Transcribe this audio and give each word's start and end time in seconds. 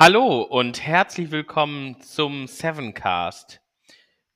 Hallo 0.00 0.42
und 0.42 0.86
herzlich 0.86 1.32
willkommen 1.32 2.00
zum 2.00 2.46
Sevencast. 2.46 3.60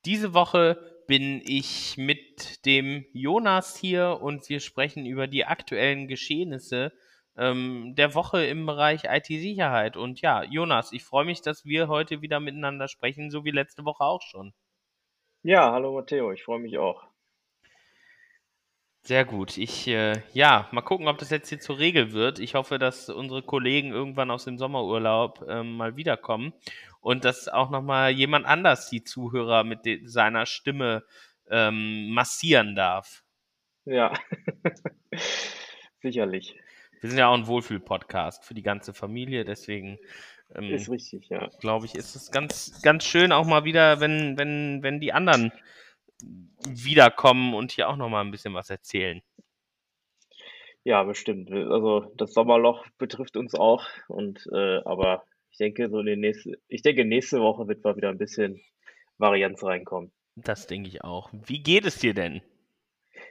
Diese 0.05 0.35
Woche 0.35 1.05
bin 1.07 1.41
ich 1.45 1.97
mit 1.97 2.67
dem 2.67 3.05
Jonas 3.13 3.77
hier 3.77 4.19
und 4.21 4.49
wir 4.49 4.59
sprechen 4.59 5.07
über 5.07 5.29
die 5.29 5.45
aktuellen 5.45 6.09
Geschehnisse 6.09 6.93
ähm, 7.37 7.95
der 7.97 8.17
Woche 8.17 8.45
im 8.45 8.67
Bereich 8.67 9.05
IT-Sicherheit. 9.05 9.97
Und 9.97 10.21
ja, 10.21 10.43
Jonas, 10.43 10.91
ich 10.91 11.05
freue 11.05 11.27
mich, 11.27 11.43
dass 11.43 11.65
wir 11.65 11.87
heute 11.87 12.23
wieder 12.23 12.41
miteinander 12.41 12.89
sprechen, 12.89 13.31
so 13.31 13.45
wie 13.45 13.53
letzte 13.53 13.85
Woche 13.85 14.03
auch 14.03 14.23
schon. 14.23 14.53
Ja, 15.45 15.71
hallo 15.71 15.95
Matteo, 15.95 16.33
ich 16.33 16.43
freue 16.43 16.59
mich 16.59 16.77
auch. 16.77 17.05
Sehr 19.05 19.25
gut. 19.25 19.59
Ich, 19.59 19.89
äh, 19.89 20.23
ja, 20.33 20.69
mal 20.71 20.83
gucken, 20.83 21.09
ob 21.09 21.19
das 21.19 21.31
jetzt 21.31 21.49
hier 21.49 21.59
zur 21.59 21.79
Regel 21.79 22.13
wird. 22.13 22.39
Ich 22.39 22.55
hoffe, 22.55 22.79
dass 22.79 23.09
unsere 23.09 23.43
Kollegen 23.43 23.91
irgendwann 23.91 24.31
aus 24.31 24.45
dem 24.45 24.59
Sommerurlaub 24.59 25.45
ähm, 25.49 25.77
mal 25.77 25.97
wiederkommen 25.97 26.53
und 27.01 27.25
dass 27.25 27.49
auch 27.49 27.71
nochmal 27.71 28.13
jemand 28.13 28.47
anders 28.47 28.91
die 28.91 29.03
Zuhörer 29.03 29.65
mit 29.65 29.81
seiner 30.05 30.47
Stimme 30.47 31.03
ähm, 31.51 32.11
massieren 32.11 32.77
darf. 32.77 33.25
Ja, 33.85 34.13
sicherlich. 36.01 36.55
Wir 37.01 37.11
sind 37.11 37.19
ja 37.19 37.27
auch 37.27 37.35
ein 37.35 37.49
Wohlfühl-Podcast 37.49 38.45
für 38.45 38.55
die 38.55 38.63
ganze 38.63 38.95
Familie, 38.95 39.45
deswegen 39.45 39.99
ähm, 40.55 40.71
ist 40.71 40.89
richtig, 40.89 41.29
ja. 41.29 41.49
Glaube 41.59 41.87
ich, 41.87 41.97
ist 41.97 42.15
es 42.15 42.31
ganz, 42.31 42.81
ganz 42.83 43.05
schön 43.05 43.33
auch 43.33 43.47
mal 43.47 43.65
wieder, 43.65 43.99
wenn, 43.99 44.39
wenn, 44.39 44.85
wenn 44.85 45.01
die 45.01 45.13
anderen 45.13 45.51
wiederkommen 46.67 47.55
und 47.55 47.73
hier 47.73 47.89
auch 47.89 47.97
noch 47.97 48.09
mal 48.09 48.21
ein 48.21 48.31
bisschen 48.31 48.55
was 48.55 48.71
erzählen. 48.71 49.23
Ja, 50.85 51.05
bestimmt. 51.05 51.51
Also 51.51 52.13
das 52.17 52.33
Sommerloch 52.33 52.85
betrifft 52.99 53.37
uns 53.37 53.55
auch 53.55 53.87
und 54.09 54.49
äh, 54.53 54.81
aber 54.85 55.25
ich 55.51 55.59
denke 55.59 55.89
so 55.89 56.01
in 56.01 56.07
den 56.07 56.21
nächsten, 56.21 56.55
ich 56.69 56.83
denke 56.83 57.05
nächste 57.05 57.41
Woche 57.41 57.69
wird 57.69 57.85
mal 57.85 57.97
wieder 57.97 58.09
ein 58.09 58.19
bisschen 58.19 58.61
Varianz 59.19 59.63
reinkommen. 59.63 60.13
Das 60.35 60.67
denke 60.67 60.89
ich 60.89 61.05
auch. 61.05 61.31
Wie 61.33 61.63
geht 61.63 61.85
es 61.85 61.99
dir 61.99 62.15
denn? 62.15 62.43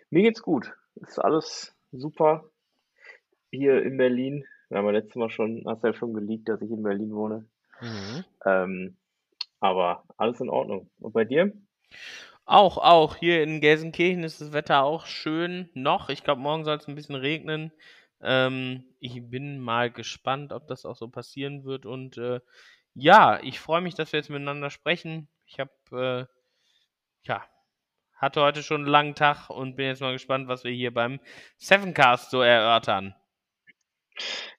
Mir 0.09 0.21
geht's 0.23 0.41
gut. 0.41 0.71
Ist 0.95 1.19
alles 1.19 1.75
super 1.91 2.49
hier 3.49 3.81
in 3.81 3.97
Berlin. 3.97 4.45
Wir 4.69 4.77
haben 4.77 4.85
ja 4.85 4.91
letztes 4.91 5.15
Mal 5.15 5.29
schon, 5.29 5.63
hast 5.65 5.83
ja 5.83 5.93
schon 5.93 6.13
geleakt, 6.13 6.47
dass 6.47 6.61
ich 6.61 6.71
in 6.71 6.83
Berlin 6.83 7.13
wohne. 7.13 7.49
Mhm. 7.81 8.23
Ähm, 8.45 8.97
aber 9.59 10.03
alles 10.17 10.39
in 10.39 10.49
Ordnung. 10.49 10.89
Und 10.99 11.13
bei 11.13 11.25
dir? 11.25 11.51
Auch, 12.51 12.77
auch. 12.77 13.15
Hier 13.15 13.43
in 13.43 13.61
Gelsenkirchen 13.61 14.25
ist 14.25 14.41
das 14.41 14.51
Wetter 14.51 14.83
auch 14.83 15.05
schön 15.05 15.69
noch. 15.73 16.09
Ich 16.09 16.21
glaube, 16.21 16.41
morgen 16.41 16.65
soll 16.65 16.75
es 16.75 16.85
ein 16.85 16.95
bisschen 16.95 17.15
regnen. 17.15 17.71
Ähm, 18.21 18.83
ich 18.99 19.21
bin 19.29 19.61
mal 19.61 19.89
gespannt, 19.89 20.51
ob 20.51 20.67
das 20.67 20.85
auch 20.85 20.97
so 20.97 21.07
passieren 21.07 21.63
wird. 21.63 21.85
Und 21.85 22.17
äh, 22.17 22.41
ja, 22.93 23.39
ich 23.41 23.61
freue 23.61 23.79
mich, 23.79 23.95
dass 23.95 24.11
wir 24.11 24.19
jetzt 24.19 24.29
miteinander 24.29 24.69
sprechen. 24.69 25.29
Ich 25.45 25.61
habe, 25.61 25.71
äh, 25.93 27.25
ja, 27.25 27.45
hatte 28.17 28.41
heute 28.41 28.63
schon 28.63 28.81
einen 28.81 28.91
langen 28.91 29.15
Tag 29.15 29.49
und 29.49 29.77
bin 29.77 29.85
jetzt 29.85 30.01
mal 30.01 30.11
gespannt, 30.11 30.49
was 30.49 30.65
wir 30.65 30.73
hier 30.73 30.93
beim 30.93 31.21
Sevencast 31.55 32.31
so 32.31 32.41
erörtern. 32.41 33.15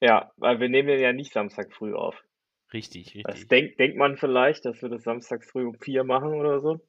Ja, 0.00 0.32
weil 0.36 0.60
wir 0.60 0.70
nehmen 0.70 0.98
ja 0.98 1.12
nicht 1.12 1.34
Samstag 1.34 1.74
früh 1.74 1.92
auf. 1.92 2.24
Richtig, 2.72 3.08
richtig. 3.08 3.24
Das 3.24 3.48
denkt, 3.48 3.78
denkt 3.78 3.98
man 3.98 4.16
vielleicht, 4.16 4.64
dass 4.64 4.80
wir 4.80 4.88
das 4.88 5.02
Samstag 5.02 5.44
früh 5.44 5.66
um 5.66 5.78
vier 5.78 6.04
machen 6.04 6.32
oder 6.32 6.58
so 6.58 6.80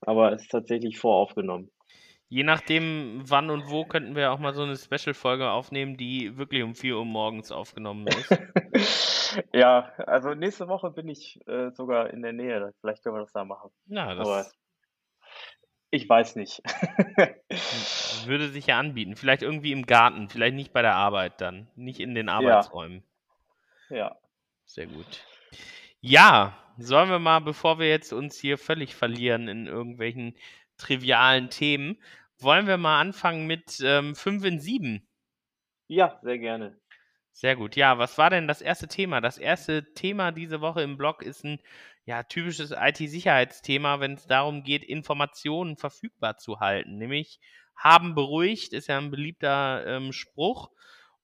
aber 0.00 0.32
es 0.32 0.42
ist 0.42 0.50
tatsächlich 0.50 0.98
voraufgenommen. 0.98 1.70
Je 2.30 2.42
nachdem, 2.42 3.22
wann 3.24 3.48
und 3.48 3.70
wo, 3.70 3.86
könnten 3.86 4.14
wir 4.14 4.32
auch 4.32 4.38
mal 4.38 4.52
so 4.52 4.62
eine 4.62 4.76
Special-Folge 4.76 5.50
aufnehmen, 5.50 5.96
die 5.96 6.36
wirklich 6.36 6.62
um 6.62 6.74
4 6.74 6.96
Uhr 6.98 7.06
morgens 7.06 7.50
aufgenommen 7.50 8.06
ist. 8.06 9.46
ja, 9.54 9.90
also 9.96 10.34
nächste 10.34 10.68
Woche 10.68 10.90
bin 10.90 11.08
ich 11.08 11.40
äh, 11.46 11.70
sogar 11.70 12.10
in 12.10 12.20
der 12.20 12.34
Nähe. 12.34 12.74
Vielleicht 12.80 13.02
können 13.02 13.16
wir 13.16 13.20
das 13.20 13.32
da 13.32 13.46
machen. 13.46 13.70
Ja, 13.86 14.14
das 14.14 14.28
Aber 14.28 14.46
ich 15.90 16.06
weiß 16.06 16.36
nicht. 16.36 16.60
Würde 18.26 18.48
sich 18.48 18.66
ja 18.66 18.78
anbieten. 18.78 19.16
Vielleicht 19.16 19.42
irgendwie 19.42 19.72
im 19.72 19.86
Garten, 19.86 20.28
vielleicht 20.28 20.54
nicht 20.54 20.74
bei 20.74 20.82
der 20.82 20.96
Arbeit 20.96 21.40
dann. 21.40 21.68
Nicht 21.76 21.98
in 21.98 22.14
den 22.14 22.28
Arbeitsräumen. 22.28 23.02
Ja. 23.88 23.96
ja. 23.96 24.16
Sehr 24.66 24.86
gut. 24.86 25.24
Ja, 26.00 26.58
sollen 26.78 27.10
wir 27.10 27.18
mal, 27.18 27.40
bevor 27.40 27.78
wir 27.78 27.88
jetzt 27.88 28.12
uns 28.12 28.38
hier 28.38 28.58
völlig 28.58 28.94
verlieren 28.94 29.48
in 29.48 29.66
irgendwelchen 29.66 30.34
trivialen 30.76 31.50
Themen, 31.50 32.00
wollen 32.38 32.66
wir 32.66 32.76
mal 32.76 33.00
anfangen 33.00 33.46
mit 33.46 33.80
ähm, 33.82 34.14
5 34.14 34.44
in 34.44 34.60
7? 34.60 35.08
Ja, 35.88 36.18
sehr 36.22 36.38
gerne. 36.38 36.78
Sehr 37.32 37.56
gut. 37.56 37.76
Ja, 37.76 37.98
was 37.98 38.18
war 38.18 38.30
denn 38.30 38.48
das 38.48 38.60
erste 38.60 38.88
Thema? 38.88 39.20
Das 39.20 39.38
erste 39.38 39.92
Thema 39.94 40.32
diese 40.32 40.60
Woche 40.60 40.82
im 40.82 40.96
Blog 40.96 41.22
ist 41.22 41.44
ein 41.44 41.60
ja, 42.04 42.22
typisches 42.22 42.72
IT-Sicherheitsthema, 42.72 44.00
wenn 44.00 44.14
es 44.14 44.26
darum 44.26 44.62
geht, 44.62 44.82
Informationen 44.82 45.76
verfügbar 45.76 46.38
zu 46.38 46.60
halten. 46.60 46.96
Nämlich 46.96 47.38
haben 47.76 48.14
beruhigt, 48.14 48.72
ist 48.72 48.88
ja 48.88 48.98
ein 48.98 49.10
beliebter 49.10 49.86
ähm, 49.86 50.12
Spruch. 50.12 50.70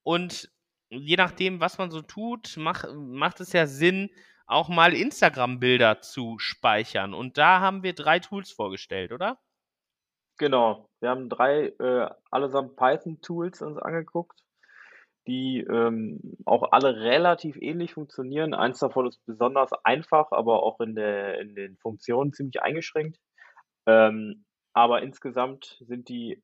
Und 0.03 0.51
je 0.89 1.17
nachdem, 1.17 1.61
was 1.61 1.79
man 1.79 1.91
so 1.91 2.03
tut, 2.03 2.55
mach, 2.59 2.85
macht 2.95 3.41
es 3.41 3.53
ja 3.53 3.67
Sinn, 3.67 4.11
auch 4.47 4.69
mal 4.69 4.95
Instagram-Bilder 4.95 6.01
zu 6.01 6.39
speichern. 6.39 7.15
Und 7.15 7.39
da 7.39 7.61
haben 7.61 7.83
wir 7.83 7.95
drei 7.95 8.19
Tools 8.19 8.51
vorgestellt, 8.51 9.13
oder? 9.13 9.39
Genau. 10.39 10.89
Wir 11.01 11.11
haben 11.11 11.29
drei 11.29 11.69
äh, 11.79 12.11
allesamt 12.31 12.77
Python-Tools 12.77 13.63
uns 13.63 13.79
angeguckt, 13.79 14.41
die 15.27 15.61
ähm, 15.61 16.21
auch 16.45 16.73
alle 16.73 16.97
relativ 16.97 17.57
ähnlich 17.57 17.95
funktionieren. 17.95 18.53
Eins 18.53 18.81
davon 18.81 19.07
ist 19.07 19.25
besonders 19.27 19.71
einfach, 19.85 20.33
aber 20.33 20.63
auch 20.63 20.81
in, 20.81 20.95
der, 20.95 21.41
in 21.41 21.55
den 21.55 21.77
Funktionen 21.79 22.33
ziemlich 22.33 22.61
eingeschränkt. 22.63 23.19
Ähm, 23.87 24.45
aber 24.73 25.03
insgesamt 25.03 25.79
sind 25.81 26.09
die 26.09 26.43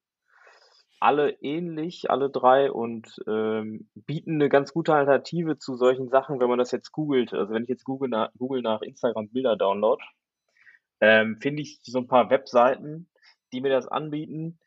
alle 1.00 1.32
ähnlich, 1.40 2.10
alle 2.10 2.30
drei 2.30 2.70
und 2.70 3.20
ähm, 3.26 3.88
bieten 3.94 4.34
eine 4.34 4.48
ganz 4.48 4.72
gute 4.72 4.94
Alternative 4.94 5.58
zu 5.58 5.74
solchen 5.76 6.08
Sachen, 6.08 6.40
wenn 6.40 6.48
man 6.48 6.58
das 6.58 6.70
jetzt 6.70 6.92
googelt. 6.92 7.32
Also 7.32 7.54
wenn 7.54 7.62
ich 7.62 7.68
jetzt 7.68 7.84
google 7.84 8.10
nach, 8.10 8.30
google 8.38 8.62
nach 8.62 8.82
Instagram 8.82 9.30
Bilder 9.30 9.56
download, 9.56 10.02
ähm, 11.00 11.38
finde 11.40 11.62
ich 11.62 11.80
so 11.82 11.98
ein 11.98 12.06
paar 12.06 12.30
Webseiten, 12.30 13.08
die 13.52 13.62
mir 13.62 13.70
das 13.70 13.88
anbieten, 13.88 14.58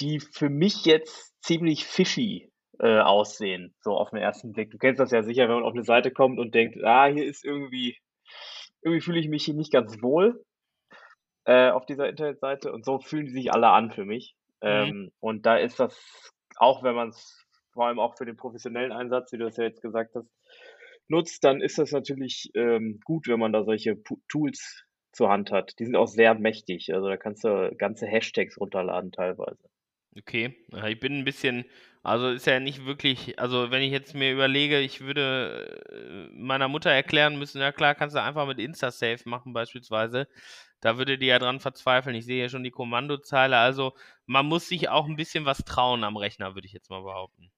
die 0.00 0.20
für 0.20 0.50
mich 0.50 0.84
jetzt 0.84 1.34
ziemlich 1.42 1.84
fishy 1.86 2.50
äh, 2.80 2.98
aussehen, 2.98 3.74
so 3.80 3.96
auf 3.96 4.10
den 4.10 4.18
ersten 4.18 4.52
Blick. 4.52 4.70
Du 4.70 4.78
kennst 4.78 5.00
das 5.00 5.12
ja 5.12 5.22
sicher, 5.22 5.44
wenn 5.48 5.56
man 5.56 5.64
auf 5.64 5.74
eine 5.74 5.84
Seite 5.84 6.10
kommt 6.10 6.38
und 6.38 6.54
denkt, 6.54 6.82
ah, 6.84 7.06
hier 7.06 7.24
ist 7.24 7.44
irgendwie, 7.44 7.96
irgendwie 8.82 9.00
fühle 9.00 9.20
ich 9.20 9.28
mich 9.28 9.44
hier 9.44 9.54
nicht 9.54 9.72
ganz 9.72 10.02
wohl 10.02 10.44
äh, 11.44 11.70
auf 11.70 11.86
dieser 11.86 12.08
Internetseite 12.08 12.72
und 12.72 12.84
so 12.84 12.98
fühlen 12.98 13.26
die 13.26 13.32
sich 13.32 13.52
alle 13.52 13.68
an 13.68 13.90
für 13.90 14.04
mich. 14.04 14.34
Mhm. 14.62 14.68
Ähm, 14.68 15.12
und 15.20 15.46
da 15.46 15.56
ist 15.56 15.80
das, 15.80 16.32
auch 16.56 16.82
wenn 16.82 16.94
man 16.94 17.08
es 17.08 17.46
vor 17.72 17.86
allem 17.86 17.98
auch 17.98 18.16
für 18.16 18.26
den 18.26 18.36
professionellen 18.36 18.92
Einsatz, 18.92 19.32
wie 19.32 19.38
du 19.38 19.46
es 19.46 19.56
ja 19.56 19.64
jetzt 19.64 19.82
gesagt 19.82 20.14
hast, 20.14 20.28
nutzt, 21.08 21.44
dann 21.44 21.60
ist 21.60 21.78
das 21.78 21.92
natürlich 21.92 22.50
ähm, 22.54 23.00
gut, 23.04 23.28
wenn 23.28 23.38
man 23.38 23.52
da 23.52 23.64
solche 23.64 23.94
P 23.96 24.16
Tools 24.28 24.84
zur 25.12 25.30
Hand 25.30 25.50
hat. 25.50 25.74
Die 25.78 25.84
sind 25.84 25.96
auch 25.96 26.06
sehr 26.06 26.34
mächtig. 26.34 26.92
Also 26.92 27.08
da 27.08 27.16
kannst 27.16 27.44
du 27.44 27.74
ganze 27.76 28.06
Hashtags 28.06 28.58
runterladen 28.58 29.12
teilweise. 29.12 29.68
Okay, 30.16 30.56
ich 30.86 31.00
bin 31.00 31.18
ein 31.18 31.24
bisschen, 31.24 31.64
also 32.02 32.28
ist 32.30 32.46
ja 32.46 32.58
nicht 32.58 32.86
wirklich, 32.86 33.38
also 33.38 33.70
wenn 33.70 33.82
ich 33.82 33.92
jetzt 33.92 34.14
mir 34.14 34.32
überlege, 34.32 34.80
ich 34.80 35.00
würde 35.00 35.80
äh, 35.90 36.34
meiner 36.34 36.66
Mutter 36.66 36.90
erklären 36.90 37.38
müssen, 37.38 37.60
ja 37.60 37.72
klar, 37.72 37.94
kannst 37.94 38.16
du 38.16 38.22
einfach 38.22 38.46
mit 38.46 38.58
InstaSafe 38.58 39.28
machen 39.28 39.52
beispielsweise. 39.52 40.26
Da 40.80 40.98
würde 40.98 41.18
die 41.18 41.26
ja 41.26 41.38
dran 41.38 41.60
verzweifeln. 41.60 42.14
Ich 42.14 42.24
sehe 42.24 42.42
ja 42.42 42.48
schon 42.48 42.64
die 42.64 42.70
Kommandozeile. 42.70 43.56
Also 43.56 43.92
man 44.26 44.46
muss 44.46 44.68
sich 44.68 44.88
auch 44.88 45.06
ein 45.06 45.16
bisschen 45.16 45.44
was 45.44 45.64
trauen 45.64 46.04
am 46.04 46.16
Rechner, 46.16 46.54
würde 46.54 46.66
ich 46.66 46.72
jetzt 46.72 46.90
mal 46.90 47.02
behaupten. 47.02 47.50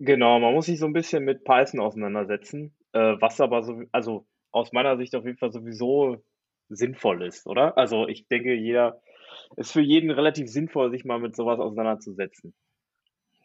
Genau, 0.00 0.38
man 0.38 0.54
muss 0.54 0.66
sich 0.66 0.78
so 0.78 0.86
ein 0.86 0.92
bisschen 0.92 1.24
mit 1.24 1.44
Python 1.44 1.80
auseinandersetzen, 1.80 2.74
äh, 2.92 3.16
was 3.20 3.40
aber 3.40 3.62
so, 3.64 3.82
also 3.90 4.26
aus 4.52 4.72
meiner 4.72 4.96
Sicht 4.96 5.14
auf 5.14 5.24
jeden 5.24 5.38
Fall 5.38 5.50
sowieso 5.50 6.22
sinnvoll 6.68 7.24
ist, 7.24 7.46
oder? 7.46 7.76
Also 7.76 8.06
ich 8.06 8.28
denke, 8.28 8.54
jeder, 8.54 9.00
ist 9.56 9.72
für 9.72 9.80
jeden 9.80 10.10
relativ 10.10 10.48
sinnvoll, 10.48 10.90
sich 10.90 11.04
mal 11.04 11.18
mit 11.18 11.34
sowas 11.34 11.58
auseinanderzusetzen. 11.58 12.54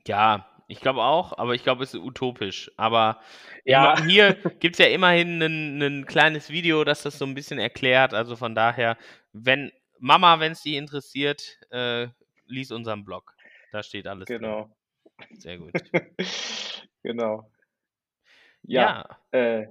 Ja, 0.08 0.46
ich 0.68 0.80
glaube 0.80 1.02
auch, 1.04 1.38
aber 1.38 1.56
ich 1.56 1.64
glaube, 1.64 1.84
es 1.84 1.94
ist 1.94 2.00
utopisch. 2.00 2.72
Aber 2.78 3.20
ja. 3.66 4.02
hier 4.04 4.34
gibt 4.60 4.76
es 4.76 4.80
ja 4.80 4.92
immerhin 4.92 5.42
ein 5.42 6.06
kleines 6.06 6.50
Video, 6.50 6.84
das 6.84 7.04
das 7.04 7.18
so 7.18 7.26
ein 7.26 7.34
bisschen 7.34 7.60
erklärt. 7.60 8.14
Also 8.14 8.36
von 8.36 8.56
daher, 8.56 8.98
wenn 9.34 9.72
Mama, 10.00 10.40
wenn 10.40 10.54
es 10.54 10.62
dich 10.64 10.76
interessiert, 10.76 11.60
äh, 11.72 12.08
lies 12.48 12.72
unseren 12.72 13.06
Blog. 13.06 13.34
Da 13.72 13.84
steht 13.84 14.08
alles. 14.08 14.26
Genau. 14.28 14.70
Drin. 15.18 15.40
Sehr 15.40 15.58
gut. 15.58 15.72
genau. 17.04 17.50
Ja. 18.64 19.06
ja. 19.32 19.40
Äh, 19.40 19.68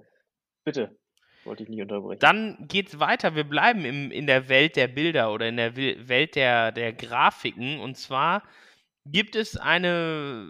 bitte. 0.65 0.97
Wollte 1.44 1.65
ich 1.65 1.69
nicht 1.69 1.83
unterbrechen. 1.83 2.21
Dann 2.21 2.67
geht 2.69 2.89
es 2.89 3.00
weiter. 3.00 3.35
Wir 3.35 3.44
bleiben 3.44 3.85
im, 3.85 4.11
in 4.12 4.27
der 4.27 4.49
Welt 4.49 4.77
der 4.77 4.89
Bilder 4.89 5.33
oder 5.33 5.49
in 5.49 5.56
der 5.56 5.77
Welt 5.77 6.37
der, 6.37 6.71
der 6.71 6.93
Grafiken. 6.93 7.81
Und 7.81 7.97
zwar 7.97 8.43
gibt 9.04 9.37
es 9.37 9.56
eine 9.56 10.46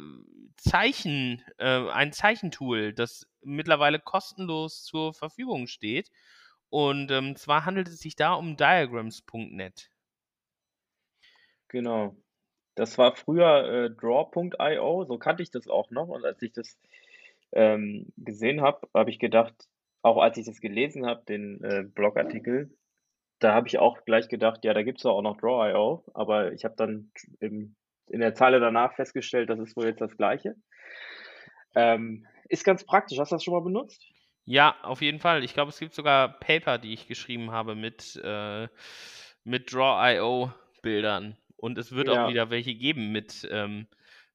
Zeichen, 0.57 1.43
äh, 1.59 1.89
ein 1.91 2.13
Zeichentool, 2.13 2.93
das 2.93 3.27
mittlerweile 3.43 3.99
kostenlos 3.99 4.85
zur 4.85 5.15
Verfügung 5.15 5.67
steht. 5.67 6.11
Und 6.71 7.11
ähm, 7.11 7.37
zwar 7.37 7.65
handelt 7.65 7.89
es 7.89 7.99
sich 7.99 8.17
da 8.17 8.35
um 8.35 8.57
diagrams.net. 8.57 9.91
Genau. 11.69 12.17
Das 12.75 12.97
war 12.97 13.15
früher 13.17 13.65
äh, 13.65 13.91
draw.io, 13.91 15.05
so 15.05 15.19
kannte 15.19 15.43
ich 15.43 15.51
das 15.51 15.69
auch 15.69 15.91
noch. 15.91 16.09
Und 16.09 16.25
als 16.25 16.41
ich 16.41 16.53
das 16.53 16.79
ähm, 17.53 18.13
gesehen 18.17 18.63
habe, 18.63 18.89
habe 18.95 19.11
ich 19.11 19.19
gedacht, 19.19 19.69
auch 20.03 20.19
als 20.19 20.39
ich 20.39 20.47
das 20.47 20.61
gelesen 20.61 21.07
habe, 21.07 21.25
den 21.27 21.63
äh, 21.63 21.85
Blogartikel, 21.85 22.75
da 23.39 23.55
habe 23.55 23.69
ich 23.69 23.79
auch 23.79 24.05
gleich 24.05 24.29
gedacht, 24.29 24.65
ja, 24.65 24.73
da 24.73 24.83
gibt 24.83 24.99
es 24.99 25.07
auch 25.07 25.21
noch 25.21 25.37
Draw.io, 25.37 26.05
aber 26.15 26.53
ich 26.53 26.65
habe 26.65 26.75
dann 26.77 27.11
im, 27.41 27.77
in 28.09 28.21
der 28.21 28.35
Zeile 28.35 28.61
danach 28.61 28.95
festgestellt, 28.95 29.51
das 29.51 29.59
ist 29.59 29.77
wohl 29.77 29.87
jetzt 29.87 30.01
das 30.01 30.17
Gleiche. 30.17 30.55
Ähm, 31.75 32.27
ist 32.49 32.65
ganz 32.65 32.85
praktisch. 32.85 33.19
Hast 33.19 33.33
du 33.33 33.37
das 33.37 33.45
schon 33.45 33.55
mal 33.55 33.63
benutzt? 33.63 34.05
Ja, 34.45 34.77
auf 34.83 35.01
jeden 35.01 35.21
Fall. 35.21 35.45
Ich 35.45 35.55
glaube, 35.55 35.71
es 35.71 35.79
gibt 35.79 35.95
sogar 35.95 36.41
Paper, 36.41 36.79
die 36.79 36.93
ich 36.93 37.07
geschrieben 37.07 37.53
habe 37.53 37.75
mit, 37.75 38.21
äh, 38.23 38.69
mit 39.45 39.73
Draw.io-Bildern. 39.73 41.37
Und 41.57 41.79
es 41.79 41.93
wird 41.93 42.09
ja. 42.09 42.25
auch 42.25 42.29
wieder 42.29 42.51
welche 42.51 42.75
geben 42.75 43.13
mit, 43.13 43.49
ähm, 43.51 43.87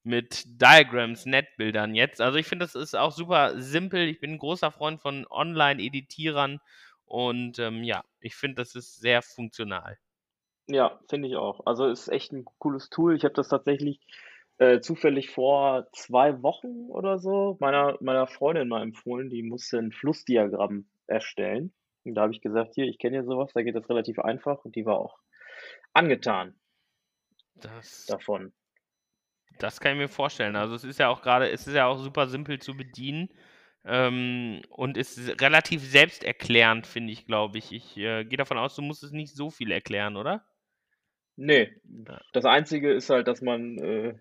mit 0.04 0.62
Diagrams, 0.62 1.26
Netbildern 1.26 1.94
jetzt. 1.94 2.22
Also 2.22 2.38
ich 2.38 2.48
finde, 2.48 2.64
das 2.64 2.76
ist 2.76 2.96
auch 2.96 3.12
super 3.12 3.60
simpel. 3.62 4.08
Ich 4.08 4.22
bin 4.22 4.32
ein 4.32 4.38
großer 4.40 4.72
Freund 4.72 5.02
von 5.02 5.28
Online-Editierern 5.30 6.62
und 7.06 7.60
ähm, 7.60 7.84
ja, 7.84 8.04
ich 8.22 8.36
finde, 8.36 8.56
das 8.56 8.76
ist 8.76 9.00
sehr 9.00 9.22
funktional. 9.22 9.98
Ja, 10.68 11.00
finde 11.10 11.30
ich 11.30 11.36
auch. 11.36 11.66
Also 11.66 11.88
ist 11.88 12.10
echt 12.10 12.34
ein 12.34 12.46
cooles 12.60 12.90
Tool. 12.90 13.16
Ich 13.16 13.24
habe 13.24 13.34
das 13.34 13.48
tatsächlich 13.48 14.00
äh, 14.58 14.80
zufällig 14.82 15.30
vor 15.30 15.88
zwei 15.94 16.42
Wochen 16.42 16.90
oder 16.90 17.20
so 17.20 17.58
meiner, 17.60 17.98
meiner 18.02 18.28
Freundin 18.28 18.68
mal 18.68 18.82
empfohlen. 18.82 19.30
Die 19.30 19.44
musste 19.44 19.78
ein 19.78 19.92
Flussdiagramm 19.92 20.86
erstellen. 21.08 21.74
Und 22.04 22.16
da 22.16 22.24
habe 22.24 22.34
ich 22.34 22.42
gesagt, 22.42 22.76
hier, 22.76 22.86
ich 22.86 23.00
kenne 23.00 23.18
ja 23.18 23.24
sowas, 23.24 23.52
da 23.54 23.62
geht 23.64 23.76
das 23.76 23.90
relativ 23.90 24.20
einfach. 24.20 24.64
Und 24.66 24.76
die 24.76 24.86
war 24.86 24.98
auch 24.98 25.20
angetan 25.94 26.56
das, 27.56 28.06
davon. 28.06 28.54
Das 29.60 29.80
kann 29.80 29.94
ich 29.94 29.98
mir 29.98 30.10
vorstellen. 30.10 30.56
Also 30.56 30.76
es 30.76 30.84
ist 30.84 31.00
ja 31.00 31.10
auch 31.10 31.22
gerade, 31.22 31.50
es 31.50 31.66
ist 31.66 31.74
ja 31.74 31.88
auch 31.88 31.98
super 31.98 32.28
simpel 32.28 32.60
zu 32.60 32.76
bedienen 32.76 33.30
ähm, 33.86 34.62
und 34.70 34.98
ist 34.98 35.42
relativ 35.42 35.82
selbsterklärend, 35.82 36.88
finde 36.88 37.14
ich, 37.14 37.26
glaube 37.26 37.58
ich. 37.58 37.72
Ich 37.72 37.98
äh, 37.98 38.26
gehe 38.26 38.38
davon 38.38 38.58
aus, 38.58 38.76
du 38.76 38.82
musst 38.82 39.04
es 39.04 39.12
nicht 39.12 39.36
so 39.36 39.50
viel 39.50 39.72
erklären, 39.72 40.18
oder? 40.18 40.46
Nee. 41.38 41.72
Das 42.34 42.46
Einzige 42.46 42.92
ist 42.92 43.10
halt, 43.10 43.28
dass 43.28 43.42
man, 43.42 43.78
äh, 43.78 44.16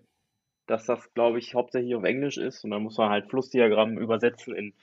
dass 0.67 0.85
das, 0.85 1.13
glaube 1.13 1.39
ich, 1.39 1.55
hauptsächlich 1.55 1.95
auf 1.95 2.03
Englisch 2.03 2.37
ist 2.37 2.63
und 2.63 2.71
dann 2.71 2.83
muss 2.83 2.97
man 2.97 3.09
halt 3.09 3.29
Flussdiagramm 3.29 3.97
übersetzen 3.97 4.55
in 4.55 4.73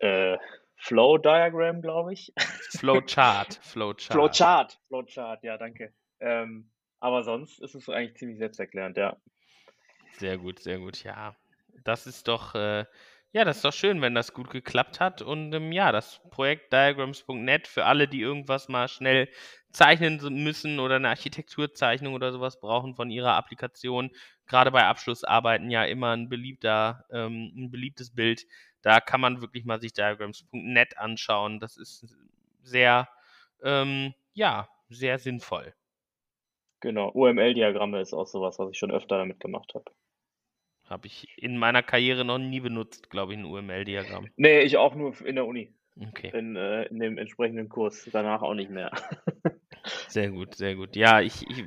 äh, 0.00 0.36
Flow 0.76 1.16
Diagram, 1.16 1.80
glaube 1.80 2.12
ich. 2.12 2.32
Flowchart. 2.78 3.60
Flowchart. 3.62 4.12
Flowchart. 4.12 4.80
Flowchart, 4.88 5.42
ja, 5.44 5.56
danke. 5.56 5.92
Ähm, 6.20 6.70
aber 6.98 7.22
sonst 7.22 7.60
ist 7.60 7.76
es 7.76 7.88
eigentlich 7.88 8.16
ziemlich 8.16 8.38
selbsterklärend, 8.38 8.96
ja. 8.96 9.16
Sehr 10.12 10.38
gut, 10.38 10.58
sehr 10.58 10.78
gut, 10.78 11.04
ja. 11.04 11.36
Das 11.84 12.08
ist 12.08 12.26
doch, 12.26 12.56
äh, 12.56 12.84
ja, 13.32 13.44
das 13.44 13.56
ist 13.56 13.64
doch 13.64 13.72
schön, 13.72 14.00
wenn 14.00 14.14
das 14.14 14.32
gut 14.32 14.50
geklappt 14.50 15.00
hat. 15.00 15.22
Und 15.22 15.52
ähm, 15.54 15.72
ja, 15.72 15.92
das 15.92 16.20
Projekt 16.30 16.72
diagrams.net 16.72 17.66
für 17.66 17.84
alle, 17.84 18.08
die 18.08 18.20
irgendwas 18.20 18.68
mal 18.68 18.88
schnell 18.88 19.28
zeichnen 19.70 20.18
müssen 20.42 20.80
oder 20.80 20.96
eine 20.96 21.10
Architekturzeichnung 21.10 22.14
oder 22.14 22.32
sowas 22.32 22.58
brauchen 22.58 22.94
von 22.94 23.10
ihrer 23.10 23.34
Applikation. 23.34 24.10
Gerade 24.46 24.70
bei 24.70 24.84
Abschlussarbeiten 24.84 25.70
ja 25.70 25.84
immer 25.84 26.16
ein 26.16 26.28
beliebter, 26.30 27.04
ähm, 27.10 27.52
ein 27.54 27.70
beliebtes 27.70 28.14
Bild. 28.14 28.46
Da 28.82 29.00
kann 29.00 29.20
man 29.20 29.42
wirklich 29.42 29.64
mal 29.64 29.80
sich 29.80 29.92
diagrams.net 29.92 30.96
anschauen. 30.96 31.60
Das 31.60 31.76
ist 31.76 32.06
sehr, 32.62 33.08
ähm, 33.62 34.14
ja, 34.32 34.68
sehr 34.88 35.18
sinnvoll. 35.18 35.74
Genau, 36.80 37.10
UML-Diagramme 37.10 38.00
ist 38.00 38.14
auch 38.14 38.26
sowas, 38.26 38.58
was 38.58 38.70
ich 38.70 38.78
schon 38.78 38.92
öfter 38.92 39.18
damit 39.18 39.40
gemacht 39.40 39.74
habe. 39.74 39.90
Habe 40.88 41.06
ich 41.06 41.28
in 41.36 41.58
meiner 41.58 41.82
Karriere 41.82 42.24
noch 42.24 42.38
nie 42.38 42.60
benutzt, 42.60 43.10
glaube 43.10 43.32
ich, 43.32 43.38
ein 43.38 43.44
UML-Diagramm. 43.44 44.28
Nee, 44.36 44.60
ich 44.60 44.76
auch 44.76 44.94
nur 44.94 45.14
in 45.24 45.34
der 45.34 45.46
Uni. 45.46 45.72
Okay. 46.00 46.30
In, 46.32 46.56
äh, 46.56 46.84
in 46.84 47.00
dem 47.00 47.18
entsprechenden 47.18 47.68
Kurs. 47.68 48.08
Danach 48.12 48.42
auch 48.42 48.54
nicht 48.54 48.70
mehr. 48.70 48.90
sehr 50.08 50.30
gut, 50.30 50.54
sehr 50.54 50.76
gut. 50.76 50.96
Ja, 50.96 51.20
ich, 51.20 51.48
ich, 51.50 51.64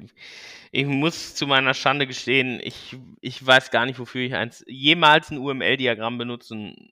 ich 0.71 0.85
muss 0.85 1.35
zu 1.35 1.47
meiner 1.47 1.73
Schande 1.73 2.07
gestehen, 2.07 2.59
ich, 2.63 2.97
ich 3.19 3.45
weiß 3.45 3.71
gar 3.71 3.85
nicht, 3.85 3.99
wofür 3.99 4.21
ich 4.21 4.33
eins 4.33 4.63
jemals 4.67 5.31
ein 5.31 5.37
UML-Diagramm 5.37 6.17
benutzen 6.17 6.91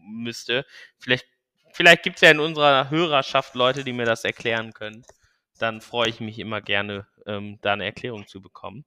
müsste. 0.00 0.64
Vielleicht, 0.98 1.26
vielleicht 1.72 2.02
gibt 2.02 2.16
es 2.16 2.22
ja 2.22 2.30
in 2.30 2.40
unserer 2.40 2.90
Hörerschaft 2.90 3.54
Leute, 3.54 3.84
die 3.84 3.92
mir 3.92 4.06
das 4.06 4.24
erklären 4.24 4.72
können. 4.72 5.04
Dann 5.58 5.80
freue 5.80 6.08
ich 6.08 6.20
mich 6.20 6.38
immer 6.38 6.60
gerne, 6.60 7.06
ähm, 7.26 7.58
da 7.60 7.74
eine 7.74 7.84
Erklärung 7.84 8.26
zu 8.26 8.40
bekommen. 8.40 8.84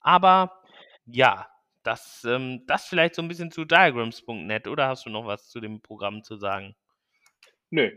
Aber 0.00 0.60
ja, 1.06 1.48
das, 1.84 2.24
ähm, 2.24 2.64
das 2.66 2.86
vielleicht 2.86 3.14
so 3.14 3.22
ein 3.22 3.28
bisschen 3.28 3.50
zu 3.50 3.64
diagrams.net 3.64 4.66
oder 4.68 4.88
hast 4.88 5.06
du 5.06 5.10
noch 5.10 5.26
was 5.26 5.48
zu 5.48 5.60
dem 5.60 5.80
Programm 5.80 6.24
zu 6.24 6.36
sagen? 6.36 6.74
Nö. 7.70 7.90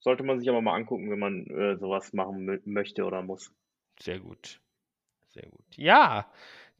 Sollte 0.00 0.22
man 0.22 0.38
sich 0.38 0.48
aber 0.48 0.62
mal 0.62 0.74
angucken, 0.74 1.10
wenn 1.10 1.18
man 1.18 1.46
äh, 1.46 1.76
sowas 1.76 2.12
machen 2.14 2.60
möchte 2.64 3.04
oder 3.04 3.22
muss. 3.22 3.52
Sehr 3.98 4.18
gut. 4.18 4.60
Sehr 5.28 5.46
gut. 5.48 5.76
Ja, 5.76 6.32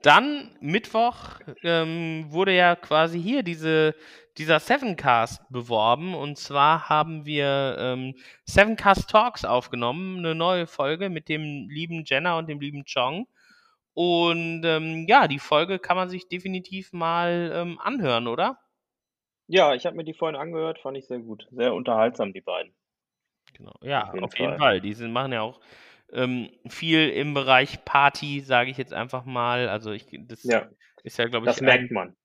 dann 0.02 0.56
Mittwoch 0.60 1.40
ähm, 1.62 2.26
wurde 2.30 2.54
ja 2.54 2.74
quasi 2.74 3.20
hier 3.20 3.42
diese, 3.42 3.94
dieser 4.38 4.58
Sevencast 4.58 5.42
beworben. 5.50 6.14
Und 6.14 6.38
zwar 6.38 6.88
haben 6.88 7.26
wir 7.26 7.76
ähm, 7.78 8.14
Sevencast 8.46 9.10
Talks 9.10 9.44
aufgenommen, 9.44 10.18
eine 10.18 10.34
neue 10.34 10.66
Folge 10.66 11.10
mit 11.10 11.28
dem 11.28 11.68
lieben 11.68 12.04
Jenna 12.06 12.38
und 12.38 12.48
dem 12.48 12.60
lieben 12.60 12.84
Chong. 12.86 13.26
Und 14.02 14.62
ähm, 14.64 15.04
ja, 15.08 15.28
die 15.28 15.38
Folge 15.38 15.78
kann 15.78 15.94
man 15.94 16.08
sich 16.08 16.26
definitiv 16.26 16.94
mal 16.94 17.52
ähm, 17.54 17.78
anhören, 17.78 18.28
oder? 18.28 18.58
Ja, 19.46 19.74
ich 19.74 19.84
habe 19.84 19.94
mir 19.94 20.04
die 20.04 20.14
vorhin 20.14 20.40
angehört, 20.40 20.78
fand 20.78 20.96
ich 20.96 21.06
sehr 21.06 21.18
gut. 21.18 21.46
Sehr 21.50 21.74
unterhaltsam, 21.74 22.32
die 22.32 22.40
beiden. 22.40 22.74
Genau, 23.52 23.74
ja, 23.82 24.04
auf 24.04 24.14
jeden, 24.14 24.24
auf 24.24 24.38
jeden 24.38 24.50
Fall. 24.52 24.58
Fall. 24.58 24.80
Die 24.80 24.94
sind, 24.94 25.12
machen 25.12 25.32
ja 25.32 25.42
auch 25.42 25.60
ähm, 26.14 26.48
viel 26.66 27.10
im 27.10 27.34
Bereich 27.34 27.84
Party, 27.84 28.40
sage 28.40 28.70
ich 28.70 28.78
jetzt 28.78 28.94
einfach 28.94 29.26
mal. 29.26 29.68
Also 29.68 29.92
ich, 29.92 30.06
das 30.10 30.44
ja, 30.44 30.70
ist 31.02 31.18
ja, 31.18 31.26
glaube 31.26 31.44
ich, 31.44 31.52
das 31.52 31.60
merkt 31.60 31.90
man. 31.90 32.16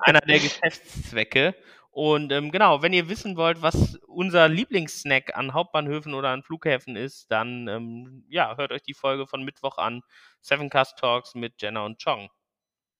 einer 0.00 0.20
der 0.22 0.40
Geschäftszwecke. 0.40 1.54
Und 1.90 2.30
ähm, 2.30 2.52
genau, 2.52 2.82
wenn 2.82 2.92
ihr 2.92 3.08
wissen 3.08 3.36
wollt, 3.36 3.62
was 3.62 3.96
unser 4.06 4.48
Lieblingssnack 4.48 5.36
an 5.36 5.54
Hauptbahnhöfen 5.54 6.14
oder 6.14 6.28
an 6.28 6.44
Flughäfen 6.44 6.94
ist, 6.94 7.30
dann 7.32 7.66
ähm, 7.66 8.24
ja, 8.28 8.56
hört 8.56 8.70
euch 8.70 8.82
die 8.82 8.94
Folge 8.94 9.26
von 9.26 9.42
Mittwoch 9.42 9.76
an. 9.78 10.02
Seven 10.40 10.70
Cast 10.70 10.98
Talks 10.98 11.34
mit 11.34 11.60
Jenna 11.60 11.84
und 11.84 12.02
Chong. 12.02 12.30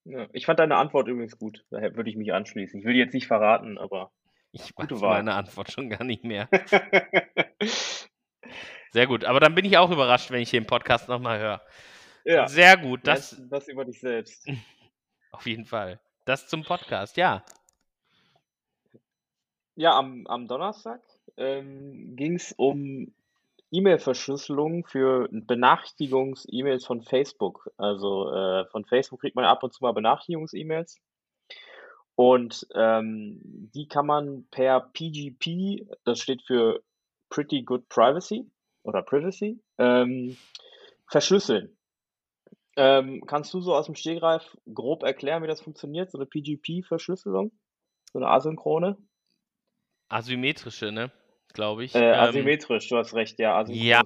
Ja, 0.04 0.26
ich 0.32 0.46
fand 0.46 0.58
deine 0.58 0.76
Antwort 0.76 1.06
übrigens 1.08 1.38
gut. 1.38 1.64
Daher 1.70 1.94
würde 1.94 2.10
ich 2.10 2.16
mich 2.16 2.32
anschließen. 2.32 2.80
Ich 2.80 2.86
will 2.86 2.96
jetzt 2.96 3.14
nicht 3.14 3.28
verraten, 3.28 3.78
aber. 3.78 4.10
Ich 4.52 4.76
weiß 4.76 5.00
meine 5.00 5.34
Antwort 5.34 5.70
schon 5.70 5.88
gar 5.88 6.02
nicht 6.02 6.24
mehr. 6.24 6.48
Sehr 8.92 9.06
gut, 9.06 9.24
aber 9.24 9.38
dann 9.38 9.54
bin 9.54 9.64
ich 9.64 9.78
auch 9.78 9.92
überrascht, 9.92 10.32
wenn 10.32 10.42
ich 10.42 10.50
den 10.50 10.66
Podcast 10.66 11.08
nochmal 11.08 11.38
höre. 11.38 11.62
Ja. 12.24 12.48
Sehr 12.48 12.76
gut. 12.76 13.06
Das, 13.06 13.40
das 13.48 13.68
über 13.68 13.84
dich 13.84 14.00
selbst. 14.00 14.48
Auf 15.30 15.46
jeden 15.46 15.64
Fall. 15.64 16.00
Das 16.24 16.48
zum 16.48 16.64
Podcast, 16.64 17.16
ja. 17.16 17.44
Ja, 19.80 19.96
am, 19.96 20.26
am 20.26 20.46
Donnerstag 20.46 21.00
ähm, 21.38 22.14
ging 22.14 22.34
es 22.34 22.52
um 22.52 23.14
E-Mail-Verschlüsselung 23.70 24.84
für 24.84 25.26
Benachrichtigungs-E-Mails 25.32 26.84
von 26.84 27.00
Facebook. 27.00 27.70
Also 27.78 28.30
äh, 28.30 28.66
von 28.66 28.84
Facebook 28.84 29.22
kriegt 29.22 29.36
man 29.36 29.46
ab 29.46 29.62
und 29.62 29.72
zu 29.72 29.82
mal 29.82 29.92
Benachrichtigungs-E-Mails. 29.92 31.00
Und 32.14 32.66
ähm, 32.74 33.40
die 33.74 33.88
kann 33.88 34.04
man 34.04 34.44
per 34.50 34.80
PGP, 34.80 35.86
das 36.04 36.20
steht 36.20 36.42
für 36.42 36.82
Pretty 37.30 37.62
Good 37.62 37.88
Privacy 37.88 38.50
oder 38.82 39.00
Privacy, 39.00 39.62
ähm, 39.78 40.36
verschlüsseln. 41.06 41.74
Ähm, 42.76 43.24
kannst 43.26 43.54
du 43.54 43.62
so 43.62 43.74
aus 43.74 43.86
dem 43.86 43.94
Stegreif 43.94 44.58
grob 44.74 45.04
erklären, 45.04 45.42
wie 45.42 45.48
das 45.48 45.62
funktioniert, 45.62 46.10
so 46.10 46.18
eine 46.18 46.26
PGP-Verschlüsselung? 46.26 47.50
So 48.12 48.18
eine 48.18 48.28
asynchrone? 48.28 48.98
Asymmetrische, 50.10 50.92
ne? 50.92 51.10
Glaube 51.52 51.84
ich. 51.84 51.94
Äh, 51.94 52.12
ähm, 52.12 52.14
asymmetrisch, 52.14 52.84
ähm, 52.84 52.88
du 52.90 52.98
hast 52.98 53.14
recht, 53.14 53.38
ja. 53.38 53.64
Ja, 53.68 54.02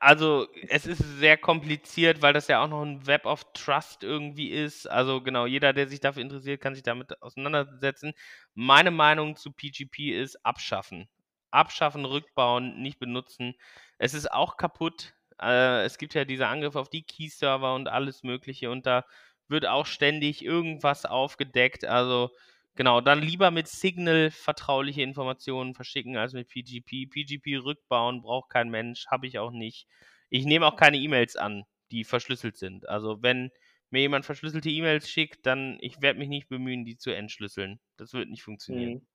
also 0.00 0.48
es 0.68 0.86
ist 0.86 1.18
sehr 1.18 1.36
kompliziert, 1.38 2.20
weil 2.20 2.32
das 2.32 2.48
ja 2.48 2.62
auch 2.62 2.68
noch 2.68 2.82
ein 2.82 3.06
Web 3.06 3.24
of 3.24 3.44
Trust 3.54 4.02
irgendwie 4.02 4.50
ist. 4.50 4.86
Also 4.90 5.22
genau, 5.22 5.46
jeder, 5.46 5.72
der 5.72 5.88
sich 5.88 6.00
dafür 6.00 6.22
interessiert, 6.22 6.60
kann 6.60 6.74
sich 6.74 6.82
damit 6.82 7.20
auseinandersetzen. 7.22 8.12
Meine 8.54 8.90
Meinung 8.90 9.36
zu 9.36 9.52
PGP 9.52 10.10
ist 10.10 10.44
abschaffen. 10.44 11.08
Abschaffen, 11.50 12.04
rückbauen, 12.04 12.82
nicht 12.82 12.98
benutzen. 12.98 13.54
Es 13.98 14.12
ist 14.12 14.30
auch 14.30 14.56
kaputt. 14.56 15.14
Äh, 15.40 15.84
es 15.84 15.98
gibt 15.98 16.14
ja 16.14 16.24
diese 16.24 16.48
Angriffe 16.48 16.80
auf 16.80 16.90
die 16.90 17.02
Key-Server 17.02 17.74
und 17.74 17.88
alles 17.88 18.24
Mögliche 18.24 18.70
und 18.70 18.84
da 18.86 19.04
wird 19.48 19.66
auch 19.66 19.86
ständig 19.86 20.44
irgendwas 20.44 21.06
aufgedeckt. 21.06 21.84
Also 21.84 22.30
genau, 22.74 23.00
dann 23.00 23.20
lieber 23.20 23.50
mit 23.50 23.68
Signal 23.68 24.30
vertrauliche 24.30 25.02
Informationen 25.02 25.74
verschicken 25.74 26.16
als 26.16 26.32
mit 26.32 26.48
PGP. 26.48 27.10
PGP 27.10 27.64
rückbauen 27.64 28.22
braucht 28.22 28.50
kein 28.50 28.70
Mensch, 28.70 29.06
habe 29.08 29.26
ich 29.26 29.38
auch 29.38 29.50
nicht. 29.50 29.86
Ich 30.30 30.44
nehme 30.44 30.66
auch 30.66 30.76
keine 30.76 30.96
E-Mails 30.96 31.36
an, 31.36 31.64
die 31.90 32.04
verschlüsselt 32.04 32.56
sind. 32.56 32.88
Also 32.88 33.22
wenn 33.22 33.50
mir 33.90 34.00
jemand 34.00 34.24
verschlüsselte 34.26 34.70
E-Mails 34.70 35.08
schickt, 35.08 35.46
dann 35.46 35.78
ich 35.80 36.02
werde 36.02 36.18
mich 36.18 36.28
nicht 36.28 36.48
bemühen, 36.48 36.84
die 36.84 36.96
zu 36.96 37.10
entschlüsseln. 37.10 37.80
Das 37.96 38.12
wird 38.12 38.28
nicht 38.28 38.42
funktionieren. 38.42 38.94
Mhm. 38.94 39.06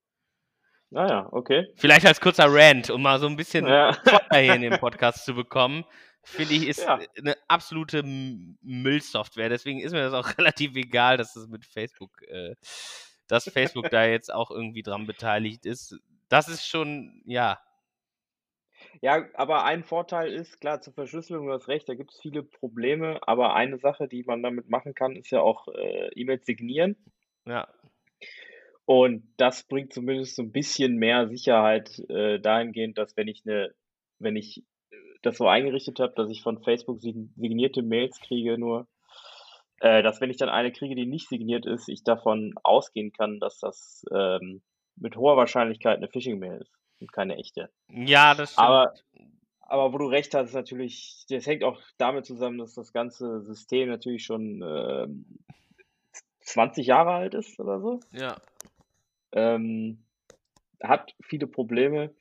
Naja, 0.91 1.25
ah 1.25 1.29
okay. 1.31 1.67
Vielleicht 1.75 2.05
als 2.05 2.19
kurzer 2.19 2.47
Rant, 2.47 2.89
um 2.89 3.03
mal 3.03 3.19
so 3.19 3.27
ein 3.27 3.35
bisschen 3.35 3.67
ja. 3.67 3.95
hier 4.31 4.55
in 4.55 4.61
den 4.61 4.71
Podcast 4.79 5.23
zu 5.23 5.35
bekommen. 5.35 5.85
Finde 6.23 6.53
ich, 6.53 6.67
ist 6.67 6.81
ja. 6.81 6.99
eine 7.17 7.35
absolute 7.47 8.03
Müllsoftware. 8.03 9.49
Deswegen 9.49 9.81
ist 9.81 9.91
mir 9.91 10.09
das 10.09 10.13
auch 10.13 10.27
relativ 10.37 10.75
egal, 10.75 11.17
dass 11.17 11.33
das 11.33 11.47
mit 11.47 11.65
Facebook, 11.65 12.21
äh, 12.23 12.55
dass 13.29 13.49
Facebook 13.49 13.89
da 13.89 14.05
jetzt 14.05 14.33
auch 14.33 14.51
irgendwie 14.51 14.83
dran 14.83 15.07
beteiligt 15.07 15.65
ist. 15.65 15.97
Das 16.27 16.49
ist 16.49 16.67
schon, 16.67 17.21
ja, 17.25 17.59
ja, 19.01 19.25
aber 19.33 19.63
ein 19.65 19.83
Vorteil 19.83 20.33
ist, 20.33 20.59
klar, 20.59 20.81
zur 20.81 20.93
Verschlüsselung, 20.93 21.47
du 21.47 21.53
hast 21.53 21.67
recht, 21.67 21.87
da 21.87 21.95
gibt 21.95 22.11
es 22.11 22.19
viele 22.19 22.43
Probleme, 22.43 23.19
aber 23.27 23.53
eine 23.55 23.77
Sache, 23.77 24.07
die 24.07 24.23
man 24.23 24.43
damit 24.43 24.69
machen 24.69 24.93
kann, 24.93 25.15
ist 25.15 25.31
ja 25.31 25.41
auch 25.41 25.67
äh, 25.69 26.09
E-Mails 26.15 26.45
signieren. 26.45 26.95
Ja. 27.45 27.67
Und 28.85 29.23
das 29.37 29.63
bringt 29.63 29.93
zumindest 29.93 30.35
so 30.35 30.41
ein 30.41 30.51
bisschen 30.51 30.97
mehr 30.97 31.27
Sicherheit 31.27 31.99
äh, 32.09 32.39
dahingehend, 32.39 32.97
dass 32.97 33.15
wenn 33.15 33.27
ich 33.27 33.43
eine, 33.45 33.73
wenn 34.17 34.35
ich 34.35 34.63
äh, 34.91 34.95
das 35.21 35.37
so 35.37 35.47
eingerichtet 35.47 35.99
habe, 35.99 36.13
dass 36.15 36.29
ich 36.29 36.41
von 36.41 36.63
Facebook 36.63 36.99
signierte 36.99 37.83
Mails 37.83 38.19
kriege, 38.19 38.57
nur, 38.57 38.87
äh, 39.81 40.03
dass 40.03 40.21
wenn 40.21 40.29
ich 40.29 40.37
dann 40.37 40.49
eine 40.49 40.71
kriege, 40.71 40.95
die 40.95 41.05
nicht 41.05 41.29
signiert 41.29 41.65
ist, 41.65 41.87
ich 41.89 42.03
davon 42.03 42.53
ausgehen 42.63 43.11
kann, 43.11 43.39
dass 43.39 43.59
das 43.59 44.03
ähm, 44.13 44.61
mit 44.95 45.15
hoher 45.15 45.37
Wahrscheinlichkeit 45.37 45.97
eine 45.97 46.09
Phishing-Mail 46.09 46.61
ist 46.61 46.71
und 46.99 47.13
keine 47.13 47.37
echte. 47.37 47.69
Ja, 47.87 48.33
das 48.33 48.53
stimmt. 48.53 48.67
Aber, 48.67 48.93
aber 49.61 49.93
wo 49.93 49.97
du 49.97 50.07
recht 50.07 50.33
hast, 50.33 50.49
ist 50.49 50.53
natürlich, 50.53 51.25
das 51.29 51.45
hängt 51.47 51.63
auch 51.63 51.79
damit 51.97 52.25
zusammen, 52.25 52.57
dass 52.57 52.73
das 52.73 52.91
ganze 52.91 53.41
System 53.41 53.89
natürlich 53.89 54.25
schon 54.25 54.61
äh, 54.61 55.07
20 56.41 56.87
Jahre 56.87 57.11
alt 57.11 57.33
ist 57.33 57.59
oder 57.59 57.79
so. 57.79 57.99
Ja. 58.11 58.35
Ähm, 59.31 60.03
hat 60.81 61.13
viele 61.21 61.47
Probleme. 61.47 62.13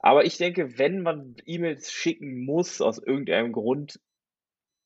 Aber 0.00 0.24
ich 0.24 0.38
denke, 0.38 0.78
wenn 0.78 1.02
man 1.02 1.36
E-Mails 1.44 1.90
schicken 1.90 2.44
muss, 2.44 2.80
aus 2.80 2.98
irgendeinem 2.98 3.52
Grund, 3.52 4.00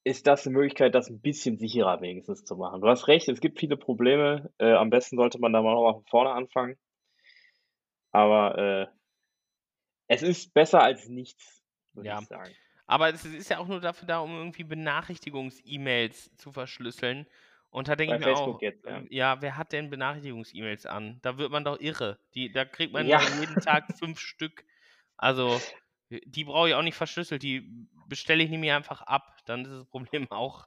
ist 0.04 0.26
das 0.26 0.47
eine 0.47 0.56
Möglichkeit, 0.56 0.94
das 0.94 1.09
ein 1.09 1.21
bisschen 1.21 1.59
sicherer 1.59 2.00
wenigstens 2.00 2.44
zu 2.44 2.56
machen. 2.56 2.80
Du 2.80 2.88
hast 2.88 3.09
recht, 3.09 3.28
es 3.28 3.40
gibt 3.40 3.61
viele 3.61 3.76
Probleme. 3.76 4.52
Äh, 4.59 4.73
am 4.73 4.90
besten 4.90 5.16
sollte 5.16 5.38
man 5.38 5.52
da 5.52 5.62
mal 5.62 5.75
noch 5.75 5.92
von 5.92 6.06
vorne 6.06 6.30
anfangen. 6.30 6.76
Aber 8.11 8.59
äh, 8.59 8.87
es 10.09 10.23
ist 10.23 10.52
besser 10.52 10.82
als 10.82 11.09
nichts, 11.09 11.64
würde 11.94 12.09
ja. 12.09 12.18
ich 12.21 12.26
sagen. 12.26 12.52
Aber 12.87 13.09
es 13.09 13.25
ist 13.25 13.49
ja 13.49 13.59
auch 13.59 13.68
nur 13.68 13.80
dafür 13.80 14.06
da, 14.06 14.18
um 14.18 14.37
irgendwie 14.37 14.64
Benachrichtigungs-E-Mails 14.64 16.37
zu 16.37 16.52
verschlüsseln. 16.52 17.26
Und 17.71 17.88
da 17.88 17.97
denke 17.97 18.14
ich 18.14 18.21
mir 18.21 18.26
Facebook 18.26 18.56
auch, 18.56 18.62
jetzt, 18.62 18.85
ja. 18.85 18.99
Ähm, 18.99 19.06
ja. 19.09 19.40
wer 19.40 19.56
hat 19.56 19.73
denn 19.73 19.88
Benachrichtigungs-E-Mails 19.88 20.85
an? 20.85 21.18
Da 21.23 21.38
wird 21.38 21.50
man 21.50 21.64
doch 21.64 21.80
irre. 21.80 22.18
Die, 22.35 22.52
da 22.52 22.66
kriegt 22.66 22.92
man 22.92 23.06
ja. 23.06 23.21
jeden 23.40 23.54
Tag 23.62 23.87
fünf 23.99 24.18
Stück. 24.18 24.64
Also, 25.16 25.59
die 26.26 26.45
brauche 26.45 26.69
ich 26.69 26.75
auch 26.75 26.83
nicht 26.83 26.97
verschlüsselt. 26.97 27.42
Die 27.42 27.87
bestelle 28.09 28.42
ich 28.42 28.50
nämlich 28.50 28.73
einfach 28.73 29.02
ab. 29.02 29.38
Dann 29.47 29.64
ist 29.64 29.73
das 29.73 29.87
Problem 29.87 30.26
auch, 30.31 30.66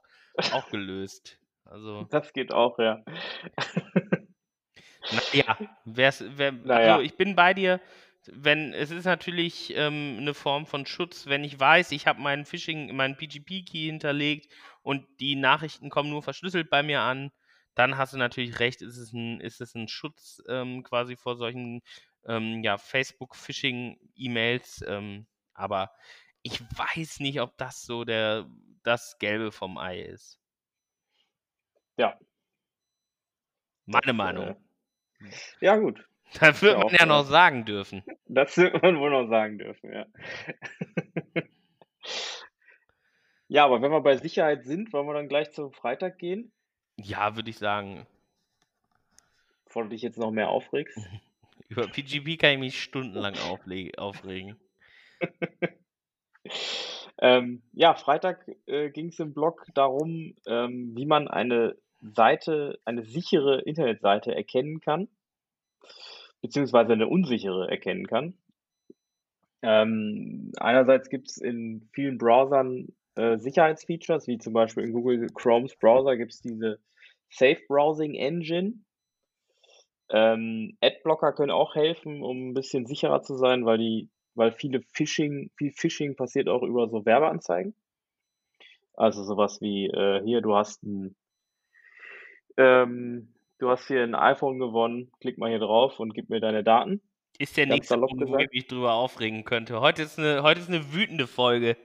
auch 0.52 0.68
gelöst. 0.70 1.38
Also. 1.64 2.04
Das 2.10 2.32
geht 2.32 2.52
auch, 2.52 2.78
ja. 2.78 3.04
Naja, 5.10 5.58
wer's, 5.84 6.24
wer, 6.26 6.52
naja. 6.64 6.94
also 6.94 7.04
ich 7.04 7.16
bin 7.16 7.36
bei 7.36 7.54
dir. 7.54 7.80
Wenn 8.28 8.72
es 8.72 8.90
ist 8.90 9.04
natürlich 9.04 9.72
ähm, 9.76 10.16
eine 10.18 10.34
Form 10.34 10.66
von 10.66 10.84
Schutz, 10.84 11.28
wenn 11.28 11.44
ich 11.44 11.60
weiß, 11.60 11.92
ich 11.92 12.08
habe 12.08 12.20
meinen 12.20 12.44
Phishing, 12.44 12.96
meinen 12.96 13.16
PGP-Key 13.16 13.86
hinterlegt 13.86 14.52
und 14.82 15.06
die 15.20 15.36
Nachrichten 15.36 15.90
kommen 15.90 16.10
nur 16.10 16.24
verschlüsselt 16.24 16.68
bei 16.68 16.82
mir 16.82 17.02
an, 17.02 17.30
dann 17.76 17.96
hast 17.96 18.14
du 18.14 18.18
natürlich 18.18 18.58
recht, 18.58 18.82
ist 18.82 18.96
es 18.96 19.12
ein, 19.12 19.40
ist 19.40 19.60
es 19.60 19.76
ein 19.76 19.86
Schutz 19.86 20.42
ähm, 20.48 20.82
quasi 20.82 21.16
vor 21.16 21.36
solchen 21.36 21.82
ähm, 22.26 22.64
ja, 22.64 22.78
Facebook-Phishing-E-Mails. 22.78 24.84
Ähm, 24.88 25.28
aber 25.56 25.90
ich 26.42 26.60
weiß 26.60 27.20
nicht, 27.20 27.40
ob 27.40 27.56
das 27.56 27.82
so 27.82 28.04
der 28.04 28.46
das 28.82 29.18
Gelbe 29.18 29.50
vom 29.50 29.78
Ei 29.78 30.00
ist. 30.00 30.40
Ja. 31.96 32.18
Meine 33.84 34.06
das, 34.06 34.16
Meinung. 34.16 34.48
Äh, 35.20 35.30
ja, 35.60 35.76
gut. 35.76 36.06
Da 36.40 36.60
wird 36.60 36.76
man 36.76 36.92
ja 36.92 37.06
noch 37.06 37.24
sagen 37.24 37.64
dürfen. 37.64 38.02
Das 38.26 38.56
wird 38.56 38.82
man 38.82 38.98
wohl 38.98 39.10
noch 39.10 39.28
sagen 39.28 39.58
dürfen, 39.58 39.92
ja. 39.92 40.06
ja, 43.46 43.64
aber 43.64 43.80
wenn 43.80 43.92
wir 43.92 44.00
bei 44.00 44.16
Sicherheit 44.16 44.64
sind, 44.64 44.92
wollen 44.92 45.06
wir 45.06 45.14
dann 45.14 45.28
gleich 45.28 45.52
zum 45.52 45.72
Freitag 45.72 46.18
gehen? 46.18 46.52
Ja, 46.96 47.36
würde 47.36 47.50
ich 47.50 47.58
sagen. 47.58 48.08
Bevor 49.66 49.84
du 49.84 49.90
dich 49.90 50.02
jetzt 50.02 50.18
noch 50.18 50.32
mehr 50.32 50.48
aufregst. 50.48 50.98
Über 51.68 51.86
PGP 51.86 52.38
kann 52.38 52.50
ich 52.50 52.58
mich 52.58 52.82
stundenlang 52.82 53.36
aufregen. 53.38 54.58
ähm, 57.20 57.62
ja, 57.72 57.94
Freitag 57.94 58.46
äh, 58.66 58.90
ging 58.90 59.08
es 59.08 59.18
im 59.18 59.34
Blog 59.34 59.66
darum, 59.74 60.34
ähm, 60.46 60.92
wie 60.94 61.06
man 61.06 61.28
eine 61.28 61.76
Seite, 62.00 62.78
eine 62.84 63.04
sichere 63.04 63.62
Internetseite 63.62 64.34
erkennen 64.34 64.80
kann, 64.80 65.08
beziehungsweise 66.40 66.92
eine 66.92 67.08
unsichere 67.08 67.68
erkennen 67.70 68.06
kann. 68.06 68.34
Ähm, 69.62 70.52
einerseits 70.58 71.08
gibt 71.08 71.28
es 71.28 71.38
in 71.38 71.88
vielen 71.92 72.18
Browsern 72.18 72.88
äh, 73.16 73.38
Sicherheitsfeatures, 73.38 74.26
wie 74.26 74.38
zum 74.38 74.52
Beispiel 74.52 74.84
in 74.84 74.92
Google 74.92 75.26
Chromes 75.34 75.74
Browser 75.76 76.16
gibt 76.16 76.32
es 76.32 76.40
diese 76.40 76.78
Safe 77.30 77.60
Browsing 77.66 78.14
Engine. 78.14 78.74
Ähm, 80.10 80.76
Adblocker 80.80 81.32
können 81.32 81.50
auch 81.50 81.74
helfen, 81.74 82.22
um 82.22 82.50
ein 82.50 82.54
bisschen 82.54 82.86
sicherer 82.86 83.22
zu 83.22 83.34
sein, 83.36 83.64
weil 83.64 83.78
die, 83.78 84.08
weil 84.36 84.52
viele 84.52 84.80
Phishing, 84.92 85.50
viel 85.56 85.72
Phishing 85.72 86.16
passiert 86.16 86.48
auch 86.48 86.62
über 86.62 86.88
so 86.88 87.04
Werbeanzeigen. 87.04 87.74
Also 88.94 89.24
sowas 89.24 89.60
wie 89.60 89.86
äh, 89.86 90.22
hier, 90.24 90.40
du 90.40 90.54
hast 90.54 90.82
ein 90.84 91.16
ähm, 92.56 93.34
du 93.58 93.70
hast 93.70 93.86
hier 93.86 94.02
ein 94.02 94.14
iPhone 94.14 94.58
gewonnen, 94.58 95.10
klick 95.20 95.38
mal 95.38 95.50
hier 95.50 95.58
drauf 95.58 96.00
und 96.00 96.14
gib 96.14 96.30
mir 96.30 96.40
deine 96.40 96.64
Daten. 96.64 97.02
Ist 97.38 97.56
der 97.56 97.66
nächste 97.66 97.98
Punkt, 97.98 98.28
wo 98.28 98.38
ich 98.38 98.50
mich 98.50 98.66
drüber 98.66 98.94
aufregen 98.94 99.44
könnte. 99.44 99.80
Heute 99.80 100.02
ist 100.02 100.18
eine, 100.18 100.42
heute 100.42 100.60
ist 100.60 100.68
eine 100.68 100.94
wütende 100.94 101.26
Folge. 101.26 101.76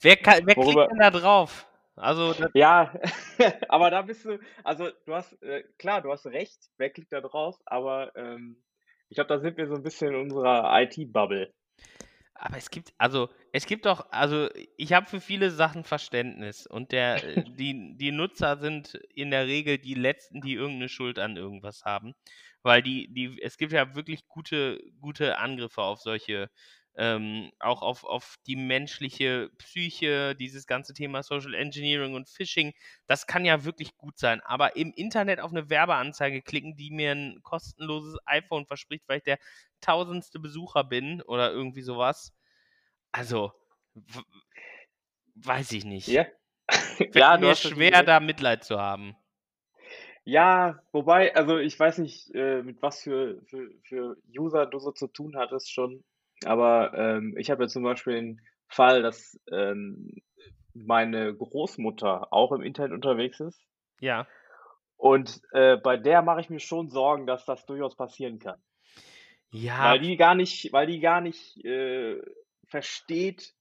Wer, 0.00 0.16
kann, 0.16 0.46
wer 0.46 0.54
klickt 0.54 0.90
denn 0.90 0.98
da 0.98 1.10
drauf? 1.10 1.66
Also, 1.96 2.34
ja, 2.54 2.92
aber 3.68 3.90
da 3.90 4.02
bist 4.02 4.24
du, 4.24 4.38
also 4.64 4.88
du 5.06 5.14
hast, 5.14 5.40
äh, 5.42 5.62
klar, 5.78 6.02
du 6.02 6.10
hast 6.10 6.26
recht, 6.26 6.70
wer 6.76 6.90
klickt 6.90 7.12
da 7.12 7.20
drauf, 7.20 7.56
aber 7.66 8.14
ähm, 8.16 8.56
ich 9.08 9.16
glaube, 9.16 9.28
da 9.28 9.38
sind 9.38 9.56
wir 9.56 9.66
so 9.66 9.74
ein 9.74 9.82
bisschen 9.82 10.14
in 10.14 10.20
unserer 10.20 10.80
IT-Bubble. 10.82 11.52
Aber 12.34 12.58
es 12.58 12.70
gibt, 12.70 12.92
also, 12.98 13.28
es 13.52 13.64
gibt 13.66 13.86
doch, 13.86 14.10
also, 14.10 14.48
ich 14.76 14.92
habe 14.92 15.06
für 15.06 15.20
viele 15.20 15.50
Sachen 15.50 15.84
Verständnis 15.84 16.66
und 16.66 16.92
der, 16.92 17.16
die, 17.58 17.96
die 17.96 18.12
Nutzer 18.12 18.58
sind 18.58 18.94
in 19.14 19.30
der 19.30 19.46
Regel 19.46 19.78
die 19.78 19.94
Letzten, 19.94 20.40
die 20.40 20.54
irgendeine 20.54 20.88
Schuld 20.88 21.18
an 21.18 21.36
irgendwas 21.36 21.84
haben. 21.84 22.14
Weil 22.62 22.82
die, 22.82 23.12
die, 23.12 23.40
es 23.42 23.56
gibt 23.58 23.72
ja 23.72 23.94
wirklich 23.94 24.26
gute, 24.26 24.80
gute 25.00 25.38
Angriffe 25.38 25.82
auf 25.82 26.00
solche 26.00 26.50
ähm, 26.96 27.50
auch 27.58 27.82
auf, 27.82 28.04
auf 28.04 28.36
die 28.46 28.56
menschliche 28.56 29.50
Psyche, 29.58 30.34
dieses 30.34 30.66
ganze 30.66 30.94
Thema 30.94 31.22
Social 31.22 31.54
Engineering 31.54 32.14
und 32.14 32.28
Phishing, 32.28 32.72
das 33.06 33.26
kann 33.26 33.44
ja 33.44 33.64
wirklich 33.64 33.96
gut 33.96 34.18
sein. 34.18 34.40
Aber 34.42 34.76
im 34.76 34.92
Internet 34.92 35.40
auf 35.40 35.50
eine 35.50 35.70
Werbeanzeige 35.70 36.42
klicken, 36.42 36.76
die 36.76 36.90
mir 36.90 37.12
ein 37.12 37.40
kostenloses 37.42 38.16
iPhone 38.26 38.66
verspricht, 38.66 39.04
weil 39.08 39.18
ich 39.18 39.24
der 39.24 39.38
tausendste 39.80 40.38
Besucher 40.38 40.84
bin 40.84 41.20
oder 41.22 41.50
irgendwie 41.50 41.82
sowas. 41.82 42.32
Also, 43.10 43.52
weiß 45.34 45.72
ich 45.72 45.84
nicht. 45.84 46.08
Ja. 46.08 46.26
ja, 47.14 47.36
mir 47.36 47.54
schwer, 47.56 48.02
da 48.02 48.20
Mitleid 48.20 48.64
zu 48.64 48.78
haben. 48.78 49.16
Ja, 50.24 50.82
wobei, 50.92 51.34
also 51.34 51.58
ich 51.58 51.78
weiß 51.78 51.98
nicht, 51.98 52.34
äh, 52.34 52.62
mit 52.62 52.80
was 52.80 53.02
für, 53.02 53.42
für, 53.44 53.70
für 53.82 54.16
User 54.34 54.64
du 54.64 54.78
so 54.78 54.90
zu 54.90 55.06
tun 55.06 55.36
hattest 55.36 55.70
schon. 55.70 56.02
Aber 56.46 56.94
ähm, 56.94 57.36
ich 57.38 57.50
habe 57.50 57.64
ja 57.64 57.68
zum 57.68 57.82
Beispiel 57.82 58.14
den 58.14 58.40
Fall, 58.68 59.02
dass 59.02 59.38
ähm, 59.50 60.10
meine 60.74 61.34
Großmutter 61.34 62.32
auch 62.32 62.52
im 62.52 62.62
Internet 62.62 62.92
unterwegs 62.92 63.40
ist. 63.40 63.60
Ja. 64.00 64.26
Und 64.96 65.40
äh, 65.52 65.76
bei 65.76 65.96
der 65.96 66.22
mache 66.22 66.40
ich 66.40 66.50
mir 66.50 66.60
schon 66.60 66.88
Sorgen, 66.88 67.26
dass 67.26 67.44
das 67.44 67.66
durchaus 67.66 67.96
passieren 67.96 68.38
kann. 68.38 68.60
Ja. 69.50 69.90
Weil 69.90 70.00
die 70.00 70.16
gar 70.16 70.34
nicht, 70.34 70.72
weil 70.72 70.86
die 70.86 71.00
gar 71.00 71.20
nicht 71.20 71.64
äh, 71.64 72.20
versteht, 72.68 73.54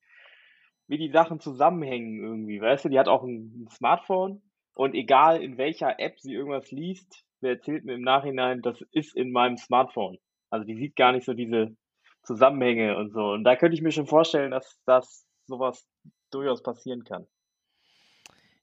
wie 0.87 0.97
die 0.97 1.11
Sachen 1.11 1.39
zusammenhängen 1.39 2.23
irgendwie. 2.23 2.59
Weißt 2.59 2.85
du, 2.85 2.89
die 2.89 2.99
hat 2.99 3.07
auch 3.07 3.23
ein, 3.23 3.63
ein 3.63 3.67
Smartphone 3.69 4.41
Und 4.73 4.95
egal 4.95 5.41
in 5.41 5.57
welcher 5.57 5.99
App 5.99 6.19
sie 6.19 6.33
irgendwas 6.33 6.71
liest, 6.71 7.23
wer 7.41 7.51
erzählt 7.51 7.85
mir 7.85 7.93
im 7.93 8.01
Nachhinein, 8.01 8.61
das 8.61 8.81
ist 8.91 9.15
in 9.15 9.31
meinem 9.31 9.57
Smartphone. 9.57 10.17
Also 10.49 10.65
die 10.65 10.75
sieht 10.75 10.95
gar 10.95 11.11
nicht 11.11 11.25
so 11.25 11.33
diese 11.33 11.75
Zusammenhänge 12.23 12.97
und 12.97 13.11
so. 13.11 13.31
Und 13.31 13.43
da 13.43 13.55
könnte 13.55 13.75
ich 13.75 13.81
mir 13.81 13.91
schon 13.91 14.07
vorstellen, 14.07 14.51
dass 14.51 14.79
das 14.85 15.25
sowas 15.45 15.85
durchaus 16.31 16.63
passieren 16.63 17.03
kann. 17.03 17.27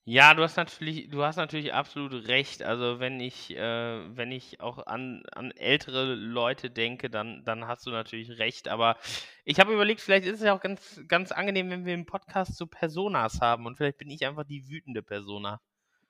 Ja, 0.05 0.35
du 0.35 0.43
hast 0.43 0.57
natürlich, 0.57 1.09
du 1.11 1.23
hast 1.23 1.37
natürlich 1.37 1.73
absolut 1.73 2.27
recht. 2.27 2.63
Also 2.63 2.99
wenn 2.99 3.21
ich, 3.21 3.55
äh, 3.57 4.17
wenn 4.17 4.33
ich 4.33 4.61
auch 4.61 4.87
an, 4.87 5.23
an 5.33 5.53
ältere 5.53 6.15
Leute 6.15 6.71
denke, 6.71 7.11
dann, 7.11 7.45
dann 7.45 7.69
hast 7.69 7.87
du 7.87 7.91
natürlich 7.91 8.39
recht. 8.39 8.67
Aber 8.69 8.97
ich 9.45 9.61
habe 9.61 9.73
überlegt, 9.73 10.01
vielleicht 10.01 10.25
ist 10.25 10.41
es 10.41 10.47
ja 10.47 10.55
auch 10.55 10.61
ganz, 10.61 11.01
ganz 11.07 11.33
angenehm, 11.33 11.71
wenn 11.71 11.85
wir 11.85 11.95
im 11.95 12.07
Podcast 12.07 12.57
so 12.57 12.67
Personas 12.67 13.41
haben 13.41 13.67
und 13.67 13.77
vielleicht 13.77 13.99
bin 13.99 14.11
ich 14.11 14.27
einfach 14.27 14.45
die 14.45 14.69
wütende 14.69 15.03
Persona. 15.03 15.61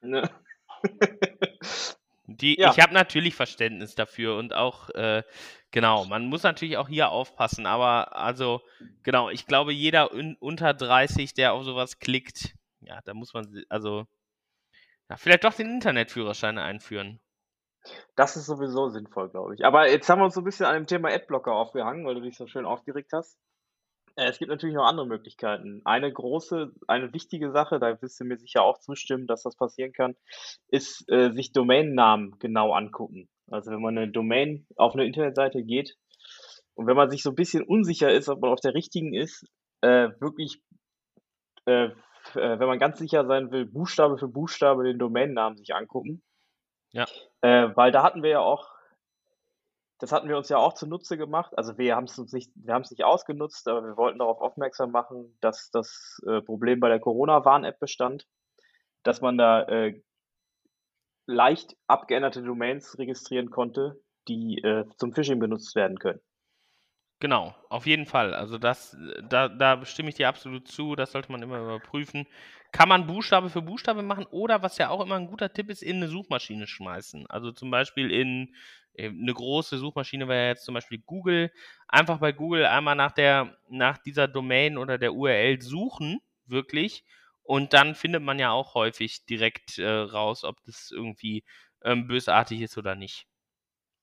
Ne? 0.00 0.30
Die, 2.36 2.58
ja. 2.58 2.70
Ich 2.70 2.80
habe 2.80 2.94
natürlich 2.94 3.34
Verständnis 3.34 3.94
dafür 3.94 4.36
und 4.36 4.54
auch, 4.54 4.90
äh, 4.90 5.22
genau, 5.70 6.04
man 6.04 6.26
muss 6.26 6.42
natürlich 6.42 6.76
auch 6.76 6.88
hier 6.88 7.10
aufpassen, 7.10 7.66
aber 7.66 8.16
also, 8.16 8.60
genau, 9.02 9.30
ich 9.30 9.46
glaube, 9.46 9.72
jeder 9.72 10.12
un 10.12 10.36
unter 10.38 10.74
30, 10.74 11.34
der 11.34 11.52
auf 11.52 11.64
sowas 11.64 11.98
klickt, 11.98 12.54
ja, 12.80 13.00
da 13.04 13.14
muss 13.14 13.34
man, 13.34 13.64
also, 13.68 14.06
ja, 15.08 15.16
vielleicht 15.16 15.44
doch 15.44 15.54
den 15.54 15.70
Internetführerschein 15.70 16.58
einführen. 16.58 17.20
Das 18.14 18.36
ist 18.36 18.46
sowieso 18.46 18.90
sinnvoll, 18.90 19.30
glaube 19.30 19.54
ich. 19.54 19.64
Aber 19.64 19.88
jetzt 19.88 20.08
haben 20.08 20.20
wir 20.20 20.26
uns 20.26 20.34
so 20.34 20.42
ein 20.42 20.44
bisschen 20.44 20.66
an 20.66 20.74
dem 20.74 20.86
Thema 20.86 21.08
Adblocker 21.08 21.52
aufgehangen, 21.52 22.06
weil 22.06 22.14
du 22.14 22.20
dich 22.20 22.36
so 22.36 22.46
schön 22.46 22.66
aufgeregt 22.66 23.12
hast. 23.12 23.38
Äh, 24.16 24.28
es 24.28 24.38
gibt 24.38 24.50
natürlich 24.50 24.74
noch 24.74 24.86
andere 24.86 25.06
Möglichkeiten. 25.06 25.82
Eine 25.84 26.12
große, 26.12 26.72
eine 26.88 27.12
wichtige 27.12 27.50
Sache, 27.52 27.78
da 27.78 28.00
wirst 28.00 28.20
du 28.20 28.24
mir 28.24 28.38
sicher 28.38 28.62
auch 28.62 28.78
zustimmen, 28.78 29.26
dass 29.26 29.42
das 29.42 29.56
passieren 29.56 29.92
kann, 29.92 30.16
ist 30.68 31.04
äh, 31.10 31.30
sich 31.32 31.52
Domainnamen 31.52 32.38
genau 32.38 32.72
angucken. 32.72 33.28
Also 33.50 33.70
wenn 33.70 33.82
man 33.82 33.98
eine 33.98 34.10
Domain 34.10 34.66
auf 34.76 34.94
eine 34.94 35.04
Internetseite 35.04 35.62
geht 35.62 35.96
und 36.74 36.86
wenn 36.86 36.96
man 36.96 37.10
sich 37.10 37.22
so 37.22 37.30
ein 37.30 37.36
bisschen 37.36 37.64
unsicher 37.64 38.12
ist, 38.12 38.28
ob 38.28 38.40
man 38.40 38.50
auf 38.50 38.60
der 38.60 38.74
richtigen 38.74 39.14
ist, 39.14 39.44
äh, 39.80 40.10
wirklich, 40.20 40.62
äh, 41.66 41.86
äh 41.86 41.92
wenn 42.34 42.68
man 42.68 42.78
ganz 42.78 42.98
sicher 42.98 43.26
sein 43.26 43.50
will, 43.50 43.66
Buchstabe 43.66 44.18
für 44.18 44.28
Buchstabe 44.28 44.84
den 44.84 44.98
Domainnamen 44.98 45.56
sich 45.56 45.74
angucken. 45.74 46.22
Ja. 46.92 47.06
Äh, 47.40 47.70
weil 47.76 47.92
da 47.92 48.02
hatten 48.02 48.22
wir 48.22 48.30
ja 48.30 48.40
auch 48.40 48.68
das 50.00 50.12
hatten 50.12 50.28
wir 50.28 50.36
uns 50.38 50.48
ja 50.48 50.56
auch 50.56 50.72
zunutze 50.72 51.18
gemacht. 51.18 51.56
Also 51.56 51.76
wir 51.76 51.94
haben 51.94 52.04
es 52.04 52.18
uns 52.18 52.32
nicht, 52.32 52.50
wir 52.54 52.74
haben 52.74 52.82
es 52.82 52.90
nicht 52.90 53.04
ausgenutzt, 53.04 53.68
aber 53.68 53.84
wir 53.84 53.96
wollten 53.96 54.18
darauf 54.18 54.40
aufmerksam 54.40 54.90
machen, 54.90 55.36
dass 55.40 55.70
das 55.70 56.20
äh, 56.26 56.40
Problem 56.40 56.80
bei 56.80 56.88
der 56.88 57.00
Corona-Warn-App 57.00 57.78
bestand, 57.78 58.26
dass 59.02 59.20
man 59.20 59.36
da 59.36 59.62
äh, 59.64 60.02
leicht 61.26 61.76
abgeänderte 61.86 62.42
Domains 62.42 62.98
registrieren 62.98 63.50
konnte, 63.50 64.00
die 64.26 64.58
äh, 64.62 64.86
zum 64.96 65.12
Phishing 65.12 65.38
benutzt 65.38 65.76
werden 65.76 65.98
können. 65.98 66.20
Genau, 67.20 67.54
auf 67.68 67.84
jeden 67.84 68.06
Fall. 68.06 68.32
Also 68.32 68.56
das, 68.56 68.96
da, 69.28 69.48
da 69.48 69.84
stimme 69.84 70.08
ich 70.08 70.14
dir 70.14 70.28
absolut 70.28 70.66
zu, 70.66 70.96
das 70.96 71.12
sollte 71.12 71.30
man 71.30 71.42
immer 71.42 71.60
überprüfen. 71.60 72.26
Kann 72.72 72.88
man 72.88 73.06
Buchstabe 73.06 73.50
für 73.50 73.60
Buchstabe 73.60 74.02
machen 74.02 74.24
oder 74.30 74.62
was 74.62 74.78
ja 74.78 74.88
auch 74.88 75.04
immer 75.04 75.16
ein 75.16 75.26
guter 75.26 75.52
Tipp 75.52 75.68
ist, 75.68 75.82
in 75.82 75.96
eine 75.96 76.08
Suchmaschine 76.08 76.66
schmeißen. 76.66 77.26
Also 77.28 77.52
zum 77.52 77.70
Beispiel 77.70 78.10
in 78.10 78.54
eine 79.08 79.34
große 79.34 79.78
Suchmaschine 79.78 80.28
wäre 80.28 80.48
jetzt 80.48 80.64
zum 80.64 80.74
Beispiel 80.74 80.98
Google. 81.04 81.50
Einfach 81.88 82.18
bei 82.18 82.32
Google 82.32 82.66
einmal 82.66 82.96
nach 82.96 83.12
der, 83.12 83.56
nach 83.68 83.98
dieser 83.98 84.28
Domain 84.28 84.78
oder 84.78 84.98
der 84.98 85.14
URL 85.14 85.60
suchen, 85.60 86.20
wirklich. 86.46 87.04
Und 87.42 87.72
dann 87.72 87.94
findet 87.94 88.22
man 88.22 88.38
ja 88.38 88.52
auch 88.52 88.74
häufig 88.74 89.24
direkt 89.26 89.78
äh, 89.78 89.88
raus, 89.88 90.44
ob 90.44 90.62
das 90.64 90.90
irgendwie 90.90 91.44
ähm, 91.82 92.06
bösartig 92.06 92.60
ist 92.60 92.78
oder 92.78 92.94
nicht. 92.94 93.26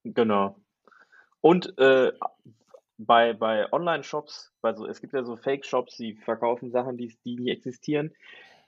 Genau. 0.04 0.58
Und 1.42 1.78
äh, 1.78 2.12
bei, 2.98 3.34
bei 3.34 3.72
Online-Shops, 3.72 4.54
also 4.62 4.88
es 4.88 5.02
gibt 5.02 5.14
ja 5.14 5.24
so 5.24 5.38
Fake-Shops, 5.38 5.98
die 5.98 6.16
verkaufen 6.16 6.72
Sachen, 6.72 6.98
die, 6.98 7.16
die 7.24 7.36
nicht 7.36 7.58
existieren. 7.58 8.14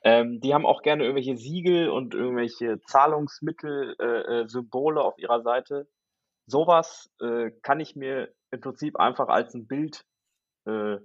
Ähm, 0.01 0.39
die 0.39 0.53
haben 0.53 0.65
auch 0.65 0.81
gerne 0.81 1.03
irgendwelche 1.03 1.35
Siegel 1.35 1.89
und 1.89 2.13
irgendwelche 2.13 2.79
Zahlungsmittel, 2.83 3.95
äh, 3.99 4.41
äh, 4.41 4.47
Symbole 4.47 5.01
auf 5.01 5.17
ihrer 5.17 5.41
Seite. 5.41 5.87
Sowas 6.49 7.09
äh, 7.21 7.51
kann 7.61 7.79
ich 7.79 7.95
mir 7.95 8.33
im 8.51 8.61
Prinzip 8.61 8.99
einfach 8.99 9.27
als 9.27 9.53
ein 9.53 9.67
Bild 9.67 10.05
äh, 10.65 10.97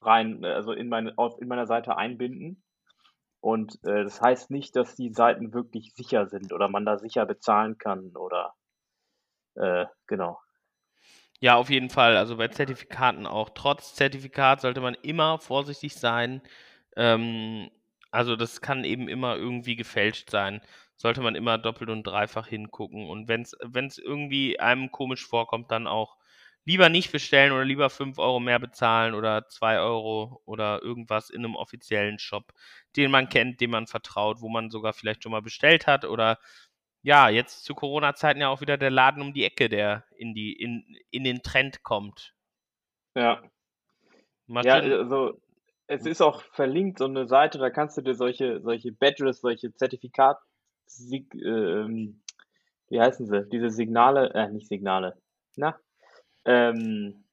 rein, 0.00 0.44
also 0.44 0.72
in 0.72 0.88
meine, 0.88 1.12
auf, 1.16 1.40
in 1.40 1.48
meiner 1.48 1.66
Seite 1.66 1.96
einbinden. 1.96 2.62
Und 3.40 3.74
äh, 3.84 4.04
das 4.04 4.20
heißt 4.20 4.50
nicht, 4.50 4.74
dass 4.76 4.96
die 4.96 5.12
Seiten 5.12 5.52
wirklich 5.52 5.92
sicher 5.94 6.26
sind 6.26 6.52
oder 6.52 6.68
man 6.68 6.84
da 6.84 6.98
sicher 6.98 7.24
bezahlen 7.26 7.78
kann 7.78 8.16
oder 8.16 8.54
äh, 9.54 9.86
genau. 10.06 10.40
Ja, 11.40 11.56
auf 11.56 11.70
jeden 11.70 11.90
Fall. 11.90 12.16
Also 12.16 12.36
bei 12.36 12.48
Zertifikaten 12.48 13.26
auch. 13.26 13.50
Trotz 13.50 13.94
Zertifikat 13.94 14.60
sollte 14.60 14.80
man 14.80 14.94
immer 14.94 15.38
vorsichtig 15.38 15.94
sein. 15.94 16.42
Ähm, 16.96 17.70
also 18.10 18.34
das 18.34 18.60
kann 18.60 18.84
eben 18.84 19.08
immer 19.08 19.36
irgendwie 19.36 19.76
gefälscht 19.76 20.30
sein. 20.30 20.60
Sollte 20.98 21.22
man 21.22 21.34
immer 21.34 21.56
doppelt 21.56 21.88
und 21.88 22.06
dreifach 22.06 22.46
hingucken. 22.46 23.08
Und 23.08 23.28
wenn 23.28 23.42
es 23.42 23.98
irgendwie 23.98 24.60
einem 24.60 24.90
komisch 24.90 25.26
vorkommt, 25.26 25.70
dann 25.70 25.86
auch 25.86 26.16
lieber 26.68 26.90
nicht 26.90 27.12
bestellen 27.12 27.52
oder 27.52 27.64
lieber 27.64 27.88
5 27.88 28.18
Euro 28.18 28.40
mehr 28.40 28.58
bezahlen 28.58 29.14
oder 29.14 29.48
2 29.48 29.78
Euro 29.78 30.42
oder 30.44 30.82
irgendwas 30.82 31.30
in 31.30 31.42
einem 31.42 31.56
offiziellen 31.56 32.18
Shop, 32.18 32.52
den 32.94 33.10
man 33.10 33.30
kennt, 33.30 33.62
dem 33.62 33.70
man 33.70 33.86
vertraut, 33.86 34.42
wo 34.42 34.50
man 34.50 34.68
sogar 34.68 34.92
vielleicht 34.92 35.22
schon 35.22 35.32
mal 35.32 35.40
bestellt 35.40 35.86
hat 35.86 36.04
oder 36.04 36.38
ja, 37.00 37.30
jetzt 37.30 37.64
zu 37.64 37.74
Corona-Zeiten 37.74 38.42
ja 38.42 38.48
auch 38.48 38.60
wieder 38.60 38.76
der 38.76 38.90
Laden 38.90 39.22
um 39.22 39.32
die 39.32 39.44
Ecke, 39.44 39.70
der 39.70 40.04
in 40.16 40.34
die, 40.34 40.52
in, 40.52 40.84
in 41.10 41.24
den 41.24 41.42
Trend 41.42 41.82
kommt. 41.82 42.34
Ja. 43.14 43.40
ja, 44.46 44.74
also 44.74 45.40
es 45.86 46.04
ist 46.04 46.20
auch 46.20 46.42
verlinkt, 46.52 46.98
so 46.98 47.06
eine 47.06 47.26
Seite, 47.26 47.58
da 47.58 47.70
kannst 47.70 47.96
du 47.96 48.02
dir 48.02 48.14
solche, 48.14 48.60
solche 48.60 48.92
Badges, 48.92 49.40
solche 49.40 49.70
Zertifikat, 50.88 51.34
ähm, 51.42 52.20
wie 52.88 53.00
heißen 53.00 53.26
sie? 53.26 53.46
Diese 53.46 53.70
Signale, 53.70 54.32
äh, 54.34 54.48
nicht 54.50 54.68
Signale, 54.68 55.16
na, 55.56 55.78
ähm, 56.44 57.24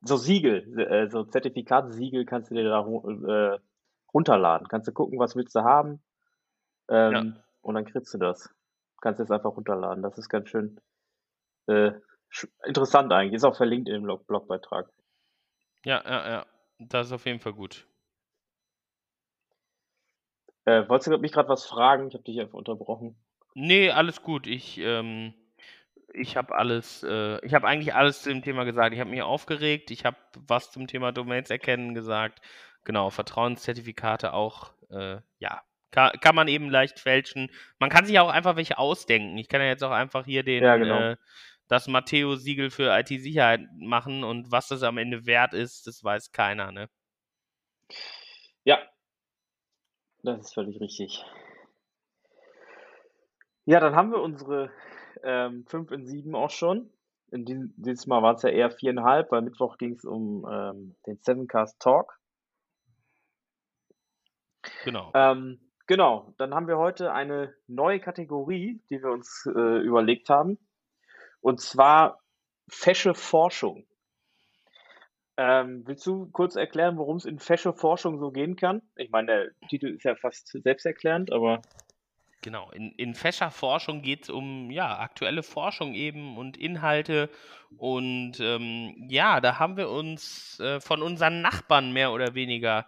so 0.00 0.16
Siegel, 0.16 0.78
äh, 0.78 1.08
so 1.08 1.24
Zertifikatsiegel 1.24 2.24
kannst 2.24 2.50
du 2.50 2.54
dir 2.54 2.64
da 2.64 2.80
äh, 2.80 3.58
runterladen. 4.12 4.68
Kannst 4.68 4.88
du 4.88 4.92
gucken, 4.92 5.18
was 5.18 5.34
willst 5.34 5.54
du 5.54 5.62
haben 5.62 6.02
ähm, 6.88 7.12
ja. 7.12 7.44
und 7.62 7.74
dann 7.74 7.86
kriegst 7.86 8.12
du 8.12 8.18
das 8.18 8.54
kannst 9.04 9.20
du 9.20 9.24
es 9.24 9.30
einfach 9.30 9.54
runterladen. 9.54 10.02
Das 10.02 10.16
ist 10.16 10.30
ganz 10.30 10.48
schön 10.48 10.80
äh, 11.66 11.92
interessant 12.64 13.12
eigentlich. 13.12 13.34
Ist 13.34 13.44
auch 13.44 13.56
verlinkt 13.56 13.86
Blog 13.86 14.26
Blogbeitrag. 14.26 14.88
Ja, 15.84 16.02
ja, 16.04 16.30
ja. 16.30 16.46
Das 16.78 17.08
ist 17.08 17.12
auf 17.12 17.26
jeden 17.26 17.38
Fall 17.38 17.52
gut. 17.52 17.86
Äh, 20.64 20.88
wolltest 20.88 21.10
du 21.10 21.18
mich 21.18 21.32
gerade 21.32 21.48
was 21.48 21.66
fragen? 21.66 22.08
Ich 22.08 22.14
habe 22.14 22.24
dich 22.24 22.40
einfach 22.40 22.54
unterbrochen. 22.58 23.16
Nee, 23.54 23.90
alles 23.90 24.22
gut. 24.22 24.46
Ich, 24.46 24.78
ähm, 24.78 25.34
ich 26.12 26.36
habe 26.36 26.54
alles, 26.54 27.02
äh, 27.02 27.44
ich 27.44 27.54
habe 27.54 27.66
eigentlich 27.66 27.94
alles 27.94 28.22
zu 28.22 28.30
dem 28.30 28.42
Thema 28.42 28.64
gesagt. 28.64 28.94
Ich 28.94 29.00
habe 29.00 29.10
mich 29.10 29.22
aufgeregt. 29.22 29.90
Ich 29.90 30.04
habe 30.04 30.16
was 30.46 30.70
zum 30.70 30.86
Thema 30.86 31.12
Domains 31.12 31.50
erkennen 31.50 31.94
gesagt. 31.94 32.40
Genau, 32.84 33.10
Vertrauenszertifikate 33.10 34.32
auch. 34.32 34.72
Äh, 34.90 35.18
ja, 35.38 35.62
kann, 35.90 36.12
kann 36.20 36.34
man 36.34 36.48
eben 36.48 36.70
leicht 36.70 36.98
fälschen. 36.98 37.50
Man 37.78 37.90
kann 37.90 38.06
sich 38.06 38.18
auch 38.18 38.28
einfach 38.28 38.56
welche 38.56 38.78
ausdenken. 38.78 39.38
Ich 39.38 39.48
kann 39.48 39.60
ja 39.60 39.68
jetzt 39.68 39.84
auch 39.84 39.90
einfach 39.90 40.24
hier 40.24 40.42
den, 40.42 40.62
ja, 40.62 40.76
genau. 40.76 40.98
äh, 41.00 41.16
das 41.68 41.88
Matteo-Siegel 41.88 42.70
für 42.70 42.96
IT-Sicherheit 42.98 43.60
machen 43.78 44.24
und 44.24 44.50
was 44.50 44.68
das 44.68 44.82
am 44.82 44.98
Ende 44.98 45.26
wert 45.26 45.54
ist, 45.54 45.86
das 45.86 46.04
weiß 46.04 46.32
keiner, 46.32 46.72
ne? 46.72 46.88
Ja, 48.64 48.78
das 50.24 50.40
ist 50.40 50.54
völlig 50.54 50.80
richtig. 50.80 51.24
Ja, 53.64 53.80
dann 53.80 53.94
haben 53.94 54.10
wir 54.10 54.20
unsere 54.20 54.70
ähm, 55.22 55.64
5 55.66 55.90
in 55.90 56.06
7 56.06 56.34
auch 56.34 56.50
schon. 56.50 56.90
In 57.30 57.44
diesem, 57.44 57.72
dieses 57.76 58.06
Mal 58.06 58.22
waren 58.22 58.36
es 58.36 58.42
ja 58.42 58.50
eher 58.50 58.70
viereinhalb, 58.70 59.30
weil 59.32 59.42
Mittwoch 59.42 59.78
ging 59.78 59.94
es 59.94 60.04
um 60.04 60.46
ähm, 60.50 60.96
den 61.06 61.18
Sevencast 61.22 61.80
Talk. 61.80 62.18
Genau. 64.84 65.10
Ähm, 65.14 65.60
Genau, 65.86 66.32
dann 66.38 66.54
haben 66.54 66.66
wir 66.66 66.78
heute 66.78 67.12
eine 67.12 67.54
neue 67.66 68.00
Kategorie, 68.00 68.80
die 68.88 69.02
wir 69.02 69.10
uns 69.10 69.46
äh, 69.46 69.78
überlegt 69.80 70.30
haben. 70.30 70.58
Und 71.40 71.60
zwar 71.60 72.20
fesche 72.70 73.14
Forschung. 73.14 73.86
Ähm, 75.36 75.82
willst 75.86 76.06
du 76.06 76.26
kurz 76.30 76.54
erklären, 76.54 76.96
worum 76.96 77.16
es 77.16 77.24
in 77.24 77.40
fesche 77.40 77.72
Forschung 77.72 78.18
so 78.18 78.30
gehen 78.30 78.54
kann? 78.54 78.82
Ich 78.96 79.10
meine, 79.10 79.26
der 79.26 79.68
Titel 79.68 79.88
ist 79.88 80.04
ja 80.04 80.14
fast 80.14 80.48
selbsterklärend, 80.62 81.32
aber. 81.32 81.60
Genau, 82.40 82.70
in, 82.70 82.92
in 82.92 83.14
fescher 83.14 83.50
Forschung 83.50 84.02
geht 84.02 84.24
es 84.24 84.30
um 84.30 84.70
ja, 84.70 84.98
aktuelle 84.98 85.42
Forschung 85.42 85.94
eben 85.94 86.36
und 86.36 86.56
Inhalte. 86.56 87.30
Und 87.78 88.38
ähm, 88.38 89.06
ja, 89.08 89.40
da 89.40 89.58
haben 89.58 89.76
wir 89.76 89.88
uns 89.88 90.60
äh, 90.60 90.78
von 90.80 91.02
unseren 91.02 91.40
Nachbarn 91.40 91.92
mehr 91.92 92.12
oder 92.12 92.34
weniger 92.34 92.86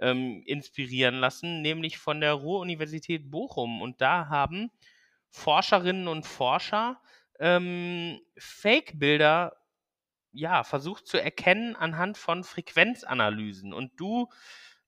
ähm, 0.00 0.42
inspirieren 0.46 1.16
lassen, 1.16 1.62
nämlich 1.62 1.98
von 1.98 2.20
der 2.20 2.34
Ruhr-Universität 2.34 3.30
Bochum. 3.30 3.82
Und 3.82 4.00
da 4.00 4.28
haben 4.28 4.70
Forscherinnen 5.30 6.06
und 6.06 6.26
Forscher 6.26 7.00
ähm, 7.40 8.20
Fake-Bilder 8.36 9.57
ja, 10.32 10.64
versucht 10.64 11.06
zu 11.06 11.22
erkennen 11.22 11.76
anhand 11.76 12.18
von 12.18 12.44
Frequenzanalysen. 12.44 13.72
Und 13.72 13.92
du 13.96 14.28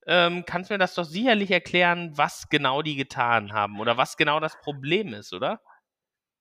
ähm, 0.07 0.45
kannst 0.47 0.71
mir 0.71 0.79
das 0.79 0.95
doch 0.95 1.05
sicherlich 1.05 1.51
erklären, 1.51 2.13
was 2.15 2.49
genau 2.49 2.81
die 2.83 2.95
getan 2.97 3.53
haben 3.53 3.81
oder 3.81 3.97
was 3.97 4.17
genau 4.17 4.39
das 4.41 4.59
Problem 4.61 5.13
ist, 5.13 5.33
oder? 5.33 5.61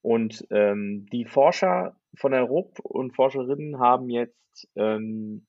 Und 0.06 0.46
ähm, 0.52 1.08
die 1.12 1.26
Forscher 1.26 2.00
von 2.16 2.32
der 2.32 2.44
RUP 2.44 2.80
und 2.80 3.16
Forscherinnen 3.16 3.80
haben 3.80 4.12
jetzt 4.12 4.70
ähm, 4.76 5.48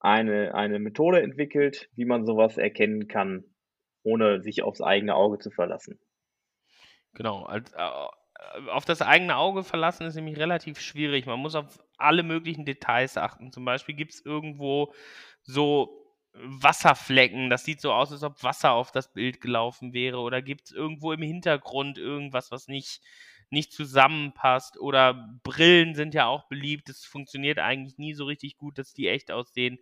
eine, 0.00 0.52
eine 0.52 0.80
Methode 0.80 1.22
entwickelt, 1.22 1.88
wie 1.94 2.04
man 2.04 2.26
sowas 2.26 2.58
erkennen 2.58 3.06
kann, 3.06 3.44
ohne 4.02 4.42
sich 4.42 4.64
aufs 4.64 4.80
eigene 4.80 5.14
Auge 5.14 5.38
zu 5.38 5.52
verlassen. 5.52 6.00
Genau, 7.14 7.44
als, 7.44 7.72
äh, 7.72 8.68
auf 8.68 8.84
das 8.84 9.00
eigene 9.00 9.36
Auge 9.36 9.62
verlassen 9.62 10.08
ist 10.08 10.16
nämlich 10.16 10.38
relativ 10.38 10.80
schwierig. 10.80 11.26
Man 11.26 11.38
muss 11.38 11.54
auf 11.54 11.78
alle 11.98 12.24
möglichen 12.24 12.64
Details 12.64 13.16
achten. 13.16 13.52
Zum 13.52 13.64
Beispiel 13.64 13.94
gibt 13.94 14.12
es 14.12 14.26
irgendwo 14.26 14.92
so 15.42 16.04
Wasserflecken. 16.32 17.48
Das 17.48 17.64
sieht 17.64 17.80
so 17.80 17.92
aus, 17.92 18.10
als 18.10 18.24
ob 18.24 18.42
Wasser 18.42 18.72
auf 18.72 18.90
das 18.90 19.12
Bild 19.12 19.40
gelaufen 19.40 19.92
wäre. 19.92 20.18
Oder 20.18 20.42
gibt 20.42 20.62
es 20.64 20.72
irgendwo 20.72 21.12
im 21.12 21.22
Hintergrund 21.22 21.96
irgendwas, 21.96 22.50
was 22.50 22.66
nicht 22.66 23.02
nicht 23.50 23.72
zusammenpasst. 23.72 24.78
Oder 24.78 25.38
Brillen 25.42 25.94
sind 25.94 26.14
ja 26.14 26.26
auch 26.26 26.48
beliebt. 26.48 26.88
Es 26.88 27.04
funktioniert 27.04 27.58
eigentlich 27.58 27.98
nie 27.98 28.14
so 28.14 28.24
richtig 28.24 28.56
gut, 28.56 28.78
dass 28.78 28.94
die 28.94 29.08
echt 29.08 29.30
aussehen. 29.30 29.78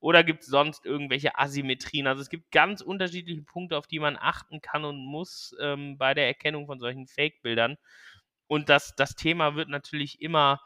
Oder 0.00 0.24
gibt 0.24 0.42
es 0.42 0.48
sonst 0.48 0.86
irgendwelche 0.86 1.38
Asymmetrien? 1.38 2.06
Also 2.06 2.22
es 2.22 2.30
gibt 2.30 2.50
ganz 2.50 2.80
unterschiedliche 2.80 3.42
Punkte, 3.42 3.76
auf 3.76 3.86
die 3.86 4.00
man 4.00 4.16
achten 4.18 4.62
kann 4.62 4.84
und 4.84 5.04
muss 5.04 5.54
ähm, 5.60 5.98
bei 5.98 6.14
der 6.14 6.26
Erkennung 6.26 6.66
von 6.66 6.80
solchen 6.80 7.06
Fake-Bildern. 7.06 7.76
Und 8.46 8.70
das, 8.70 8.94
das 8.96 9.14
Thema 9.14 9.54
wird 9.56 9.68
natürlich 9.68 10.22
immer, 10.22 10.60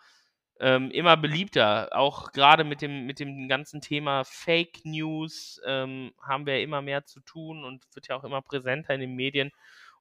ähm, 0.61 0.90
immer 0.93 1.17
beliebter. 1.17 1.88
Auch 1.93 2.31
gerade 2.31 2.62
mit 2.62 2.81
dem, 2.81 3.07
mit 3.07 3.19
dem 3.19 3.49
ganzen 3.49 3.81
Thema 3.81 4.23
Fake 4.25 4.85
News 4.85 5.61
ähm, 5.67 6.12
haben 6.23 6.47
wir 6.47 6.62
immer 6.62 6.81
mehr 6.81 7.05
zu 7.05 7.21
tun 7.21 7.64
und 7.64 7.85
wird 7.95 8.09
ja 8.09 8.17
auch 8.17 8.25
immer 8.25 8.40
präsenter 8.40 8.95
in 8.95 9.01
den 9.01 9.17
Medien. 9.17 9.51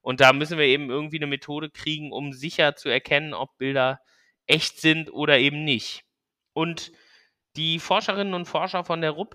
Und 0.04 0.20
da 0.20 0.34
müssen 0.34 0.58
wir 0.58 0.66
eben 0.66 0.90
irgendwie 0.90 1.16
eine 1.16 1.26
Methode 1.26 1.70
kriegen, 1.70 2.12
um 2.12 2.34
sicher 2.34 2.76
zu 2.76 2.90
erkennen, 2.90 3.32
ob 3.32 3.56
Bilder 3.56 4.02
echt 4.46 4.78
sind 4.78 5.10
oder 5.10 5.38
eben 5.38 5.64
nicht. 5.64 6.04
Und 6.52 6.92
die 7.56 7.78
Forscherinnen 7.78 8.34
und 8.34 8.44
Forscher 8.44 8.84
von 8.84 9.00
der 9.00 9.12
RUP, 9.12 9.34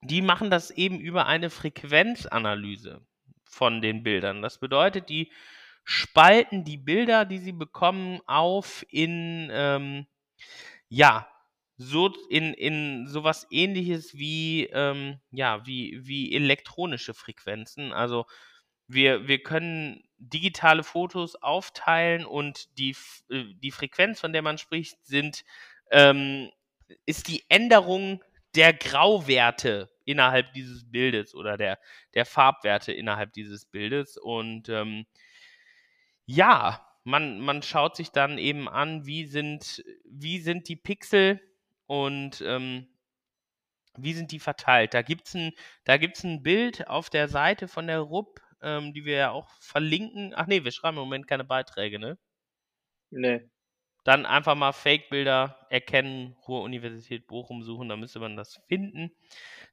die 0.00 0.20
machen 0.20 0.50
das 0.50 0.72
eben 0.72 0.98
über 0.98 1.26
eine 1.26 1.48
Frequenzanalyse 1.48 3.06
von 3.44 3.80
den 3.80 4.02
Bildern. 4.02 4.42
Das 4.42 4.58
bedeutet, 4.58 5.08
die 5.10 5.30
spalten 5.84 6.64
die 6.64 6.78
Bilder, 6.78 7.24
die 7.24 7.38
sie 7.38 7.52
bekommen, 7.52 8.20
auf 8.26 8.84
in, 8.90 9.48
ähm, 9.52 10.08
ja, 10.88 11.28
so 11.76 12.12
in, 12.30 12.52
in 12.52 13.06
sowas 13.06 13.46
ähnliches 13.52 14.18
wie, 14.18 14.64
ähm, 14.72 15.20
ja, 15.30 15.64
wie, 15.64 16.00
wie 16.04 16.34
elektronische 16.34 17.14
Frequenzen. 17.14 17.92
Also 17.92 18.26
wir, 18.88 19.28
wir 19.28 19.42
können 19.42 20.02
digitale 20.18 20.82
Fotos 20.82 21.36
aufteilen 21.36 22.26
und 22.26 22.76
die, 22.78 22.96
äh, 23.30 23.44
die 23.62 23.70
Frequenz, 23.70 24.20
von 24.20 24.32
der 24.32 24.42
man 24.42 24.58
spricht, 24.58 25.04
sind, 25.06 25.44
ähm, 25.90 26.50
ist 27.06 27.28
die 27.28 27.44
Änderung 27.48 28.22
der 28.54 28.72
Grauwerte 28.72 29.90
innerhalb 30.04 30.52
dieses 30.54 30.90
Bildes 30.90 31.34
oder 31.34 31.56
der, 31.56 31.78
der 32.14 32.24
Farbwerte 32.24 32.92
innerhalb 32.92 33.32
dieses 33.34 33.66
Bildes. 33.66 34.16
Und 34.16 34.68
ähm, 34.70 35.06
ja, 36.24 36.84
man, 37.04 37.40
man 37.40 37.62
schaut 37.62 37.94
sich 37.94 38.10
dann 38.10 38.38
eben 38.38 38.68
an, 38.68 39.06
wie 39.06 39.26
sind, 39.26 39.84
wie 40.04 40.40
sind 40.40 40.68
die 40.68 40.76
Pixel 40.76 41.40
und 41.86 42.42
ähm, 42.44 42.88
wie 43.96 44.14
sind 44.14 44.32
die 44.32 44.38
verteilt. 44.38 44.94
Da 44.94 45.02
gibt 45.02 45.28
es 45.28 45.34
ein, 45.34 45.52
ein 45.86 46.42
Bild 46.42 46.88
auf 46.88 47.10
der 47.10 47.28
Seite 47.28 47.68
von 47.68 47.86
der 47.86 48.00
RUP, 48.00 48.40
ähm, 48.62 48.92
die 48.92 49.04
wir 49.04 49.16
ja 49.16 49.30
auch 49.30 49.50
verlinken. 49.60 50.32
Ach 50.34 50.46
nee, 50.46 50.64
wir 50.64 50.72
schreiben 50.72 50.96
im 50.96 51.04
Moment 51.04 51.26
keine 51.26 51.44
Beiträge, 51.44 51.98
ne? 51.98 52.18
Nee. 53.10 53.48
Dann 54.04 54.26
einfach 54.26 54.54
mal 54.54 54.72
Fake-Bilder 54.72 55.66
erkennen, 55.70 56.36
Ruhr-Universität 56.46 57.26
Bochum 57.26 57.62
suchen, 57.62 57.88
da 57.88 57.96
müsste 57.96 58.20
man 58.20 58.36
das 58.36 58.60
finden. 58.68 59.10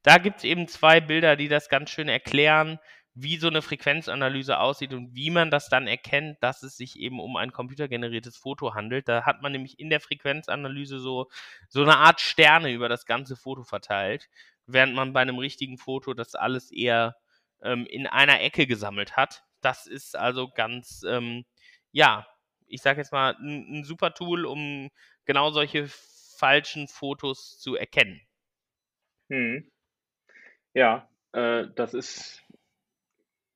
Da 0.03 0.17
gibt 0.17 0.39
es 0.39 0.43
eben 0.43 0.67
zwei 0.67 0.99
Bilder, 0.99 1.35
die 1.35 1.47
das 1.47 1.69
ganz 1.69 1.89
schön 1.89 2.09
erklären, 2.09 2.79
wie 3.13 3.37
so 3.37 3.47
eine 3.47 3.61
Frequenzanalyse 3.61 4.59
aussieht 4.59 4.93
und 4.93 5.15
wie 5.15 5.29
man 5.29 5.49
das 5.49 5.69
dann 5.69 5.87
erkennt, 5.87 6.37
dass 6.43 6.63
es 6.63 6.75
sich 6.75 6.99
eben 6.99 7.21
um 7.21 7.37
ein 7.37 7.53
computergeneriertes 7.53 8.35
Foto 8.35 8.73
handelt. 8.73 9.07
Da 9.07 9.25
hat 9.25 9.41
man 9.41 9.53
nämlich 9.53 9.79
in 9.79 9.89
der 9.89 10.01
Frequenzanalyse 10.01 10.99
so, 10.99 11.29
so 11.69 11.81
eine 11.83 11.97
Art 11.97 12.19
Sterne 12.19 12.73
über 12.73 12.89
das 12.89 13.05
ganze 13.05 13.37
Foto 13.37 13.63
verteilt, 13.63 14.29
während 14.67 14.95
man 14.95 15.13
bei 15.13 15.21
einem 15.21 15.39
richtigen 15.39 15.77
Foto 15.77 16.13
das 16.13 16.35
alles 16.35 16.71
eher 16.71 17.15
ähm, 17.65 17.85
in 17.85 18.07
einer 18.07 18.41
Ecke 18.41 18.67
gesammelt 18.67 19.17
hat. 19.17 19.43
Das 19.61 19.87
ist 19.87 20.15
also 20.15 20.49
ganz, 20.49 21.03
ähm, 21.07 21.45
ja, 21.91 22.27
ich 22.67 22.81
sage 22.81 22.99
jetzt 22.99 23.11
mal, 23.11 23.35
ein, 23.39 23.79
ein 23.79 23.83
super 23.83 24.13
Tool, 24.13 24.45
um 24.45 24.89
genau 25.25 25.51
solche 25.51 25.87
falschen 26.37 26.87
Fotos 26.87 27.59
zu 27.59 27.75
erkennen. 27.75 28.21
Hm. 29.29 29.69
Ja, 30.73 31.09
äh, 31.31 31.65
das 31.75 31.93
ist 31.93 32.43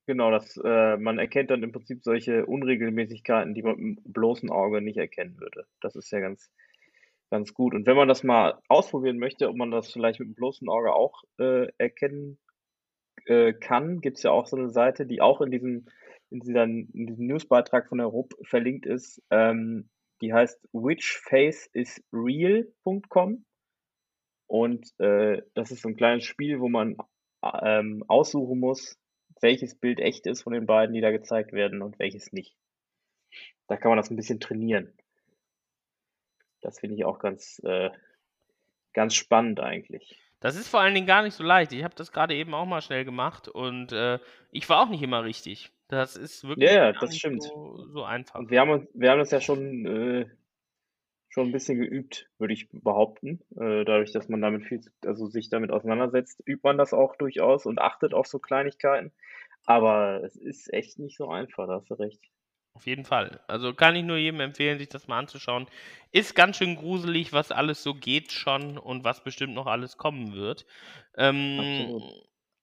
genau 0.06 0.30
das. 0.30 0.56
Äh, 0.56 0.96
man 0.96 1.18
erkennt 1.18 1.50
dann 1.50 1.62
im 1.62 1.72
Prinzip 1.72 2.02
solche 2.02 2.46
Unregelmäßigkeiten, 2.46 3.54
die 3.54 3.62
man 3.62 3.76
mit 3.76 4.04
dem 4.04 4.12
bloßen 4.12 4.50
Auge 4.50 4.80
nicht 4.80 4.96
erkennen 4.96 5.38
würde. 5.38 5.66
Das 5.80 5.94
ist 5.94 6.10
ja 6.10 6.20
ganz, 6.20 6.50
ganz 7.30 7.54
gut. 7.54 7.74
Und 7.74 7.86
wenn 7.86 7.96
man 7.96 8.08
das 8.08 8.24
mal 8.24 8.58
ausprobieren 8.68 9.18
möchte, 9.18 9.48
ob 9.48 9.56
man 9.56 9.70
das 9.70 9.92
vielleicht 9.92 10.18
mit 10.18 10.28
dem 10.28 10.34
bloßen 10.34 10.68
Auge 10.68 10.92
auch 10.92 11.22
äh, 11.38 11.68
erkennen 11.78 12.38
äh, 13.26 13.52
kann, 13.52 14.00
gibt 14.00 14.18
es 14.18 14.22
ja 14.22 14.30
auch 14.30 14.46
so 14.46 14.56
eine 14.56 14.70
Seite, 14.70 15.06
die 15.06 15.20
auch 15.20 15.40
in 15.40 15.50
diesem, 15.50 15.86
in 16.30 16.38
dieser, 16.40 16.64
in 16.64 17.06
diesem 17.06 17.26
Newsbeitrag 17.26 17.88
von 17.88 17.98
der 17.98 18.06
RUP 18.06 18.34
verlinkt 18.42 18.86
ist. 18.86 19.22
Ähm, 19.30 19.88
die 20.20 20.32
heißt 20.32 20.68
whichfaceisreal.com 20.72 23.44
und 24.46 24.86
äh, 24.98 25.42
das 25.54 25.70
ist 25.70 25.82
so 25.82 25.88
ein 25.88 25.96
kleines 25.96 26.24
Spiel, 26.24 26.60
wo 26.60 26.68
man 26.68 26.96
ähm, 27.62 28.04
aussuchen 28.08 28.58
muss, 28.58 28.98
welches 29.40 29.74
Bild 29.74 30.00
echt 30.00 30.26
ist 30.26 30.42
von 30.42 30.52
den 30.52 30.66
beiden, 30.66 30.94
die 30.94 31.00
da 31.00 31.10
gezeigt 31.10 31.52
werden 31.52 31.82
und 31.82 31.98
welches 31.98 32.32
nicht. 32.32 32.54
Da 33.68 33.76
kann 33.76 33.90
man 33.90 33.98
das 33.98 34.10
ein 34.10 34.16
bisschen 34.16 34.40
trainieren. 34.40 34.92
Das 36.60 36.80
finde 36.80 36.96
ich 36.96 37.04
auch 37.04 37.20
ganz, 37.20 37.60
äh, 37.64 37.90
ganz 38.92 39.14
spannend 39.14 39.60
eigentlich. 39.60 40.20
Das 40.40 40.56
ist 40.56 40.68
vor 40.68 40.80
allen 40.80 40.94
Dingen 40.94 41.06
gar 41.06 41.22
nicht 41.22 41.34
so 41.34 41.44
leicht. 41.44 41.72
Ich 41.72 41.84
habe 41.84 41.94
das 41.94 42.12
gerade 42.12 42.34
eben 42.34 42.54
auch 42.54 42.64
mal 42.64 42.80
schnell 42.80 43.04
gemacht 43.04 43.46
und 43.46 43.92
äh, 43.92 44.18
ich 44.50 44.68
war 44.68 44.80
auch 44.80 44.88
nicht 44.88 45.02
immer 45.02 45.22
richtig. 45.22 45.70
Das 45.88 46.16
ist 46.16 46.44
wirklich 46.44 46.70
ja, 46.70 46.86
ja, 46.86 46.92
das 46.92 47.16
stimmt. 47.16 47.42
So, 47.42 47.84
so, 47.92 48.04
einfach. 48.04 48.38
Und 48.38 48.50
wir 48.50 48.60
haben, 48.60 48.88
wir 48.94 49.10
haben 49.10 49.18
das 49.18 49.32
ja 49.32 49.40
schon, 49.40 49.84
äh, 49.84 50.26
schon 51.28 51.48
ein 51.48 51.52
bisschen 51.52 51.78
geübt, 51.78 52.30
würde 52.38 52.54
ich 52.54 52.70
behaupten. 52.70 53.40
Äh, 53.56 53.84
dadurch, 53.84 54.12
dass 54.12 54.28
man 54.28 54.40
damit 54.40 54.64
viel, 54.64 54.80
also 55.04 55.26
sich 55.26 55.50
damit 55.50 55.70
auseinandersetzt, 55.70 56.42
übt 56.46 56.62
man 56.62 56.78
das 56.78 56.94
auch 56.94 57.16
durchaus 57.16 57.66
und 57.66 57.78
achtet 57.78 58.14
auf 58.14 58.26
so 58.26 58.38
Kleinigkeiten. 58.38 59.12
Aber 59.66 60.22
es 60.24 60.36
ist 60.36 60.72
echt 60.72 60.98
nicht 60.98 61.18
so 61.18 61.28
einfach, 61.28 61.66
da 61.66 61.74
hast 61.74 61.90
du 61.90 61.94
recht. 61.94 62.20
Auf 62.80 62.86
jeden 62.86 63.04
Fall. 63.04 63.40
Also 63.46 63.74
kann 63.74 63.94
ich 63.94 64.04
nur 64.04 64.16
jedem 64.16 64.40
empfehlen, 64.40 64.78
sich 64.78 64.88
das 64.88 65.06
mal 65.06 65.18
anzuschauen. 65.18 65.66
Ist 66.12 66.34
ganz 66.34 66.56
schön 66.56 66.76
gruselig, 66.76 67.30
was 67.30 67.52
alles 67.52 67.82
so 67.82 67.92
geht 67.92 68.32
schon 68.32 68.78
und 68.78 69.04
was 69.04 69.22
bestimmt 69.22 69.52
noch 69.52 69.66
alles 69.66 69.98
kommen 69.98 70.32
wird. 70.32 70.64
Ähm, 71.14 72.02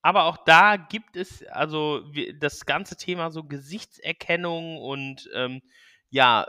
aber 0.01 0.23
auch 0.23 0.37
da 0.37 0.77
gibt 0.77 1.17
es 1.17 1.45
also 1.45 2.01
das 2.39 2.65
ganze 2.65 2.97
Thema 2.97 3.29
so 3.29 3.43
Gesichtserkennung 3.43 4.77
und 4.79 5.29
ähm, 5.35 5.61
ja, 6.09 6.47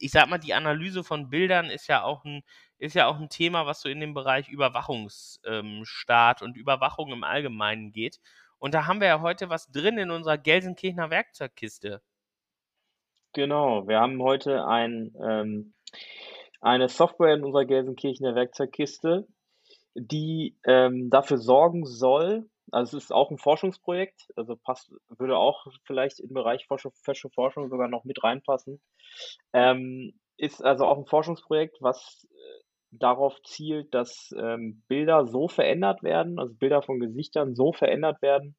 ich 0.00 0.10
sag 0.10 0.28
mal, 0.28 0.38
die 0.38 0.54
Analyse 0.54 1.04
von 1.04 1.30
Bildern 1.30 1.66
ist 1.70 1.86
ja 1.86 2.02
auch 2.02 2.24
ein, 2.24 2.42
ist 2.78 2.94
ja 2.96 3.06
auch 3.06 3.20
ein 3.20 3.28
Thema, 3.28 3.64
was 3.64 3.80
so 3.80 3.88
in 3.88 4.00
den 4.00 4.12
Bereich 4.12 4.48
Überwachungsstaat 4.48 6.42
ähm, 6.42 6.48
und 6.48 6.56
Überwachung 6.56 7.12
im 7.12 7.22
Allgemeinen 7.22 7.92
geht. 7.92 8.18
Und 8.58 8.74
da 8.74 8.86
haben 8.86 9.00
wir 9.00 9.06
ja 9.06 9.20
heute 9.20 9.50
was 9.50 9.70
drin 9.70 9.98
in 9.98 10.10
unserer 10.10 10.38
Gelsenkirchener 10.38 11.10
Werkzeugkiste. 11.10 12.02
Genau, 13.34 13.88
wir 13.88 13.98
haben 13.98 14.22
heute 14.22 14.64
ein, 14.64 15.12
ähm, 15.20 15.74
eine 16.60 16.88
Software 16.88 17.34
in 17.34 17.42
unserer 17.44 17.64
Gelsenkirchener 17.64 18.36
Werkzeugkiste, 18.36 19.26
die 19.96 20.56
ähm, 20.64 21.10
dafür 21.10 21.38
sorgen 21.38 21.84
soll, 21.84 22.48
also 22.70 22.96
es 22.96 23.04
ist 23.04 23.12
auch 23.12 23.32
ein 23.32 23.38
Forschungsprojekt, 23.38 24.28
also 24.36 24.54
passt, 24.56 24.92
würde 25.08 25.36
auch 25.36 25.66
vielleicht 25.84 26.20
im 26.20 26.32
Bereich 26.32 26.66
Forschung, 26.66 26.92
Forschung 27.34 27.68
sogar 27.68 27.88
noch 27.88 28.04
mit 28.04 28.22
reinpassen. 28.22 28.80
Ähm, 29.52 30.12
ist 30.36 30.64
also 30.64 30.86
auch 30.86 30.98
ein 30.98 31.06
Forschungsprojekt, 31.06 31.78
was 31.80 32.28
äh, 32.30 32.62
darauf 32.92 33.42
zielt, 33.42 33.92
dass 33.94 34.32
ähm, 34.38 34.84
Bilder 34.86 35.26
so 35.26 35.48
verändert 35.48 36.04
werden, 36.04 36.38
also 36.38 36.54
Bilder 36.54 36.82
von 36.82 37.00
Gesichtern 37.00 37.56
so 37.56 37.72
verändert 37.72 38.22
werden, 38.22 38.56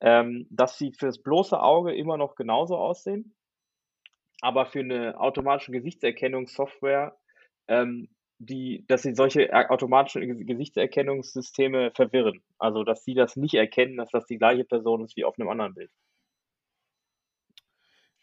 ähm, 0.00 0.48
dass 0.50 0.78
sie 0.78 0.92
für 0.98 1.06
das 1.06 1.22
bloße 1.22 1.60
Auge 1.60 1.94
immer 1.94 2.16
noch 2.16 2.34
genauso 2.34 2.76
aussehen, 2.76 3.36
aber 4.40 4.66
für 4.66 4.80
eine 4.80 5.18
automatische 5.18 5.72
Gesichtserkennungssoftware 5.72 7.16
ähm, 7.68 8.08
die, 8.40 8.84
dass 8.88 9.02
sie 9.02 9.14
solche 9.14 9.52
automatischen 9.52 10.46
Gesichtserkennungssysteme 10.46 11.92
verwirren. 11.94 12.42
Also, 12.58 12.84
dass 12.84 13.04
sie 13.04 13.14
das 13.14 13.36
nicht 13.36 13.54
erkennen, 13.54 13.98
dass 13.98 14.10
das 14.10 14.24
die 14.24 14.38
gleiche 14.38 14.64
Person 14.64 15.04
ist 15.04 15.16
wie 15.16 15.24
auf 15.24 15.38
einem 15.38 15.50
anderen 15.50 15.74
Bild. 15.74 15.90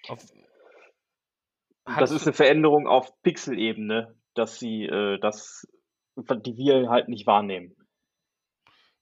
Auf, 0.07 0.25
das 1.99 2.11
ist 2.11 2.25
eine 2.25 2.33
Veränderung 2.33 2.87
auf 2.87 3.11
Pixelebene, 3.21 4.15
dass 4.33 4.57
sie 4.57 4.85
äh, 4.85 5.19
das, 5.19 5.67
die 6.15 6.57
wir 6.57 6.89
halt 6.89 7.09
nicht 7.09 7.27
wahrnehmen. 7.27 7.75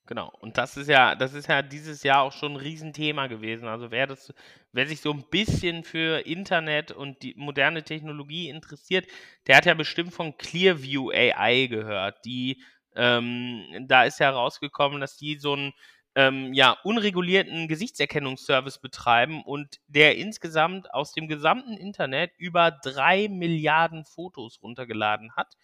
Genau. 0.08 0.32
Und 0.39 0.58
das 0.58 0.78
ist 0.78 0.89
ja, 0.89 1.15
das 1.15 1.34
ist 1.34 1.47
ja 1.47 1.62
dieses 1.62 2.04
Jahr 2.04 2.21
auch 2.23 2.32
schon 2.32 2.54
ein 2.54 2.58
Riesenthema 2.58 3.28
gewesen. 3.28 3.67
Also 3.67 3.89
wer 3.89 4.06
das, 4.06 4.34
wer 4.75 4.88
sich 4.88 4.99
so 4.99 5.11
ein 5.11 5.23
bisschen 5.29 5.83
für 5.83 6.25
Internet 6.25 6.91
und 6.91 7.23
die 7.23 7.33
moderne 7.38 7.83
Technologie 7.83 8.49
interessiert, 8.49 9.07
der 9.47 9.57
hat 9.57 9.65
ja 9.65 9.73
bestimmt 9.73 10.13
von 10.13 10.38
Clearview 10.38 11.11
AI 11.11 11.67
gehört. 11.67 12.25
Die, 12.25 12.61
ähm, 12.95 13.63
da 13.88 14.03
ist 14.03 14.19
ja 14.19 14.29
rausgekommen, 14.29 14.99
dass 14.99 15.15
die 15.15 15.38
so 15.38 15.53
einen 15.53 15.73
ähm, 16.15 16.53
ja, 16.53 16.77
unregulierten 16.83 17.69
Gesichtserkennungsservice 17.69 18.79
betreiben 18.79 19.43
und 19.43 19.79
der 19.88 20.17
insgesamt 20.17 20.93
aus 20.93 21.13
dem 21.13 21.29
gesamten 21.29 21.77
Internet 21.77 22.31
über 22.38 22.71
drei 22.71 23.29
Milliarden 23.29 24.03
Fotos 24.03 24.61
runtergeladen 24.61 25.35
hat 25.38 25.55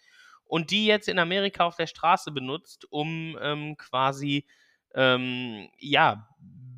und 0.44 0.70
die 0.70 0.86
jetzt 0.86 1.08
in 1.08 1.18
Amerika 1.18 1.64
auf 1.64 1.76
der 1.76 1.86
Straße 1.86 2.30
benutzt, 2.30 2.86
um 2.90 3.38
ähm, 3.42 3.76
quasi 3.76 4.46
ähm, 4.94 5.68
ja, 5.78 6.28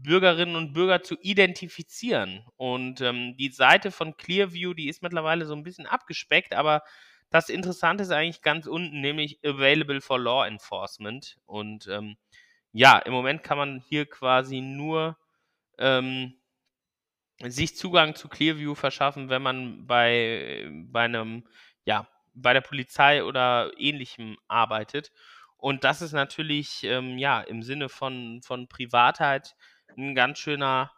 Bürgerinnen 0.04 0.54
und 0.54 0.72
Bürger 0.72 1.02
zu 1.02 1.16
identifizieren. 1.20 2.46
Und 2.56 3.00
ähm, 3.00 3.36
die 3.36 3.50
Seite 3.50 3.90
von 3.90 4.16
Clearview, 4.16 4.74
die 4.74 4.88
ist 4.88 5.02
mittlerweile 5.02 5.46
so 5.46 5.54
ein 5.54 5.64
bisschen 5.64 5.86
abgespeckt, 5.86 6.54
aber 6.54 6.82
das 7.30 7.48
Interessante 7.48 8.04
ist 8.04 8.12
eigentlich 8.12 8.42
ganz 8.42 8.66
unten, 8.66 9.00
nämlich 9.00 9.40
available 9.44 10.00
for 10.00 10.20
law 10.20 10.46
enforcement. 10.46 11.38
Und 11.46 11.88
ähm, 11.88 12.16
ja, 12.72 12.98
im 12.98 13.12
Moment 13.12 13.42
kann 13.42 13.58
man 13.58 13.80
hier 13.88 14.06
quasi 14.06 14.60
nur 14.60 15.16
ähm, 15.78 16.34
sich 17.42 17.76
Zugang 17.76 18.14
zu 18.14 18.28
Clearview 18.28 18.74
verschaffen, 18.76 19.28
wenn 19.30 19.42
man 19.42 19.86
bei, 19.86 20.70
bei 20.70 21.02
einem 21.02 21.44
ja, 21.84 22.06
bei 22.34 22.52
der 22.52 22.60
Polizei 22.60 23.24
oder 23.24 23.72
ähnlichem 23.78 24.36
arbeitet. 24.48 25.12
Und 25.56 25.84
das 25.84 26.02
ist 26.02 26.12
natürlich 26.12 26.84
ähm, 26.84 27.18
ja 27.18 27.40
im 27.40 27.62
Sinne 27.62 27.88
von, 27.88 28.42
von 28.42 28.68
Privatheit 28.68 29.54
ein 29.96 30.14
ganz 30.14 30.38
schöner, 30.38 30.92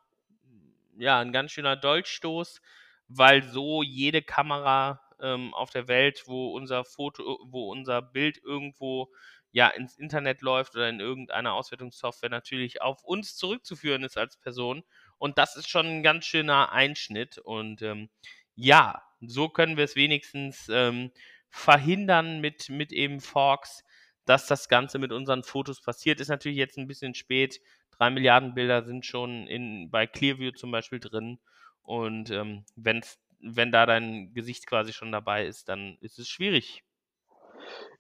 ja, 0.97 1.21
ein 1.21 1.33
ganz 1.33 1.53
schöner 1.53 1.77
Dolchstoß, 1.77 2.61
weil 3.09 3.43
so 3.43 3.83
jede 3.83 4.23
Kamera 4.23 5.01
ähm, 5.21 5.55
auf 5.55 5.71
der 5.71 5.89
Welt, 5.89 6.25
wo 6.27 6.55
unser 6.55 6.85
Foto, 6.85 7.39
wo 7.45 7.71
unser 7.71 8.03
Bild 8.03 8.39
irgendwo 8.43 9.11
ja 9.53 9.69
ins 9.69 9.97
Internet 9.97 10.43
läuft 10.43 10.75
oder 10.75 10.89
in 10.89 11.01
irgendeiner 11.01 11.55
Auswertungssoftware 11.55 12.31
natürlich 12.31 12.83
auf 12.83 13.03
uns 13.05 13.37
zurückzuführen 13.37 14.03
ist 14.03 14.19
als 14.19 14.37
Person. 14.37 14.85
Und 15.19 15.39
das 15.39 15.57
ist 15.57 15.71
schon 15.71 15.87
ein 15.87 16.03
ganz 16.03 16.27
schöner 16.27 16.73
Einschnitt. 16.73 17.39
Und 17.39 17.81
ähm, 17.83 18.11
ja, 18.55 19.03
so 19.21 19.49
können 19.49 19.77
wir 19.77 19.85
es 19.85 19.97
wenigstens 19.97 20.69
ähm, 20.69 21.11
verhindern 21.49 22.41
mit, 22.41 22.69
mit 22.69 22.93
eben 22.93 23.21
Forks, 23.21 23.83
dass 24.27 24.47
das 24.47 24.69
Ganze 24.69 24.99
mit 24.99 25.13
unseren 25.13 25.43
Fotos 25.43 25.81
passiert. 25.81 26.21
Ist 26.21 26.29
natürlich 26.29 26.59
jetzt 26.59 26.77
ein 26.77 26.89
bisschen 26.89 27.15
spät. 27.15 27.61
Drei 27.99 28.11
Milliarden 28.11 28.55
Bilder 28.55 28.85
sind 28.85 29.07
schon 29.07 29.47
in, 29.47 29.91
bei 29.91 30.07
Clearview 30.07 30.51
zum 30.53 30.71
Beispiel 30.71 31.01
drin. 31.01 31.39
Und 31.83 32.31
ähm, 32.31 32.65
wenn's, 32.75 33.19
wenn 33.41 33.73
da 33.73 33.87
dein 33.87 34.33
Gesicht 34.35 34.67
quasi 34.67 34.93
schon 34.93 35.13
dabei 35.13 35.47
ist, 35.47 35.69
dann 35.69 35.97
ist 36.01 36.19
es 36.19 36.29
schwierig. 36.29 36.83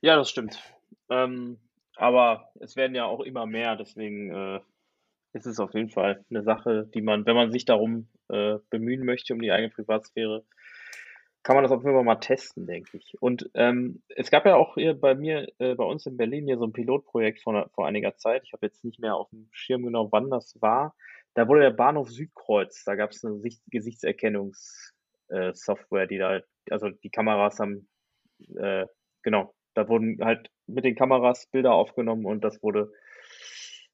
Ja, 0.01 0.17
das 0.17 0.31
stimmt. 0.31 0.61
Ähm, 1.09 1.59
aber 1.97 2.51
es 2.61 2.77
werden 2.77 2.95
ja 2.95 3.07
auch 3.07 3.21
immer 3.21 3.47
mehr, 3.47 3.77
deswegen 3.77 4.31
äh, 4.31 4.61
ist 5.33 5.47
es 5.47 5.61
auf 5.61 5.75
jeden 5.75 5.91
Fall 5.91 6.25
eine 6.31 6.43
Sache, 6.43 6.89
die 6.95 7.01
man, 7.01 7.25
wenn 7.27 7.37
man 7.37 7.53
sich 7.53 7.65
darum 7.65 8.09
äh, 8.29 8.59
bemühen 8.71 9.05
möchte, 9.05 9.33
um 9.35 9.41
die 9.41 9.53
eigene 9.53 9.71
Privatsphäre, 9.71 10.45
kann 11.47 11.55
man 11.55 11.63
das 11.63 11.71
auf 11.71 11.85
jeden 11.85 11.95
Fall 11.95 12.03
mal 12.03 12.17
testen, 12.17 12.67
denke 12.67 12.97
ich. 12.97 13.15
Und 13.21 13.49
ähm, 13.55 14.03
es 14.09 14.33
gab 14.33 14.47
ja 14.47 14.57
auch 14.57 14.75
hier 14.75 14.99
bei 14.99 15.15
mir, 15.15 15.47
äh, 15.61 15.77
bei 15.77 15.85
uns 15.85 16.05
in 16.05 16.17
Berlin 16.17 16.47
hier 16.47 16.59
so 16.59 16.65
ein 16.65 16.73
Pilotprojekt 16.73 17.41
vor, 17.41 17.71
vor 17.73 17.87
einiger 17.87 18.17
Zeit. 18.17 18.43
Ich 18.45 18.53
habe 18.53 18.67
jetzt 18.67 18.85
nicht 18.85 18.99
mehr 18.99 19.15
auf 19.15 19.31
dem 19.31 19.47
Schirm 19.53 19.85
genau, 19.85 20.11
wann 20.11 20.29
das 20.29 20.61
war. 20.61 20.97
Da 21.35 21.47
wurde 21.47 21.61
der 21.61 21.71
Bahnhof 21.71 22.11
Südkreuz, 22.11 22.83
da 22.83 22.97
gab 22.97 23.13
es 23.13 23.25
eine 23.25 23.39
Sicht 23.39 23.63
Gesichtserkennungssoftware, 23.71 26.03
äh, 26.03 26.09
die 26.09 26.19
da, 26.19 26.41
also 26.69 26.89
die 26.89 27.11
Kameras 27.11 27.61
haben, 27.61 27.89
äh, 28.57 28.87
genau, 29.23 29.55
da 29.75 29.89
wurden 29.89 30.19
halt 30.25 30.51
mit 30.67 30.85
den 30.85 30.97
Kameras 30.97 31.47
Bilder 31.47 31.75
aufgenommen 31.75 32.27
und 32.27 32.43
das 32.43 32.61
wurde 32.61 32.91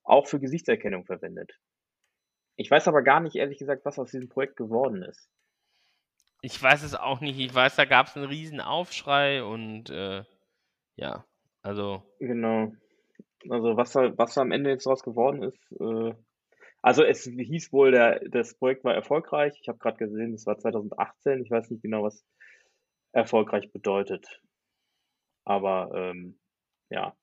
auch 0.05 0.27
für 0.27 0.41
Gesichtserkennung 0.41 1.05
verwendet. 1.05 1.53
Ich 2.57 2.71
weiß 2.71 2.89
aber 2.89 3.03
gar 3.03 3.21
nicht, 3.21 3.37
ehrlich 3.37 3.59
gesagt, 3.59 3.85
was 3.85 3.99
aus 3.99 4.11
diesem 4.11 4.31
Projekt 4.31 4.57
geworden 4.57 5.03
ist. 5.03 5.29
Ich 6.43 6.61
weiß 6.61 6.83
es 6.83 6.95
auch 6.95 7.21
nicht. 7.21 7.39
Ich 7.39 7.55
weiß, 7.55 7.77
da 7.77 7.85
gab 7.85 8.09
es 8.09 8.17
einen 8.17 8.27
riesen 8.27 8.61
Aufschrei 8.61 9.43
und 9.45 9.91
äh, 9.91 10.25
ja, 10.97 11.25
also. 11.63 12.03
Genau. 12.19 12.73
Also 13.49 13.77
was 13.77 13.95
was 13.95 14.39
am 14.39 14.53
Ende 14.53 14.71
jetzt 14.71 14.87
draus 14.87 15.03
geworden 15.03 15.43
ist, 15.43 15.73
äh, 15.81 16.15
also 16.83 17.05
es 17.05 17.25
hieß 17.25 17.73
wohl, 17.73 17.93
der, 17.93 18.21
das 18.29 18.55
Projekt 18.55 18.83
war 18.85 18.95
erfolgreich. 18.95 19.57
Ich 19.61 19.69
habe 19.69 19.79
gerade 19.79 19.99
gesehen, 19.99 20.35
es 20.35 20.47
war 20.47 20.59
2018. 20.59 21.43
Ich 21.45 21.51
weiß 21.51 21.71
nicht 21.71 21.83
genau, 21.83 22.03
was 22.03 22.27
erfolgreich 23.13 23.71
bedeutet. 23.73 24.43
Aber 25.45 25.93
ähm, 25.95 26.39
ja, 26.91 27.17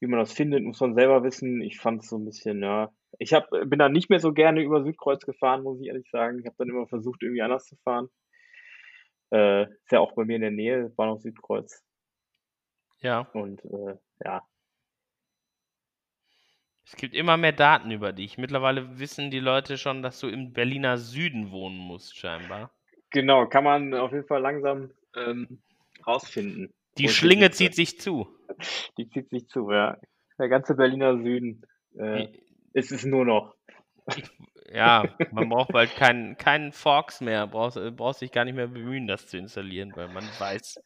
wie 0.00 0.06
man 0.06 0.18
das 0.18 0.32
findet, 0.32 0.64
muss 0.64 0.80
man 0.80 0.94
selber 0.94 1.22
wissen. 1.22 1.60
Ich 1.60 1.78
fand 1.78 2.02
es 2.02 2.08
so 2.08 2.18
ein 2.18 2.24
bisschen, 2.24 2.62
ja. 2.62 2.92
Ich 3.18 3.32
hab, 3.32 3.50
bin 3.50 3.78
dann 3.78 3.92
nicht 3.92 4.10
mehr 4.10 4.20
so 4.20 4.32
gerne 4.32 4.62
über 4.62 4.82
Südkreuz 4.82 5.24
gefahren, 5.24 5.62
muss 5.62 5.80
ich 5.80 5.88
ehrlich 5.88 6.08
sagen. 6.10 6.38
Ich 6.40 6.46
habe 6.46 6.56
dann 6.58 6.68
immer 6.68 6.86
versucht, 6.86 7.22
irgendwie 7.22 7.42
anders 7.42 7.66
zu 7.66 7.76
fahren. 7.76 8.08
Äh, 9.30 9.64
ist 9.64 9.92
ja 9.92 10.00
auch 10.00 10.12
bei 10.14 10.24
mir 10.24 10.36
in 10.36 10.42
der 10.42 10.50
Nähe, 10.50 10.90
Bahnhof 10.90 11.20
Südkreuz. 11.20 11.84
Ja. 13.00 13.28
Und 13.32 13.64
äh, 13.64 13.96
ja. 14.24 14.42
Es 16.84 16.96
gibt 16.96 17.14
immer 17.14 17.36
mehr 17.36 17.52
Daten 17.52 17.90
über 17.90 18.12
dich. 18.12 18.38
Mittlerweile 18.38 18.98
wissen 18.98 19.30
die 19.30 19.40
Leute 19.40 19.76
schon, 19.76 20.02
dass 20.02 20.20
du 20.20 20.28
im 20.28 20.52
Berliner 20.52 20.96
Süden 20.96 21.50
wohnen 21.50 21.76
musst, 21.76 22.16
scheinbar. 22.16 22.70
Genau, 23.10 23.46
kann 23.46 23.64
man 23.64 23.94
auf 23.94 24.12
jeden 24.12 24.26
Fall 24.26 24.40
langsam 24.40 24.90
ähm, 25.14 25.62
rausfinden. 26.06 26.72
Die 26.96 27.08
Schlinge 27.08 27.50
zieht 27.50 27.74
sich 27.74 28.00
zu. 28.00 28.28
Die 28.98 29.08
zieht 29.08 29.28
sich 29.30 29.48
zu, 29.48 29.70
ja. 29.70 29.98
Der 30.38 30.48
ganze 30.48 30.74
Berliner 30.74 31.18
Süden 31.18 31.62
äh, 31.98 32.28
ist 32.72 32.92
es 32.92 33.04
nur 33.04 33.24
noch. 33.24 33.54
Ja, 34.72 35.04
man 35.30 35.48
braucht 35.48 35.72
bald 35.72 35.94
keinen 35.96 36.36
keinen 36.36 36.72
Forks 36.72 37.20
mehr. 37.20 37.46
Brauchst, 37.46 37.78
brauchst 37.96 38.20
dich 38.20 38.32
gar 38.32 38.44
nicht 38.44 38.54
mehr 38.54 38.68
bemühen, 38.68 39.06
das 39.06 39.26
zu 39.26 39.38
installieren, 39.38 39.92
weil 39.96 40.08
man 40.08 40.24
weiß, 40.38 40.80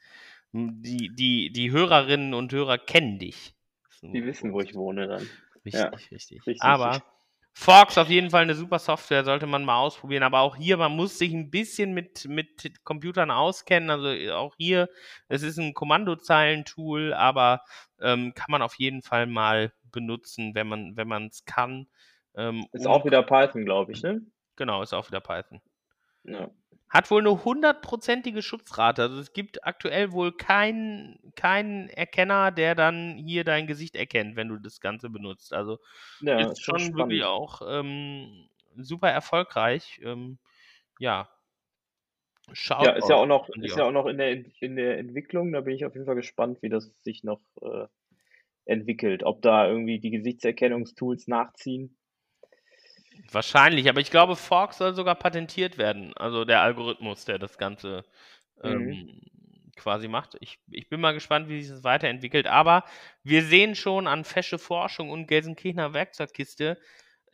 die, 0.53 1.11
die, 1.15 1.51
die 1.51 1.71
Hörerinnen 1.73 2.35
und 2.35 2.53
Hörer 2.53 2.79
kennen 2.79 3.19
dich. 3.19 3.55
Die 4.03 4.25
wissen, 4.25 4.53
wo 4.53 4.61
ich 4.61 4.75
wohne 4.75 5.09
dann. 5.09 5.29
Richtig, 5.65 5.75
ja, 5.75 5.89
richtig, 5.89 6.47
richtig. 6.47 6.63
Aber 6.63 7.03
Fox 7.55 7.99
auf 7.99 8.09
jeden 8.09 8.31
Fall 8.31 8.43
eine 8.43 8.55
super 8.55 8.79
Software, 8.79 9.25
sollte 9.25 9.47
man 9.47 9.65
mal 9.65 9.79
ausprobieren. 9.79 10.23
Aber 10.23 10.41
auch 10.41 10.57
hier, 10.57 10.77
man 10.77 10.97
muss 10.97 11.19
sich 11.19 11.33
ein 11.33 11.51
bisschen 11.51 11.93
mit, 11.93 12.27
mit 12.27 12.85
Computern 12.85 13.31
auskennen. 13.31 13.91
Also 13.91 14.33
auch 14.35 14.55
hier, 14.57 14.89
es 15.29 15.43
ist 15.43 15.59
ein 15.59 15.75
Kommandozeilentool, 15.75 17.15
aber 17.15 17.63
ähm, 18.01 18.33
kann 18.35 18.51
man 18.51 18.63
auf 18.63 18.75
jeden 18.75 19.03
Fall 19.03 19.27
mal 19.27 19.73
benutzen, 19.93 20.55
wenn 20.55 20.67
man 20.67 20.97
wenn 20.97 21.09
man 21.09 21.27
es 21.27 21.45
kann. 21.45 21.87
Ähm, 22.35 22.67
ist 22.73 22.87
auch 22.87 23.05
wieder 23.05 23.23
Python, 23.23 23.65
glaube 23.65 23.93
ich, 23.93 24.03
ne? 24.03 24.23
Genau, 24.57 24.83
ist 24.83 24.93
auch 24.93 25.09
wieder 25.09 25.21
Python. 25.21 25.61
Ja. 26.25 26.51
Hat 26.89 27.11
wohl 27.11 27.23
eine 27.23 27.45
hundertprozentige 27.45 28.43
Schutzrate. 28.43 29.03
Also 29.03 29.19
es 29.19 29.33
gibt 29.33 29.65
aktuell 29.65 30.13
wohl 30.13 30.33
keinen 30.33 31.33
keinen 31.37 31.89
Erkenner, 31.89 32.51
der 32.51 32.75
dann 32.75 33.17
hier 33.17 33.45
dein 33.45 33.67
Gesicht 33.67 33.97
erkennt, 33.97 34.37
wenn 34.37 34.49
du 34.49 34.59
das 34.59 34.81
Ganze 34.81 35.09
benutzt. 35.09 35.55
Also 35.55 35.79
ja, 36.21 36.39
ist, 36.39 36.53
ist 36.53 36.63
schon 36.63 36.79
spannend. 36.79 36.99
wirklich 36.99 37.25
auch 37.25 37.63
ähm, 37.67 38.49
super 38.77 39.11
erfolgreich. 39.11 40.01
Ähm, 40.05 40.39
ja. 40.99 41.29
Schaut 42.53 42.85
ja, 42.85 42.93
ist 42.93 43.09
ja 43.09 43.17
auch 43.17 43.27
noch, 43.27 43.49
ist 43.49 43.77
ja 43.77 43.85
auch 43.85 43.93
noch 43.93 44.07
in 44.07 44.19
der, 44.19 44.45
in 44.61 44.77
der 44.77 44.99
Entwicklung. 44.99 45.53
Da 45.53 45.63
bin 45.63 45.75
ich 45.75 45.87
auf 45.87 45.95
jeden 45.95 46.07
Fall 46.07 46.17
gespannt, 46.17 46.61
wie 46.61 46.69
das 46.69 46.93
sich 47.03 47.25
noch 47.25 47.41
äh, 47.63 47.87
entwickelt. 48.65 49.23
Ob 49.25 49.43
da 49.43 49.69
irgendwie 49.69 49.99
die 49.99 50.11
Gesichtserkennungstools 50.11 51.29
nachziehen. 51.29 51.97
Wahrscheinlich, 53.31 53.89
aber 53.89 54.01
ich 54.01 54.11
glaube, 54.11 54.37
Fork 54.37 54.75
soll 54.75 54.95
sogar 54.95 55.15
patentiert 55.15 55.79
werden. 55.79 56.13
Also 56.17 56.45
der 56.45 56.61
Algorithmus, 56.61 57.25
der 57.25 57.39
das 57.39 57.59
Ganze 57.59 58.05
ähm, 58.63 58.87
mhm. 58.87 59.21
quasi 59.77 60.09
macht. 60.09 60.37
Ich, 60.41 60.59
ich 60.71 60.89
bin 60.89 61.01
mal 61.01 61.13
gespannt, 61.15 61.49
wie 61.49 61.63
sich 61.63 61.71
das 61.71 61.85
weiterentwickelt. 61.85 62.47
Aber 62.47 62.85
wir 63.23 63.43
sehen 63.43 63.75
schon 63.75 64.07
an 64.07 64.25
Fesche 64.25 64.59
Forschung 64.59 65.11
und 65.11 65.27
Gelsenkirchener 65.27 65.95
Werkzeugkiste, 65.95 66.79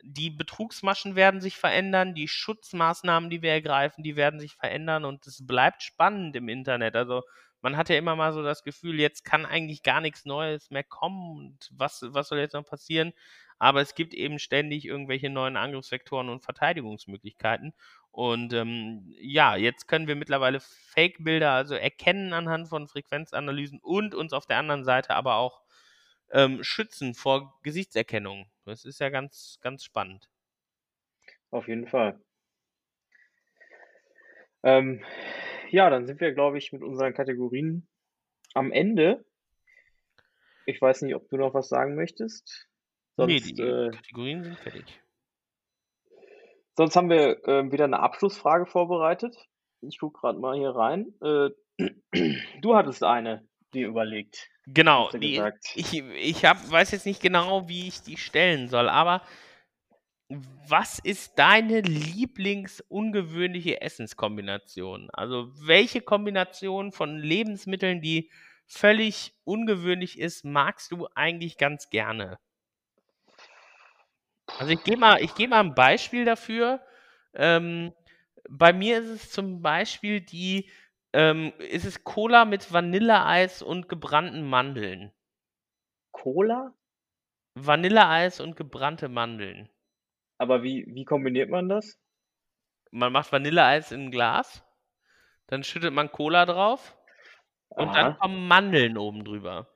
die 0.01 0.29
Betrugsmaschen 0.29 1.15
werden 1.15 1.41
sich 1.41 1.57
verändern, 1.57 2.13
die 2.13 2.27
Schutzmaßnahmen, 2.27 3.29
die 3.29 3.41
wir 3.41 3.51
ergreifen, 3.51 4.03
die 4.03 4.15
werden 4.15 4.39
sich 4.39 4.55
verändern 4.55 5.05
und 5.05 5.27
es 5.27 5.45
bleibt 5.45 5.83
spannend 5.83 6.35
im 6.35 6.47
Internet. 6.47 6.95
Also 6.95 7.23
man 7.61 7.77
hat 7.77 7.89
ja 7.89 7.97
immer 7.97 8.15
mal 8.15 8.33
so 8.33 8.43
das 8.43 8.63
Gefühl, 8.63 8.99
jetzt 8.99 9.25
kann 9.25 9.45
eigentlich 9.45 9.83
gar 9.83 10.01
nichts 10.01 10.25
Neues 10.25 10.69
mehr 10.71 10.83
kommen 10.83 11.37
und 11.37 11.69
was, 11.71 12.03
was 12.07 12.29
soll 12.29 12.39
jetzt 12.39 12.53
noch 12.53 12.65
passieren? 12.65 13.13
aber 13.59 13.81
es 13.81 13.93
gibt 13.93 14.13
eben 14.13 14.39
ständig 14.39 14.85
irgendwelche 14.85 15.29
neuen 15.29 15.57
Angriffsvektoren 15.57 16.29
und 16.29 16.39
Verteidigungsmöglichkeiten. 16.39 17.73
Und 18.11 18.53
ähm, 18.53 19.13
ja, 19.19 19.55
jetzt 19.57 19.87
können 19.87 20.07
wir 20.07 20.15
mittlerweile 20.15 20.61
Fake-Bilder 20.61 21.51
also 21.51 21.75
erkennen 21.75 22.33
anhand 22.33 22.69
von 22.69 22.87
Frequenzanalysen 22.87 23.79
und 23.81 24.15
uns 24.15 24.33
auf 24.33 24.45
der 24.45 24.57
anderen 24.57 24.85
Seite 24.85 25.13
aber 25.13 25.35
auch 25.35 25.61
ähm, 26.31 26.63
schützen 26.63 27.13
vor 27.13 27.59
Gesichtserkennung. 27.61 28.49
Das 28.65 28.85
ist 28.85 28.99
ja 28.99 29.09
ganz, 29.09 29.59
ganz 29.61 29.83
spannend. 29.83 30.29
Auf 31.51 31.67
jeden 31.67 31.87
Fall. 31.87 32.19
Ähm, 34.63 35.03
ja, 35.71 35.89
dann 35.89 36.05
sind 36.05 36.19
wir, 36.21 36.33
glaube 36.33 36.57
ich, 36.57 36.71
mit 36.71 36.81
unseren 36.81 37.13
Kategorien 37.13 37.87
am 38.53 38.71
Ende. 38.71 39.25
Ich 40.65 40.81
weiß 40.81 41.01
nicht, 41.01 41.15
ob 41.15 41.29
du 41.29 41.37
noch 41.37 41.53
was 41.53 41.69
sagen 41.69 41.95
möchtest. 41.95 42.67
Nee, 43.17 43.39
die 43.39 43.61
äh, 43.61 43.91
Kategorien 43.91 44.43
sind 44.43 44.59
fertig. 44.59 45.01
sonst 46.77 46.95
haben 46.95 47.09
wir 47.09 47.45
äh, 47.47 47.71
wieder 47.71 47.85
eine 47.85 47.99
Abschlussfrage 47.99 48.65
vorbereitet. 48.65 49.35
Ich 49.81 49.99
gucke 49.99 50.21
gerade 50.21 50.39
mal 50.39 50.57
hier 50.57 50.69
rein. 50.69 51.13
Äh, 51.21 51.49
du 52.61 52.75
hattest 52.75 53.03
eine, 53.03 53.47
die 53.73 53.81
überlegt. 53.81 54.49
Genau, 54.67 55.09
die, 55.09 55.41
ich, 55.75 55.93
ich 55.93 56.45
hab, 56.45 56.69
weiß 56.69 56.91
jetzt 56.91 57.05
nicht 57.05 57.21
genau, 57.21 57.67
wie 57.67 57.87
ich 57.87 58.03
die 58.03 58.17
stellen 58.17 58.69
soll, 58.69 58.87
aber 58.87 59.23
was 60.29 60.99
ist 60.99 61.39
deine 61.39 61.81
Lieblingsungewöhnliche 61.81 63.81
Essenskombination? 63.81 65.09
Also 65.11 65.51
welche 65.65 66.01
Kombination 66.01 66.91
von 66.91 67.17
Lebensmitteln, 67.17 68.01
die 68.01 68.29
völlig 68.67 69.33
ungewöhnlich 69.43 70.19
ist, 70.19 70.45
magst 70.45 70.91
du 70.91 71.07
eigentlich 71.15 71.57
ganz 71.57 71.89
gerne? 71.89 72.37
Also 74.59 74.73
ich 74.73 74.83
gebe 74.83 74.99
mal, 74.99 75.21
ich 75.21 75.33
gebe 75.33 75.49
mal 75.49 75.61
ein 75.61 75.73
Beispiel 75.73 76.25
dafür. 76.25 76.79
Ähm, 77.33 77.93
bei 78.47 78.71
mir 78.71 78.99
ist 78.99 79.09
es 79.09 79.31
zum 79.31 79.63
Beispiel 79.63 80.21
die, 80.21 80.69
ähm, 81.13 81.53
ist 81.57 81.85
es 81.85 82.03
Cola 82.03 82.45
mit 82.45 82.71
Vanilleeis 82.71 83.63
und 83.63 83.89
gebrannten 83.89 84.47
Mandeln. 84.47 85.11
Cola? 86.11 86.75
Vanilleeis 87.55 88.39
und 88.39 88.55
gebrannte 88.55 89.09
Mandeln. 89.09 89.69
Aber 90.39 90.63
wie, 90.63 90.85
wie 90.87 91.05
kombiniert 91.05 91.49
man 91.49 91.69
das? 91.69 91.99
Man 92.91 93.11
macht 93.11 93.31
Vanilleeis 93.31 93.91
in 93.91 94.05
ein 94.05 94.11
Glas, 94.11 94.63
dann 95.47 95.63
schüttet 95.63 95.93
man 95.93 96.11
Cola 96.11 96.45
drauf 96.45 96.97
und 97.67 97.93
dann 97.93 98.17
kommen 98.17 98.47
Mandeln 98.47 98.97
oben 98.97 99.23
drüber. 99.23 99.67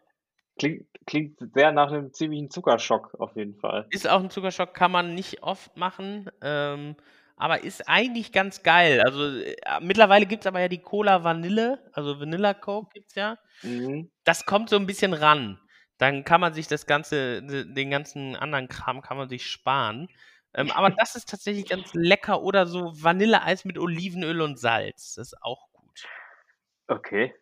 Klingt, 0.58 0.88
klingt 1.06 1.38
sehr 1.54 1.72
nach 1.72 1.92
einem 1.92 2.14
ziemlichen 2.14 2.50
Zuckerschock 2.50 3.14
auf 3.20 3.36
jeden 3.36 3.56
Fall. 3.56 3.88
Ist 3.92 4.08
auch 4.08 4.20
ein 4.20 4.30
Zuckerschock, 4.30 4.74
kann 4.74 4.92
man 4.92 5.14
nicht 5.14 5.44
oft 5.44 5.76
machen, 5.78 6.30
ähm, 6.42 6.96
aber 7.36 7.64
ist 7.64 7.88
eigentlich 7.88 8.32
ganz 8.32 8.64
geil. 8.64 9.02
Also 9.02 9.40
äh, 9.40 9.56
mittlerweile 9.82 10.26
gibt 10.26 10.44
es 10.44 10.48
aber 10.48 10.62
ja 10.62 10.70
die 10.70 10.82
Cola 10.82 11.24
Vanille, 11.24 11.80
also 11.92 12.20
Vanilla 12.20 12.54
Coke 12.54 12.90
gibt 12.94 13.10
es 13.10 13.16
ja. 13.16 13.38
Mhm. 13.64 14.12
Das 14.24 14.46
kommt 14.46 14.70
so 14.70 14.78
ein 14.78 14.88
bisschen 14.88 15.14
ran. 15.14 15.60
Dann 15.98 16.24
kann 16.24 16.42
man 16.42 16.54
sich 16.54 16.68
das 16.68 16.86
Ganze, 16.86 17.44
den 17.44 17.90
ganzen 17.90 18.36
anderen 18.36 18.68
Kram 18.68 19.02
kann 19.02 19.18
man 19.18 19.30
sich 19.30 19.46
sparen. 19.46 20.08
Ähm, 20.56 20.72
aber 20.72 20.92
das 20.92 21.16
ist 21.16 21.30
tatsächlich 21.30 21.68
ganz 21.68 21.94
lecker 21.94 22.42
oder 22.42 22.66
so 22.66 22.92
Vanilleeis 22.94 23.66
mit 23.66 23.78
Olivenöl 23.78 24.42
und 24.42 24.60
Salz. 24.60 25.16
Das 25.16 25.34
ist 25.34 25.42
auch 25.42 25.68
gut. 25.72 26.08
Okay. 26.88 27.34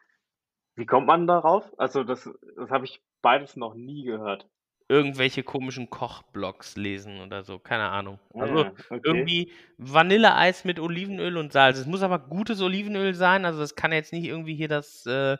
Wie 0.75 0.85
kommt 0.85 1.07
man 1.07 1.27
darauf? 1.27 1.71
Also 1.77 2.03
das, 2.03 2.29
das 2.55 2.69
habe 2.69 2.85
ich 2.85 3.01
beides 3.21 3.55
noch 3.55 3.73
nie 3.73 4.03
gehört. 4.03 4.47
Irgendwelche 4.87 5.43
komischen 5.43 5.89
Kochblogs 5.89 6.75
lesen 6.75 7.21
oder 7.21 7.43
so, 7.43 7.59
keine 7.59 7.89
Ahnung. 7.89 8.19
Ah 8.33 8.41
also 8.41 8.63
ja, 8.63 8.73
okay. 8.89 8.99
irgendwie 9.03 9.51
Vanilleeis 9.77 10.65
mit 10.65 10.79
Olivenöl 10.79 11.37
und 11.37 11.53
Salz. 11.53 11.77
Es 11.77 11.85
muss 11.85 12.01
aber 12.01 12.19
gutes 12.19 12.61
Olivenöl 12.61 13.13
sein, 13.13 13.45
also 13.45 13.59
das 13.59 13.75
kann 13.75 13.93
jetzt 13.93 14.11
nicht 14.11 14.25
irgendwie 14.25 14.55
hier 14.55 14.67
das 14.67 15.05
äh, 15.05 15.37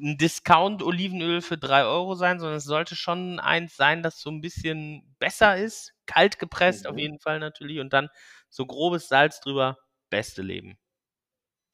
ein 0.00 0.16
Discount-Olivenöl 0.16 1.42
für 1.42 1.58
3 1.58 1.84
Euro 1.84 2.14
sein, 2.14 2.40
sondern 2.40 2.56
es 2.56 2.64
sollte 2.64 2.96
schon 2.96 3.38
eins 3.40 3.76
sein, 3.76 4.02
das 4.02 4.20
so 4.20 4.30
ein 4.30 4.40
bisschen 4.40 5.14
besser 5.18 5.56
ist. 5.56 5.92
Kalt 6.06 6.38
gepresst 6.38 6.84
mhm. 6.84 6.90
auf 6.90 6.98
jeden 6.98 7.18
Fall 7.18 7.38
natürlich 7.38 7.80
und 7.80 7.92
dann 7.92 8.08
so 8.48 8.66
grobes 8.66 9.08
Salz 9.08 9.40
drüber. 9.40 9.78
Beste 10.10 10.42
Leben. 10.42 10.78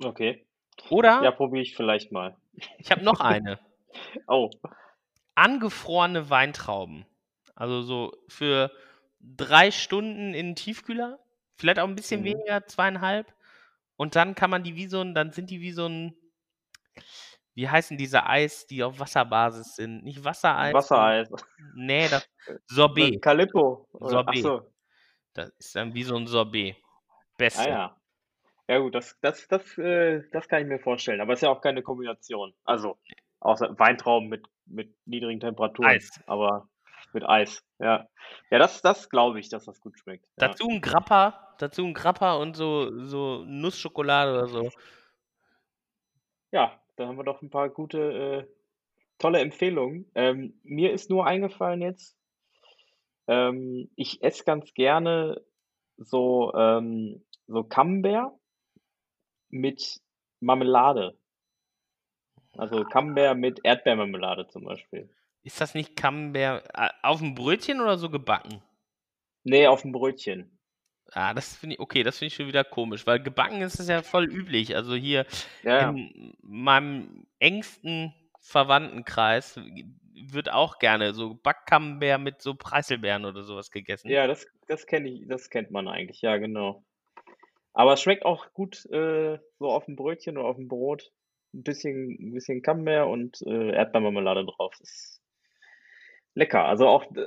Okay. 0.03 0.47
Oder? 0.91 1.23
Ja, 1.23 1.33
probiere 1.33 1.63
ich 1.63 1.75
vielleicht 1.75 2.13
mal. 2.13 2.37
Ich 2.79 2.91
habe 2.91 3.03
noch 3.03 3.21
eine. 3.21 3.59
oh. 4.29 4.51
Angefrorene 5.35 6.31
Weintrauben. 6.31 7.05
Also 7.55 7.83
so 7.83 8.13
für 8.29 8.71
drei 9.21 9.71
Stunden 9.71 10.35
in 10.35 10.49
den 10.49 10.57
Tiefkühler. 10.57 11.19
Vielleicht 11.57 11.81
auch 11.81 11.89
ein 11.89 11.97
bisschen 11.97 12.21
mhm. 12.21 12.27
weniger, 12.27 12.67
zweieinhalb. 12.67 13.35
Und 13.97 14.15
dann 14.15 14.37
kann 14.37 14.51
man 14.51 14.63
die 14.63 14.77
wie 14.77 14.87
so 14.87 15.01
ein, 15.01 15.15
dann 15.15 15.33
sind 15.33 15.51
die 15.51 15.61
wie 15.61 15.73
so 15.73 15.87
ein, 15.87 16.15
wie 17.59 17.69
heißen 17.69 17.97
diese 17.97 18.25
Eis, 18.25 18.69
die 18.69 18.85
auf 18.85 19.01
Wasserbasis 19.01 19.75
sind? 19.75 20.05
Nicht 20.05 20.23
Wassereis. 20.23 20.73
Wassereis. 20.73 21.29
Nee, 21.75 22.07
das 22.09 22.31
Sorbet. 22.69 23.21
Calippo. 23.21 23.89
Sorbet. 23.95 24.43
So. 24.45 24.63
Das 25.35 25.49
ist 25.59 25.75
dann 25.75 25.93
wie 25.93 26.05
so 26.05 26.15
ein 26.15 26.29
Sorbet. 26.29 26.77
Beste. 27.37 27.63
Ah 27.63 27.69
ja. 27.69 27.97
Ja 28.69 28.79
gut, 28.79 28.95
das, 28.95 29.19
das, 29.23 29.49
das, 29.49 29.77
äh, 29.77 30.23
das 30.31 30.47
kann 30.47 30.63
ich 30.63 30.69
mir 30.69 30.79
vorstellen. 30.79 31.21
Aber 31.21 31.33
es 31.33 31.41
ist 31.41 31.47
ja 31.47 31.51
auch 31.51 31.61
keine 31.61 31.83
Kombination. 31.83 32.55
Also, 32.63 32.97
außer 33.41 33.77
Weintrauben 33.77 34.29
mit, 34.29 34.47
mit 34.67 34.95
niedrigen 35.05 35.41
Temperaturen. 35.41 35.91
Eis. 35.91 36.11
Aber 36.27 36.69
mit 37.13 37.29
Eis, 37.29 37.65
ja. 37.81 38.07
Ja, 38.53 38.59
das, 38.59 38.83
das 38.83 39.11
glaube 39.11 39.41
ich, 39.41 39.49
dass 39.49 39.65
das 39.65 39.81
gut 39.81 39.99
schmeckt. 39.99 40.27
Ja. 40.27 40.47
Dazu 40.47 40.69
ein 40.69 40.81
Grappa, 40.81 41.57
dazu 41.59 41.85
ein 41.85 41.95
Grappa 41.95 42.35
und 42.35 42.55
so, 42.55 43.05
so 43.05 43.43
Nussschokolade 43.45 44.33
oder 44.33 44.47
so. 44.47 44.71
Ja, 46.53 46.81
da 46.99 47.07
haben 47.07 47.17
wir 47.17 47.25
doch 47.25 47.43
ein 47.43 47.51
paar 47.51 47.69
gute, 47.69 48.47
äh, 48.49 48.55
tolle 49.19 49.41
Empfehlungen. 49.41 50.11
Ähm, 50.15 50.61
mir 50.65 50.93
ist 50.93 51.11
nur 51.11 51.27
eingefallen 51.27 51.81
jetzt, 51.81 52.19
ähm, 53.29 53.91
ich 53.95 54.23
esse 54.23 54.45
ganz 54.45 54.75
gerne 54.75 55.41
so, 55.97 56.53
ähm, 56.55 57.25
so 57.47 57.63
Camembert 57.63 58.33
mit 59.51 60.01
Marmelade. 60.41 61.17
Also 62.57 62.85
Camembert 62.85 63.37
mit 63.37 63.61
Erdbeermarmelade 63.63 64.49
zum 64.49 64.65
Beispiel. 64.65 65.09
Ist 65.43 65.61
das 65.61 65.75
nicht 65.75 65.95
Camembert 65.95 66.69
äh, 66.75 66.89
auf 67.03 67.21
dem 67.21 67.35
Brötchen 67.35 67.81
oder 67.81 67.97
so 67.97 68.11
gebacken? 68.11 68.63
Nee, 69.45 69.67
auf 69.67 69.83
dem 69.83 69.93
Brötchen. 69.93 70.58
Ah, 71.13 71.35
das 71.35 71.57
finde 71.57 71.75
ich, 71.75 71.81
okay, 71.81 72.03
das 72.03 72.19
finde 72.19 72.29
ich 72.29 72.35
schon 72.35 72.49
wieder 72.49 72.65
komisch, 72.65 73.07
weil 73.07 73.23
gebacken 73.23 73.63
ist 73.63 73.81
es 73.81 73.89
ja 73.89 74.03
voll 74.03 74.25
üblich. 74.25 74.77
Also 74.77 74.95
hier 74.95 75.27
ja. 75.63 75.91
in 75.91 76.35
meinem 76.43 77.27
engsten 77.39 78.15
Verwandtenkreis 78.41 79.59
wird 80.15 80.51
auch 80.53 80.79
gerne 80.79 81.15
so 81.15 81.35
Backcamembert 81.35 82.21
mit 82.21 82.43
so 82.43 82.55
Preiselbeeren 82.55 83.25
oder 83.25 83.43
sowas 83.43 83.71
gegessen. 83.71 84.11
Ja, 84.11 84.27
das, 84.27 84.47
das 84.67 84.87
kenne 84.87 85.09
ich, 85.09 85.27
das 85.29 85.51
kennt 85.51 85.71
man 85.71 85.89
eigentlich, 85.89 86.21
ja, 86.23 86.37
genau. 86.37 86.85
Aber 87.73 87.93
es 87.93 88.03
schmeckt 88.03 88.25
auch 88.25 88.53
gut 88.53 88.85
äh, 88.87 89.39
so 89.59 89.71
auf 89.71 89.85
dem 89.85 89.97
Brötchen 89.97 90.37
oder 90.37 90.49
auf 90.49 90.57
dem 90.57 90.69
Brot. 90.69 91.13
Ein 91.55 91.63
bisschen, 91.63 92.19
ein 92.21 92.33
bisschen 92.33 92.61
Camembert 92.61 93.07
und 93.07 93.41
äh, 93.47 93.71
Erdbeermarmelade 93.71 94.45
drauf. 94.45 94.75
Das 94.79 94.91
ist 94.91 95.23
lecker. 96.35 96.65
Also 96.65 96.89
auch, 96.89 97.05
äh, 97.15 97.27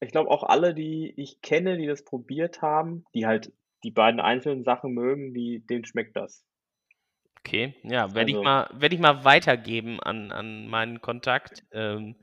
ich 0.00 0.10
glaube 0.12 0.30
auch 0.30 0.42
alle, 0.44 0.74
die 0.74 1.12
ich 1.16 1.40
kenne, 1.42 1.76
die 1.78 1.86
das 1.86 2.04
probiert 2.04 2.62
haben, 2.62 3.04
die 3.14 3.26
halt 3.26 3.52
die 3.84 3.90
beiden 3.90 4.20
einzelnen 4.20 4.64
Sachen 4.64 4.92
mögen, 4.94 5.34
die, 5.34 5.60
denen 5.66 5.84
schmeckt 5.84 6.16
das. 6.16 6.44
Okay, 7.40 7.74
ja, 7.84 8.12
werde 8.14 8.30
ich 8.32 8.36
Also, 8.36 8.42
mal, 8.42 8.68
werde 8.72 8.94
ich 8.94 9.00
mal 9.00 9.24
weitergeben 9.24 10.00
an, 10.00 10.32
an 10.32 10.66
meinen 10.68 11.00
Kontakt. 11.00 11.64
Ähm, 11.72 12.16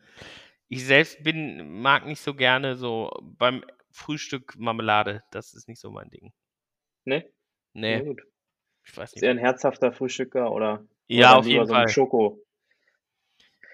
ich 0.69 0.86
selbst 0.86 1.24
bin, 1.24 1.82
mag 1.82 2.05
nicht 2.05 2.21
so 2.21 2.36
gerne 2.36 2.76
so 2.76 3.11
beim 3.24 3.63
Frühstück 3.91 4.55
Marmelade. 4.57 5.24
Das 5.32 5.53
ist 5.53 5.67
nicht 5.69 5.80
so 5.80 5.91
mein 5.91 6.09
Ding. 6.09 6.34
ne? 7.05 7.24
Nee, 7.74 8.03
gut. 8.03 8.21
ich 8.86 8.97
weiß 8.97 9.15
Ist 9.15 9.21
nicht. 9.21 9.24
er 9.24 9.32
ein 9.32 9.38
herzhafter 9.39 9.93
Frühstücker 9.93 10.51
oder, 10.51 10.86
oder 11.13 11.19
Ja, 11.19 11.30
dann 11.30 11.41
auf 11.41 11.47
jeden 11.47 11.67
so 11.67 11.74
ein 11.74 11.88
Fall. 11.88 11.88
Schoko? 11.88 12.41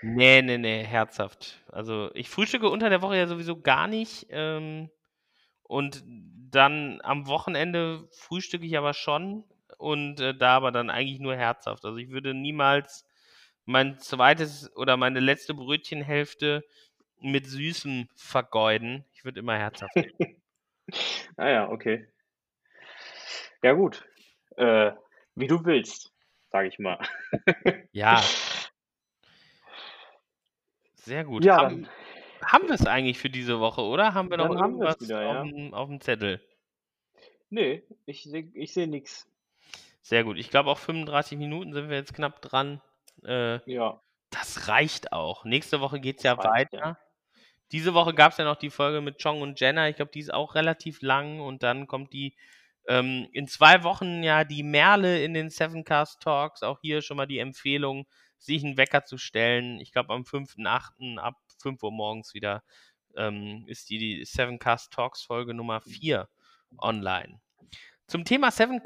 Nee, 0.01 0.41
nee, 0.41 0.57
nee, 0.57 0.83
herzhaft. 0.83 1.61
Also 1.71 2.09
ich 2.13 2.29
frühstücke 2.29 2.69
unter 2.69 2.89
der 2.89 3.01
Woche 3.01 3.17
ja 3.17 3.27
sowieso 3.27 3.59
gar 3.59 3.87
nicht. 3.87 4.27
Ähm, 4.29 4.89
und 5.63 6.03
dann 6.05 6.99
am 7.03 7.27
Wochenende 7.27 8.07
frühstücke 8.11 8.65
ich 8.65 8.77
aber 8.77 8.93
schon. 8.93 9.43
Und 9.77 10.19
äh, 10.19 10.35
da 10.35 10.55
aber 10.55 10.71
dann 10.71 10.89
eigentlich 10.89 11.19
nur 11.19 11.35
herzhaft. 11.35 11.85
Also 11.85 11.97
ich 11.97 12.09
würde 12.09 12.33
niemals 12.33 13.05
mein 13.65 13.99
zweites 13.99 14.75
oder 14.75 14.97
meine 14.97 15.19
letzte 15.19 15.53
Brötchenhälfte 15.53 16.63
mit 17.21 17.45
Süßem 17.45 18.07
vergeuden. 18.15 19.05
Ich 19.13 19.25
würde 19.25 19.39
immer 19.39 19.57
herzhaft. 19.57 19.95
Ah 21.37 21.47
ja, 21.49 21.69
okay. 21.69 22.07
Ja 23.61 23.73
gut. 23.73 24.03
Äh, 24.57 24.91
wie 25.35 25.45
du 25.45 25.63
willst, 25.63 26.11
sage 26.51 26.67
ich 26.67 26.79
mal. 26.79 26.97
Ja, 27.91 28.23
sehr 31.03 31.23
gut. 31.23 31.43
Ja, 31.43 31.57
Haben, 31.57 31.87
haben 32.43 32.67
wir 32.67 32.75
es 32.75 32.85
eigentlich 32.85 33.19
für 33.19 33.29
diese 33.29 33.59
Woche, 33.59 33.81
oder? 33.81 34.13
Haben 34.13 34.29
wir 34.29 34.37
noch 34.37 34.49
dann 34.49 34.57
irgendwas 34.57 34.99
wieder, 35.01 35.19
auf 35.19 35.35
ja. 35.35 35.43
dem, 35.43 35.73
auf 35.73 35.87
dem 35.87 36.01
Zettel? 36.01 36.41
Nee, 37.49 37.83
ich 38.05 38.23
sehe 38.23 38.49
ich 38.53 38.73
seh 38.73 38.87
nix. 38.87 39.27
Sehr 40.01 40.23
gut. 40.23 40.37
Ich 40.37 40.49
glaube, 40.49 40.69
auch 40.69 40.77
35 40.77 41.37
Minuten 41.37 41.73
sind 41.73 41.89
wir 41.89 41.97
jetzt 41.97 42.13
knapp 42.13 42.41
dran. 42.41 42.81
Äh, 43.23 43.59
Ja, 43.71 44.01
das 44.29 44.67
reicht 44.67 45.11
auch. 45.13 45.45
Nächste 45.45 45.81
Woche 45.81 45.99
geht 45.99 46.17
es 46.17 46.23
ja 46.23 46.33
reicht, 46.33 46.73
ja. 46.73 46.79
weiter. 46.79 46.99
Diese 47.71 47.93
Woche 47.93 48.13
gab 48.13 48.31
es 48.31 48.37
ja 48.37 48.45
noch 48.45 48.55
die 48.55 48.71
Folge 48.71 49.01
mit 49.01 49.21
Chong 49.21 49.41
und 49.41 49.59
Jenna. 49.59 49.89
Ich 49.89 49.95
glaube, 49.95 50.11
die 50.11 50.19
ist 50.19 50.33
auch 50.33 50.55
relativ 50.55 51.01
lang. 51.01 51.39
Und 51.39 51.61
dann 51.61 51.87
kommt 51.87 52.13
die 52.13 52.35
ähm, 52.87 53.27
in 53.31 53.47
zwei 53.47 53.83
Wochen 53.83 54.23
ja 54.23 54.43
die 54.43 54.63
Merle 54.63 55.23
in 55.23 55.33
den 55.33 55.49
Sevencast 55.49 56.21
Talks. 56.21 56.63
Auch 56.63 56.79
hier 56.81 57.01
schon 57.01 57.17
mal 57.17 57.27
die 57.27 57.39
Empfehlung, 57.39 58.07
sich 58.39 58.63
einen 58.63 58.77
Wecker 58.77 59.05
zu 59.05 59.17
stellen. 59.17 59.79
Ich 59.79 59.91
glaube, 59.91 60.13
am 60.13 60.23
5.8. 60.23 61.17
ab 61.17 61.35
5 61.61 61.83
Uhr 61.83 61.91
morgens 61.91 62.33
wieder 62.33 62.63
ähm, 63.15 63.65
ist 63.67 63.89
die, 63.89 63.99
die 63.99 64.25
Sevencast 64.25 64.91
Talks 64.91 65.21
Folge 65.21 65.53
Nummer 65.53 65.81
4 65.81 66.27
online. 66.77 67.39
Zum 68.09 68.25
Thema 68.25 68.49
Seven, 68.49 68.81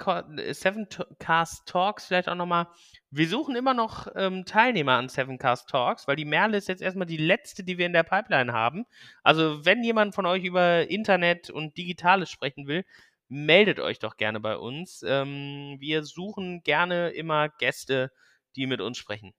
Seven 0.51 0.86
Cast 1.18 1.66
Talks 1.66 2.08
vielleicht 2.08 2.28
auch 2.28 2.36
nochmal. 2.36 2.68
Wir 3.10 3.30
suchen 3.30 3.56
immer 3.56 3.74
noch 3.74 4.08
ähm, 4.18 4.43
Teilnehmer 4.43 4.93
an 4.93 5.08
Seven 5.08 5.38
Cast 5.38 5.70
Talks, 5.70 6.10
weil 6.10 6.18
die 6.18 6.26
Merle 6.26 6.58
ist 6.58 6.68
jetzt 6.68 6.82
erstmal 6.82 7.08
die 7.08 7.16
letzte, 7.16 7.64
die 7.64 7.78
wir 7.78 7.86
in 7.86 7.93
der 7.93 8.04
Pipeline 8.04 8.51
haben. 8.51 8.86
Also, 9.24 9.64
wenn 9.64 9.82
jemand 9.82 10.14
von 10.14 10.26
euch 10.26 10.43
über 10.43 10.89
Internet 10.89 11.49
und 11.49 11.78
Digitales 11.78 12.30
sprechen 12.30 12.68
will, 12.68 12.84
meldet 13.30 13.80
euch 13.80 13.99
doch 13.99 14.18
gerne 14.18 14.41
bei 14.41 14.58
uns. 14.58 15.06
Ähm, 15.08 15.78
wir 15.80 16.04
suchen 16.04 16.62
gerne 16.64 17.12
immer 17.12 17.47
Gäste, 17.47 18.12
die 18.58 18.68
mit 18.68 18.82
uns 18.82 18.97
sprechen. 18.97 19.34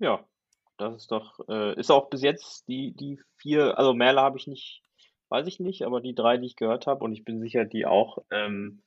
Ja, 0.00 0.24
das 0.78 0.96
ist 0.96 1.12
doch, 1.12 1.38
äh, 1.48 1.78
ist 1.78 1.90
auch 1.90 2.10
bis 2.10 2.22
jetzt 2.22 2.66
die, 2.68 2.92
die 2.96 3.20
vier, 3.36 3.78
also 3.78 3.94
Merle 3.94 4.20
habe 4.20 4.38
ich 4.38 4.46
nicht, 4.46 4.82
weiß 5.28 5.46
ich 5.46 5.60
nicht, 5.60 5.82
aber 5.82 6.00
die 6.00 6.14
drei, 6.14 6.38
die 6.38 6.46
ich 6.46 6.56
gehört 6.56 6.86
habe, 6.86 7.04
und 7.04 7.12
ich 7.12 7.24
bin 7.24 7.40
sicher, 7.40 7.64
die 7.64 7.86
auch, 7.86 8.18
ähm, 8.30 8.82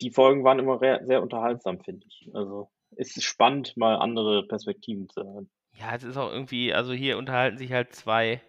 die 0.00 0.10
Folgen 0.10 0.44
waren 0.44 0.58
immer 0.58 0.78
sehr 0.78 1.22
unterhaltsam, 1.22 1.80
finde 1.80 2.06
ich. 2.06 2.30
Also 2.32 2.70
es 2.96 3.16
ist 3.16 3.24
spannend, 3.24 3.76
mal 3.76 3.96
andere 3.96 4.46
Perspektiven 4.46 5.08
zu 5.08 5.22
hören. 5.22 5.50
Ja, 5.74 5.94
es 5.94 6.04
ist 6.04 6.16
auch 6.16 6.30
irgendwie, 6.30 6.72
also 6.74 6.92
hier 6.92 7.18
unterhalten 7.18 7.58
sich 7.58 7.72
halt 7.72 7.94
zwei, 7.94 8.40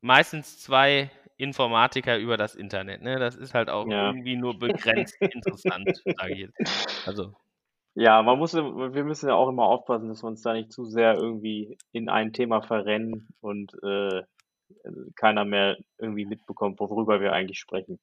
meistens 0.00 0.60
zwei 0.60 1.10
Informatiker 1.36 2.18
über 2.18 2.36
das 2.36 2.54
Internet. 2.54 3.02
Ne? 3.02 3.18
Das 3.18 3.36
ist 3.36 3.54
halt 3.54 3.70
auch 3.70 3.88
Ja. 3.90 4.08
irgendwie 4.08 4.36
nur 4.36 4.58
begrenzt 4.58 5.16
interessant, 5.20 5.90
sage 6.16 6.32
ich 6.32 6.38
jetzt. 6.40 7.06
Also, 7.06 7.34
Ja, 7.94 8.22
man 8.22 8.38
muss, 8.38 8.54
wir 8.54 9.04
müssen 9.04 9.28
ja 9.28 9.34
auch 9.34 9.48
immer 9.48 9.64
aufpassen, 9.64 10.08
dass 10.08 10.22
wir 10.22 10.28
uns 10.28 10.42
da 10.42 10.52
nicht 10.52 10.72
zu 10.72 10.84
sehr 10.84 11.14
irgendwie 11.14 11.76
in 11.92 12.08
ein 12.08 12.32
Thema 12.32 12.62
verrennen 12.62 13.28
und 13.40 13.74
äh, 13.82 14.22
keiner 15.16 15.44
mehr 15.44 15.76
irgendwie 15.98 16.24
mitbekommt, 16.24 16.78
worüber 16.78 17.20
wir 17.20 17.32
eigentlich 17.32 17.58
sprechen. 17.58 17.98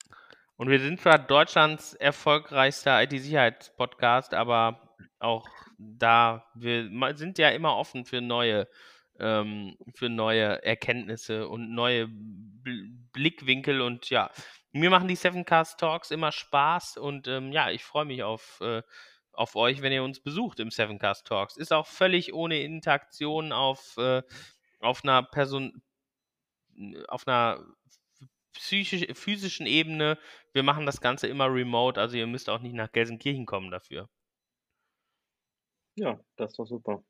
und 0.57 0.69
wir 0.69 0.79
sind 0.79 0.99
zwar 0.99 1.17
Deutschlands 1.19 1.93
erfolgreichster 1.93 3.01
IT-Sicherheitspodcast, 3.03 4.33
aber 4.33 4.93
auch 5.19 5.47
da, 5.77 6.45
wir 6.55 6.89
sind 7.15 7.37
ja 7.37 7.49
immer 7.49 7.75
offen 7.77 8.05
für 8.05 8.21
neue, 8.21 8.67
ähm, 9.19 9.77
für 9.95 10.09
neue 10.09 10.63
Erkenntnisse 10.63 11.47
und 11.47 11.73
neue 11.73 12.07
Bl 12.09 12.89
Blickwinkel 13.13 13.81
und 13.81 14.09
ja, 14.11 14.29
mir 14.73 14.89
machen 14.89 15.07
die 15.07 15.15
Sevencast 15.15 15.79
Talks 15.79 16.11
immer 16.11 16.31
Spaß 16.31 16.97
und 16.97 17.27
ähm, 17.27 17.51
ja, 17.51 17.71
ich 17.71 17.83
freue 17.83 18.05
mich 18.05 18.21
auf, 18.21 18.59
äh, 18.61 18.83
auf 19.37 19.55
euch, 19.55 19.81
wenn 19.81 19.93
ihr 19.93 20.03
uns 20.03 20.19
besucht 20.19 20.59
im 20.59 20.71
Sevencast 20.71 21.27
Talks. 21.27 21.57
Ist 21.57 21.71
auch 21.71 21.85
völlig 21.85 22.33
ohne 22.33 22.61
Interaktion 22.61 23.51
auf, 23.51 23.95
äh, 23.97 24.23
auf 24.79 25.03
einer 25.03 25.23
Person, 25.23 25.81
auf 27.07 27.27
einer 27.27 27.63
psychisch, 28.53 29.05
physischen 29.13 29.67
Ebene. 29.67 30.17
Wir 30.53 30.63
machen 30.63 30.87
das 30.87 31.01
Ganze 31.01 31.27
immer 31.27 31.45
remote, 31.53 32.01
also 32.01 32.17
ihr 32.17 32.27
müsst 32.27 32.49
auch 32.49 32.59
nicht 32.59 32.73
nach 32.73 32.91
Gelsenkirchen 32.91 33.45
kommen 33.45 33.69
dafür. 33.69 34.09
Ja, 35.95 36.19
das 36.35 36.53
doch 36.53 36.65
super. 36.65 37.03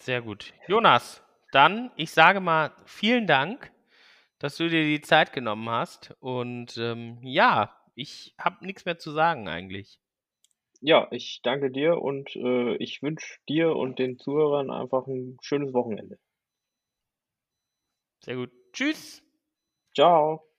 Sehr 0.00 0.20
gut. 0.20 0.52
Jonas, 0.68 1.22
dann, 1.52 1.90
ich 1.96 2.10
sage 2.10 2.40
mal 2.40 2.74
vielen 2.84 3.26
Dank, 3.26 3.72
dass 4.38 4.56
du 4.56 4.68
dir 4.68 4.82
die 4.82 5.00
Zeit 5.00 5.32
genommen 5.32 5.68
hast. 5.70 6.14
Und 6.20 6.76
ähm, 6.76 7.18
ja, 7.22 7.78
ich 7.94 8.34
habe 8.38 8.64
nichts 8.66 8.84
mehr 8.84 8.98
zu 8.98 9.12
sagen 9.12 9.48
eigentlich. 9.48 10.01
Ja, 10.82 11.08
ich 11.12 11.40
danke 11.42 11.70
dir 11.70 12.02
und 12.02 12.36
äh, 12.36 12.76
ich 12.76 13.00
wünsche 13.02 13.38
dir 13.48 13.74
und 13.74 13.98
den 13.98 14.18
Zuhörern 14.18 14.70
einfach 14.70 15.06
ein 15.06 15.38
schönes 15.40 15.72
Wochenende. 15.72 16.18
Sehr 18.24 18.36
gut. 18.36 18.50
Tschüss. 18.72 19.22
Ciao. 19.94 20.51